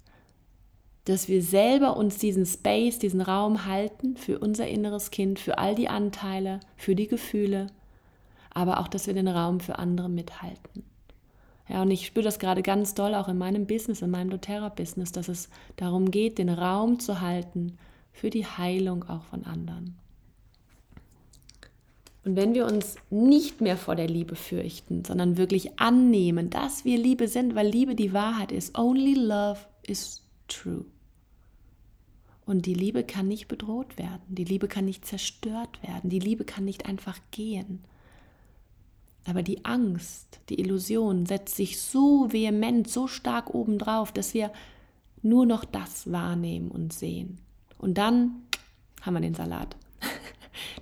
dass 1.09 1.29
wir 1.29 1.41
selber 1.41 1.95
uns 1.95 2.17
diesen 2.17 2.45
Space, 2.45 2.99
diesen 2.99 3.21
Raum 3.21 3.65
halten 3.65 4.17
für 4.17 4.39
unser 4.39 4.67
inneres 4.67 5.09
Kind, 5.09 5.39
für 5.39 5.57
all 5.57 5.73
die 5.73 5.87
Anteile, 5.87 6.59
für 6.75 6.95
die 6.95 7.07
Gefühle, 7.07 7.67
aber 8.53 8.79
auch, 8.79 8.89
dass 8.89 9.07
wir 9.07 9.13
den 9.13 9.27
Raum 9.27 9.61
für 9.61 9.79
andere 9.79 10.09
mithalten. 10.09 10.83
Ja, 11.69 11.81
und 11.81 11.91
ich 11.91 12.05
spüre 12.05 12.25
das 12.25 12.39
gerade 12.39 12.61
ganz 12.61 12.93
doll 12.93 13.13
auch 13.13 13.29
in 13.29 13.37
meinem 13.37 13.67
Business, 13.67 14.01
in 14.01 14.09
meinem 14.09 14.29
doTERRA-Business, 14.29 15.11
dass 15.11 15.27
es 15.29 15.49
darum 15.77 16.11
geht, 16.11 16.37
den 16.37 16.49
Raum 16.49 16.99
zu 16.99 17.21
halten 17.21 17.77
für 18.11 18.29
die 18.29 18.45
Heilung 18.45 19.07
auch 19.07 19.23
von 19.23 19.45
anderen. 19.45 19.97
Und 22.25 22.35
wenn 22.35 22.53
wir 22.53 22.65
uns 22.65 22.97
nicht 23.09 23.61
mehr 23.61 23.77
vor 23.77 23.95
der 23.95 24.07
Liebe 24.07 24.35
fürchten, 24.35 25.05
sondern 25.05 25.37
wirklich 25.37 25.79
annehmen, 25.79 26.49
dass 26.49 26.83
wir 26.83 26.97
Liebe 26.97 27.29
sind, 27.29 27.55
weil 27.55 27.67
Liebe 27.67 27.95
die 27.95 28.11
Wahrheit 28.11 28.51
ist, 28.51 28.77
only 28.77 29.13
love 29.13 29.59
is 29.83 30.21
true. 30.49 30.83
Und 32.47 32.65
die 32.65 32.73
Liebe 32.73 33.03
kann 33.03 33.27
nicht 33.27 33.49
bedroht 33.49 33.97
werden, 33.97 34.21
die 34.29 34.45
Liebe 34.45 34.69
kann 34.69 34.85
nicht 34.85 35.05
zerstört 35.05 35.83
werden, 35.83 36.09
die 36.09 36.19
Liebe 36.19 36.45
kann 36.45 36.63
nicht 36.63 36.85
einfach 36.85 37.19
gehen. 37.29 37.83
Aber 39.27 39.43
die 39.43 39.65
Angst, 39.65 40.39
die 40.47 40.57
Illusion 40.61 41.25
setzt 41.25 41.57
sich 41.57 41.81
so 41.81 42.31
vehement, 42.31 42.89
so 42.89 43.07
stark 43.07 43.53
obendrauf, 43.53 44.13
dass 44.13 44.33
wir 44.33 44.53
nur 45.21 45.45
noch 45.45 45.65
das 45.65 46.09
wahrnehmen 46.09 46.71
und 46.71 46.93
sehen. 46.93 47.37
Und 47.77 47.97
dann 47.97 48.43
haben 49.01 49.15
wir 49.15 49.21
den 49.21 49.35
Salat. 49.35 49.75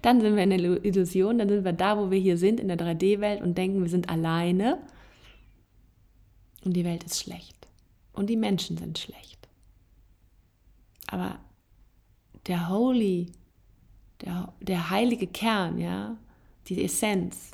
Dann 0.04 0.22
sind 0.22 0.36
wir 0.36 0.44
in 0.44 0.52
der 0.52 0.86
Illusion, 0.86 1.38
dann 1.38 1.50
sind 1.50 1.66
wir 1.66 1.74
da, 1.74 1.98
wo 1.98 2.10
wir 2.10 2.20
hier 2.20 2.38
sind, 2.38 2.60
in 2.60 2.70
der 2.70 2.78
3D-Welt 2.78 3.42
und 3.42 3.58
denken, 3.58 3.82
wir 3.82 3.90
sind 3.90 4.10
alleine. 4.10 4.80
Und 6.64 6.74
die 6.74 6.86
Welt 6.86 7.04
ist 7.04 7.22
schlecht. 7.22 7.68
Und 8.14 8.30
die 8.30 8.38
Menschen 8.38 8.78
sind 8.78 8.98
schlecht. 8.98 9.50
Aber 11.08 11.40
der 12.48 12.70
Holy, 12.70 13.32
der, 14.22 14.54
der 14.62 14.90
heilige 14.90 15.28
Kern, 15.28 15.78
ja, 15.78 16.18
die 16.68 16.84
Essenz 16.84 17.52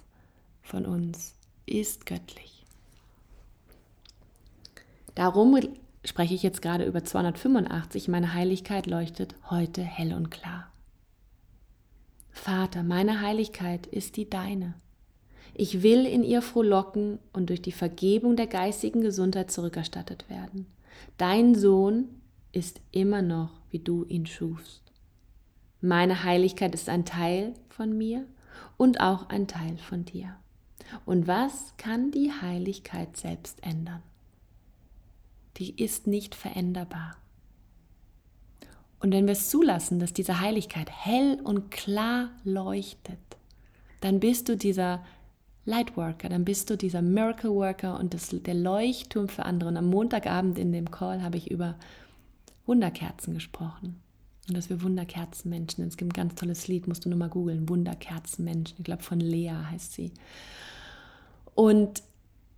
von 0.61 0.85
uns 0.85 1.35
ist 1.65 2.05
göttlich. 2.05 2.65
Darum 5.15 5.59
spreche 6.05 6.33
ich 6.33 6.43
jetzt 6.43 6.61
gerade 6.61 6.85
über 6.85 7.03
285. 7.03 8.07
Meine 8.07 8.33
Heiligkeit 8.33 8.87
leuchtet 8.87 9.35
heute 9.49 9.81
hell 9.81 10.13
und 10.13 10.31
klar. 10.31 10.71
Vater, 12.31 12.83
meine 12.83 13.21
Heiligkeit 13.21 13.87
ist 13.87 14.15
die 14.15 14.29
deine. 14.29 14.73
Ich 15.53 15.83
will 15.83 16.05
in 16.05 16.23
ihr 16.23 16.41
frohlocken 16.41 17.19
und 17.33 17.49
durch 17.49 17.61
die 17.61 17.73
Vergebung 17.73 18.37
der 18.37 18.47
geistigen 18.47 19.01
Gesundheit 19.01 19.51
zurückerstattet 19.51 20.29
werden. 20.29 20.65
Dein 21.17 21.55
Sohn 21.55 22.20
ist 22.51 22.81
immer 22.91 23.21
noch, 23.21 23.51
wie 23.69 23.79
du 23.79 24.05
ihn 24.05 24.25
schufst. 24.25 24.81
Meine 25.81 26.23
Heiligkeit 26.23 26.73
ist 26.75 26.89
ein 26.89 27.05
Teil 27.05 27.53
von 27.69 27.97
mir 27.97 28.25
und 28.77 28.99
auch 28.99 29.29
ein 29.29 29.47
Teil 29.47 29.77
von 29.77 30.05
dir. 30.05 30.35
Und 31.05 31.27
was 31.27 31.73
kann 31.77 32.11
die 32.11 32.31
Heiligkeit 32.31 33.17
selbst 33.17 33.63
ändern? 33.63 34.03
Die 35.57 35.81
ist 35.81 36.07
nicht 36.07 36.35
veränderbar. 36.35 37.17
Und 38.99 39.11
wenn 39.11 39.25
wir 39.25 39.33
es 39.33 39.49
zulassen, 39.49 39.99
dass 39.99 40.13
diese 40.13 40.39
Heiligkeit 40.39 40.89
hell 40.91 41.39
und 41.43 41.71
klar 41.71 42.29
leuchtet, 42.43 43.17
dann 43.99 44.19
bist 44.19 44.47
du 44.47 44.55
dieser 44.55 45.03
Lightworker, 45.65 46.29
dann 46.29 46.45
bist 46.45 46.69
du 46.69 46.77
dieser 46.77 47.01
Miracle 47.01 47.51
Worker 47.51 47.99
und 47.99 48.13
das, 48.13 48.29
der 48.29 48.53
Leuchtturm 48.53 49.27
für 49.27 49.45
andere. 49.45 49.69
Und 49.69 49.77
am 49.77 49.89
Montagabend 49.89 50.57
in 50.57 50.71
dem 50.71 50.89
Call 50.89 51.23
habe 51.23 51.37
ich 51.37 51.49
über 51.49 51.75
Wunderkerzen 52.65 53.33
gesprochen. 53.33 54.01
Und 54.47 54.57
dass 54.57 54.69
wir 54.69 54.81
Wunderkerzenmenschen, 54.81 55.87
es 55.87 55.97
gibt 55.97 56.11
ein 56.11 56.13
ganz 56.13 56.35
tolles 56.35 56.67
Lied, 56.67 56.87
musst 56.87 57.05
du 57.05 57.09
nur 57.09 57.17
mal 57.17 57.29
googeln, 57.29 57.69
Wunderkerzenmenschen, 57.69 58.77
ich 58.79 58.83
glaube 58.83 59.03
von 59.03 59.19
Lea 59.19 59.53
heißt 59.69 59.93
sie. 59.93 60.11
Und 61.53 62.01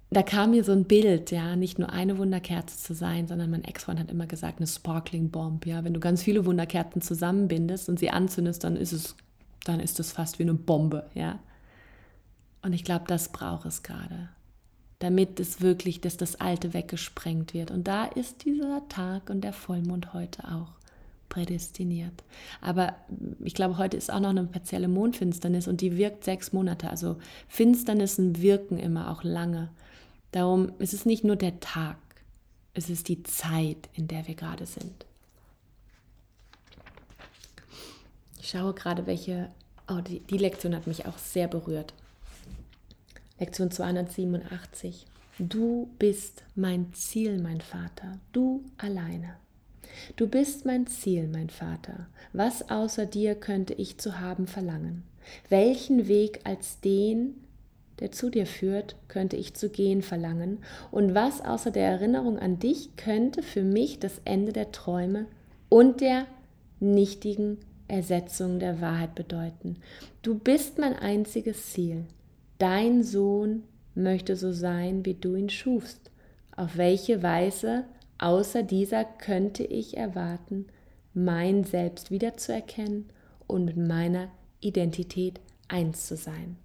da 0.09 0.21
kam 0.21 0.51
mir 0.51 0.63
so 0.63 0.71
ein 0.71 0.85
Bild, 0.85 1.31
ja, 1.31 1.55
nicht 1.55 1.79
nur 1.79 1.91
eine 1.91 2.17
Wunderkerze 2.17 2.77
zu 2.77 2.93
sein, 2.93 3.27
sondern 3.27 3.49
mein 3.49 3.63
Ex-Freund 3.63 3.99
hat 3.99 4.11
immer 4.11 4.27
gesagt, 4.27 4.59
eine 4.59 4.67
Sparkling 4.67 5.29
Bomb, 5.31 5.65
ja, 5.65 5.83
wenn 5.83 5.93
du 5.93 5.99
ganz 5.99 6.23
viele 6.23 6.45
Wunderkerzen 6.45 7.01
zusammenbindest 7.01 7.89
und 7.89 7.99
sie 7.99 8.11
anzündest, 8.11 8.63
dann 8.63 8.75
ist 8.75 8.91
es, 8.91 9.15
dann 9.65 9.79
ist 9.79 9.99
es 9.99 10.11
fast 10.11 10.39
wie 10.39 10.43
eine 10.43 10.53
Bombe, 10.53 11.09
ja. 11.15 11.39
Und 12.61 12.73
ich 12.73 12.83
glaube, 12.83 13.05
das 13.07 13.29
braucht 13.29 13.65
es 13.65 13.83
gerade. 13.83 14.29
Damit 15.03 15.41
es 15.41 15.59
wirklich, 15.59 15.99
dass 15.99 16.15
das 16.15 16.39
Alte 16.39 16.73
weggesprengt 16.73 17.53
wird. 17.53 17.71
Und 17.71 17.89
da 17.89 18.05
ist 18.05 18.45
dieser 18.45 18.87
Tag 18.87 19.29
und 19.29 19.41
der 19.41 19.51
Vollmond 19.51 20.13
heute 20.13 20.45
auch 20.45 20.69
prädestiniert. 21.27 22.23
Aber 22.61 22.95
ich 23.43 23.53
glaube, 23.53 23.77
heute 23.77 23.97
ist 23.97 24.09
auch 24.09 24.21
noch 24.21 24.29
eine 24.29 24.45
partielle 24.45 24.87
Mondfinsternis 24.87 25.67
und 25.67 25.81
die 25.81 25.97
wirkt 25.97 26.23
sechs 26.23 26.53
Monate. 26.53 26.89
Also 26.89 27.17
Finsternissen 27.49 28.41
wirken 28.41 28.79
immer 28.79 29.11
auch 29.11 29.25
lange. 29.25 29.71
Darum 30.31 30.71
ist 30.79 30.93
es 30.93 31.05
nicht 31.05 31.25
nur 31.25 31.35
der 31.35 31.59
Tag, 31.59 31.97
es 32.73 32.89
ist 32.89 33.09
die 33.09 33.23
Zeit, 33.23 33.89
in 33.95 34.07
der 34.07 34.25
wir 34.25 34.35
gerade 34.35 34.65
sind. 34.65 35.05
Ich 38.39 38.51
schaue 38.51 38.73
gerade, 38.73 39.05
welche, 39.05 39.49
oh, 39.89 39.99
die, 39.99 40.21
die 40.21 40.37
Lektion 40.37 40.73
hat 40.73 40.87
mich 40.87 41.05
auch 41.05 41.17
sehr 41.17 41.49
berührt. 41.49 41.93
Lektion 43.43 43.71
287. 43.71 45.05
Du 45.37 45.89
bist 45.99 46.43
mein 46.55 46.93
Ziel, 46.93 47.41
mein 47.41 47.59
Vater, 47.59 48.17
du 48.31 48.63
alleine. 48.77 49.35
Du 50.15 50.29
bist 50.29 50.65
mein 50.65 50.87
Ziel, 50.87 51.27
mein 51.27 51.49
Vater. 51.49 52.07
Was 52.31 52.69
außer 52.69 53.05
dir 53.05 53.35
könnte 53.35 53.73
ich 53.73 53.97
zu 53.97 54.21
haben 54.21 54.47
verlangen? 54.47 55.03
Welchen 55.49 56.07
Weg 56.07 56.39
als 56.45 56.79
den, 56.79 57.35
der 57.99 58.13
zu 58.13 58.29
dir 58.29 58.45
führt, 58.45 58.95
könnte 59.09 59.35
ich 59.35 59.55
zu 59.55 59.67
gehen 59.67 60.03
verlangen? 60.03 60.59
Und 60.89 61.13
was 61.13 61.41
außer 61.41 61.71
der 61.71 61.89
Erinnerung 61.89 62.39
an 62.39 62.59
dich 62.59 62.95
könnte 62.95 63.43
für 63.43 63.63
mich 63.63 63.99
das 63.99 64.21
Ende 64.23 64.53
der 64.53 64.71
Träume 64.71 65.25
und 65.67 65.99
der 65.99 66.27
nichtigen 66.79 67.57
Ersetzung 67.89 68.59
der 68.59 68.79
Wahrheit 68.79 69.15
bedeuten? 69.15 69.81
Du 70.21 70.33
bist 70.33 70.77
mein 70.77 70.95
einziges 70.95 71.73
Ziel. 71.73 72.05
Dein 72.57 73.03
Sohn 73.03 73.63
möchte 73.95 74.35
so 74.35 74.51
sein, 74.51 75.05
wie 75.05 75.15
du 75.15 75.35
ihn 75.35 75.49
schufst. 75.49 76.11
Auf 76.55 76.77
welche 76.77 77.23
Weise 77.23 77.85
außer 78.17 78.63
dieser 78.63 79.03
könnte 79.03 79.63
ich 79.63 79.97
erwarten, 79.97 80.67
mein 81.13 81.63
Selbst 81.63 82.11
wiederzuerkennen 82.11 83.05
und 83.47 83.65
mit 83.65 83.77
meiner 83.77 84.29
Identität 84.61 85.39
eins 85.67 86.07
zu 86.07 86.15
sein. 86.15 86.57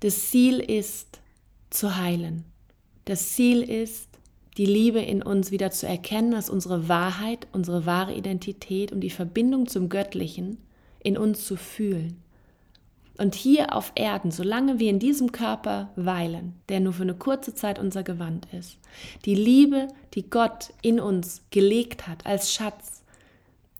Das 0.00 0.30
Ziel 0.30 0.60
ist 0.60 1.20
zu 1.70 1.96
heilen. 1.96 2.44
Das 3.04 3.30
Ziel 3.30 3.62
ist, 3.62 4.08
die 4.56 4.66
Liebe 4.66 5.00
in 5.00 5.22
uns 5.22 5.50
wieder 5.50 5.70
zu 5.70 5.86
erkennen, 5.86 6.32
dass 6.32 6.50
unsere 6.50 6.88
Wahrheit, 6.88 7.46
unsere 7.52 7.86
wahre 7.86 8.14
Identität 8.14 8.92
und 8.92 9.00
die 9.00 9.10
Verbindung 9.10 9.66
zum 9.66 9.88
Göttlichen 9.88 10.58
in 11.02 11.16
uns 11.16 11.44
zu 11.44 11.56
fühlen. 11.56 12.22
Und 13.20 13.34
hier 13.34 13.76
auf 13.76 13.92
Erden, 13.96 14.30
solange 14.30 14.78
wir 14.78 14.88
in 14.88 14.98
diesem 14.98 15.30
Körper 15.30 15.90
weilen, 15.94 16.58
der 16.70 16.80
nur 16.80 16.94
für 16.94 17.02
eine 17.02 17.14
kurze 17.14 17.54
Zeit 17.54 17.78
unser 17.78 18.02
Gewand 18.02 18.48
ist, 18.54 18.78
die 19.26 19.34
Liebe, 19.34 19.88
die 20.14 20.30
Gott 20.30 20.72
in 20.80 20.98
uns 20.98 21.42
gelegt 21.50 22.08
hat 22.08 22.24
als 22.24 22.50
Schatz, 22.54 23.02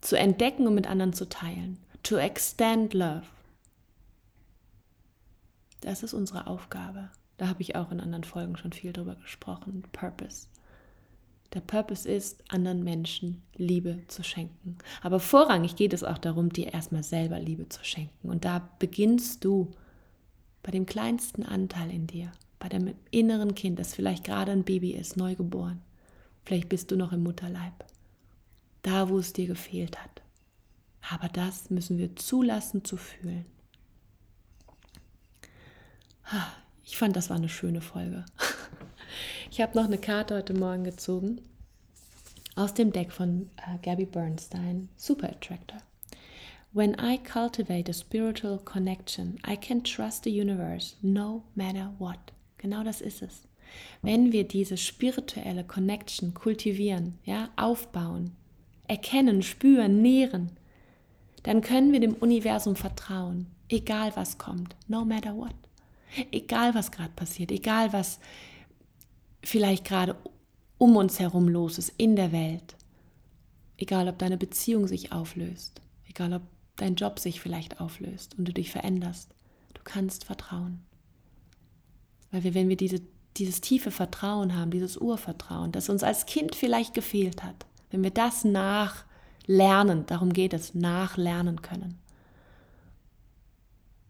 zu 0.02 0.18
entdecken 0.18 0.66
und 0.66 0.74
mit 0.74 0.86
anderen 0.86 1.14
zu 1.14 1.26
teilen. 1.26 1.78
To 2.02 2.18
extend 2.18 2.92
love. 2.92 3.22
Das 5.80 6.02
ist 6.02 6.12
unsere 6.12 6.46
Aufgabe. 6.46 7.08
Da 7.38 7.48
habe 7.48 7.62
ich 7.62 7.76
auch 7.76 7.90
in 7.90 8.00
anderen 8.00 8.24
Folgen 8.24 8.58
schon 8.58 8.74
viel 8.74 8.92
drüber 8.92 9.14
gesprochen. 9.14 9.84
Purpose. 9.92 10.48
Der 11.52 11.60
Purpose 11.60 12.08
ist, 12.08 12.44
anderen 12.48 12.84
Menschen 12.84 13.42
Liebe 13.56 14.02
zu 14.06 14.22
schenken. 14.22 14.78
Aber 15.02 15.18
vorrangig 15.18 15.74
geht 15.74 15.92
es 15.92 16.04
auch 16.04 16.18
darum, 16.18 16.50
dir 16.50 16.72
erstmal 16.72 17.02
selber 17.02 17.40
Liebe 17.40 17.68
zu 17.68 17.84
schenken. 17.84 18.28
Und 18.28 18.44
da 18.44 18.70
beginnst 18.78 19.44
du 19.44 19.72
bei 20.62 20.70
dem 20.70 20.86
kleinsten 20.86 21.42
Anteil 21.42 21.90
in 21.90 22.06
dir, 22.06 22.30
bei 22.60 22.68
dem 22.68 22.94
inneren 23.10 23.54
Kind, 23.54 23.78
das 23.78 23.94
vielleicht 23.94 24.24
gerade 24.24 24.52
ein 24.52 24.64
Baby 24.64 24.92
ist, 24.92 25.16
neugeboren. 25.16 25.80
Vielleicht 26.44 26.68
bist 26.68 26.90
du 26.90 26.96
noch 26.96 27.12
im 27.12 27.22
Mutterleib. 27.22 27.84
Da, 28.82 29.08
wo 29.08 29.18
es 29.18 29.32
dir 29.32 29.46
gefehlt 29.46 30.00
hat. 30.00 30.22
Aber 31.10 31.28
das 31.28 31.70
müssen 31.70 31.98
wir 31.98 32.14
zulassen 32.16 32.84
zu 32.84 32.96
fühlen. 32.96 33.44
Ich 36.84 36.96
fand, 36.96 37.16
das 37.16 37.30
war 37.30 37.36
eine 37.36 37.48
schöne 37.48 37.80
Folge. 37.80 38.24
Ich 39.52 39.60
habe 39.60 39.76
noch 39.76 39.86
eine 39.86 39.98
Karte 39.98 40.36
heute 40.36 40.54
Morgen 40.54 40.84
gezogen 40.84 41.40
aus 42.54 42.72
dem 42.72 42.92
Deck 42.92 43.10
von 43.10 43.50
uh, 43.66 43.78
Gabby 43.82 44.04
Bernstein, 44.04 44.88
Super 44.96 45.30
Attractor. 45.30 45.78
When 46.72 46.94
I 47.00 47.18
cultivate 47.18 47.90
a 47.90 47.92
spiritual 47.92 48.58
connection, 48.58 49.40
I 49.44 49.56
can 49.56 49.82
trust 49.82 50.22
the 50.22 50.30
universe 50.30 50.94
no 51.02 51.42
matter 51.56 51.92
what. 51.98 52.20
Genau 52.58 52.84
das 52.84 53.00
ist 53.00 53.22
es. 53.22 53.42
Wenn 54.02 54.30
wir 54.30 54.44
diese 54.44 54.76
spirituelle 54.76 55.64
Connection 55.64 56.32
kultivieren, 56.32 57.18
ja, 57.24 57.48
aufbauen, 57.56 58.36
erkennen, 58.86 59.42
spüren, 59.42 60.00
nähren, 60.00 60.52
dann 61.42 61.60
können 61.60 61.90
wir 61.90 61.98
dem 61.98 62.14
Universum 62.14 62.76
vertrauen, 62.76 63.48
egal 63.68 64.12
was 64.14 64.38
kommt, 64.38 64.76
no 64.86 65.04
matter 65.04 65.36
what. 65.36 65.54
Egal 66.30 66.72
was 66.76 66.92
gerade 66.92 67.12
passiert, 67.16 67.50
egal 67.50 67.92
was 67.92 68.20
vielleicht 69.42 69.84
gerade 69.84 70.16
um 70.78 70.96
uns 70.96 71.18
herum 71.18 71.48
los 71.48 71.78
ist 71.78 71.92
in 71.98 72.16
der 72.16 72.32
Welt. 72.32 72.76
Egal, 73.76 74.08
ob 74.08 74.18
deine 74.18 74.36
Beziehung 74.36 74.86
sich 74.86 75.12
auflöst, 75.12 75.80
egal, 76.08 76.32
ob 76.32 76.42
dein 76.76 76.94
Job 76.94 77.18
sich 77.18 77.40
vielleicht 77.40 77.80
auflöst 77.80 78.38
und 78.38 78.46
du 78.46 78.52
dich 78.52 78.70
veränderst, 78.70 79.30
du 79.74 79.80
kannst 79.84 80.24
vertrauen. 80.24 80.80
Weil 82.30 82.44
wir, 82.44 82.54
wenn 82.54 82.68
wir 82.68 82.76
diese, 82.76 83.00
dieses 83.36 83.60
tiefe 83.60 83.90
Vertrauen 83.90 84.56
haben, 84.56 84.70
dieses 84.70 84.96
Urvertrauen, 84.96 85.72
das 85.72 85.88
uns 85.88 86.02
als 86.02 86.26
Kind 86.26 86.54
vielleicht 86.54 86.94
gefehlt 86.94 87.42
hat, 87.42 87.66
wenn 87.90 88.02
wir 88.02 88.10
das 88.10 88.44
nachlernen, 88.44 90.06
darum 90.06 90.32
geht 90.32 90.54
es, 90.54 90.74
nachlernen 90.74 91.60
können, 91.60 91.98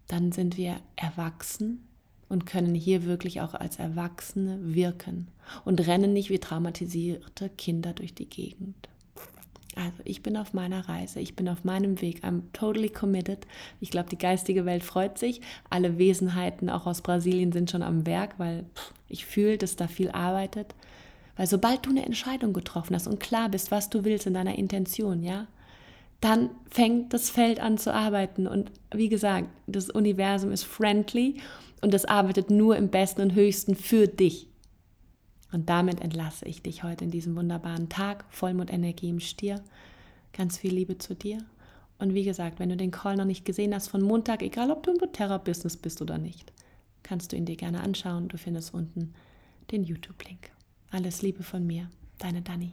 dann 0.06 0.32
sind 0.32 0.56
wir 0.56 0.80
erwachsen 0.96 1.86
und 2.30 2.46
können 2.46 2.74
hier 2.74 3.04
wirklich 3.04 3.42
auch 3.42 3.54
als 3.54 3.78
Erwachsene 3.78 4.58
wirken 4.74 5.28
und 5.64 5.86
rennen 5.86 6.14
nicht 6.14 6.30
wie 6.30 6.38
traumatisierte 6.38 7.50
Kinder 7.50 7.92
durch 7.92 8.14
die 8.14 8.28
Gegend. 8.28 8.88
Also 9.76 9.98
ich 10.04 10.22
bin 10.22 10.36
auf 10.36 10.52
meiner 10.52 10.88
Reise, 10.88 11.20
ich 11.20 11.34
bin 11.36 11.48
auf 11.48 11.64
meinem 11.64 12.00
Weg, 12.00 12.24
I'm 12.24 12.42
totally 12.52 12.88
committed. 12.88 13.46
Ich 13.80 13.90
glaube, 13.90 14.08
die 14.08 14.18
geistige 14.18 14.64
Welt 14.64 14.84
freut 14.84 15.18
sich. 15.18 15.40
Alle 15.70 15.98
Wesenheiten, 15.98 16.70
auch 16.70 16.86
aus 16.86 17.02
Brasilien, 17.02 17.52
sind 17.52 17.70
schon 17.70 17.82
am 17.82 18.06
Werk, 18.06 18.38
weil 18.38 18.64
ich 19.08 19.26
fühle, 19.26 19.58
dass 19.58 19.76
da 19.76 19.88
viel 19.88 20.10
arbeitet. 20.10 20.74
Weil 21.36 21.46
sobald 21.46 21.86
du 21.86 21.90
eine 21.90 22.04
Entscheidung 22.04 22.52
getroffen 22.52 22.94
hast 22.94 23.06
und 23.06 23.20
klar 23.20 23.48
bist, 23.48 23.70
was 23.70 23.90
du 23.90 24.04
willst 24.04 24.26
in 24.26 24.34
deiner 24.34 24.56
Intention, 24.56 25.22
ja, 25.22 25.46
dann 26.20 26.50
fängt 26.68 27.12
das 27.12 27.30
Feld 27.30 27.60
an 27.60 27.78
zu 27.78 27.92
arbeiten. 27.92 28.46
Und 28.46 28.70
wie 28.92 29.08
gesagt, 29.08 29.48
das 29.66 29.90
Universum 29.90 30.52
ist 30.52 30.64
friendly 30.64 31.40
und 31.80 31.94
es 31.94 32.04
arbeitet 32.04 32.50
nur 32.50 32.76
im 32.76 32.88
Besten 32.88 33.22
und 33.22 33.34
Höchsten 33.34 33.74
für 33.74 34.06
dich. 34.06 34.48
Und 35.52 35.68
damit 35.68 36.00
entlasse 36.00 36.44
ich 36.46 36.62
dich 36.62 36.82
heute 36.82 37.04
in 37.04 37.10
diesem 37.10 37.34
wunderbaren 37.36 37.88
Tag, 37.88 38.24
Vollmondenergie 38.30 39.08
im 39.08 39.20
Stier. 39.20 39.62
Ganz 40.32 40.58
viel 40.58 40.72
Liebe 40.72 40.98
zu 40.98 41.14
dir. 41.14 41.38
Und 41.98 42.14
wie 42.14 42.24
gesagt, 42.24 42.60
wenn 42.60 42.68
du 42.68 42.76
den 42.76 42.92
Call 42.92 43.16
noch 43.16 43.24
nicht 43.24 43.44
gesehen 43.44 43.74
hast 43.74 43.88
von 43.88 44.00
Montag, 44.00 44.42
egal 44.42 44.70
ob 44.70 44.82
du 44.82 44.92
im 44.92 44.98
doTERRA-Business 44.98 45.76
bist 45.76 46.00
oder 46.00 46.18
nicht, 46.18 46.52
kannst 47.02 47.32
du 47.32 47.36
ihn 47.36 47.46
dir 47.46 47.56
gerne 47.56 47.80
anschauen. 47.80 48.28
Du 48.28 48.38
findest 48.38 48.72
unten 48.72 49.12
den 49.70 49.82
YouTube-Link. 49.82 50.50
Alles 50.90 51.22
Liebe 51.22 51.42
von 51.42 51.66
mir, 51.66 51.90
deine 52.18 52.42
Dani. 52.42 52.72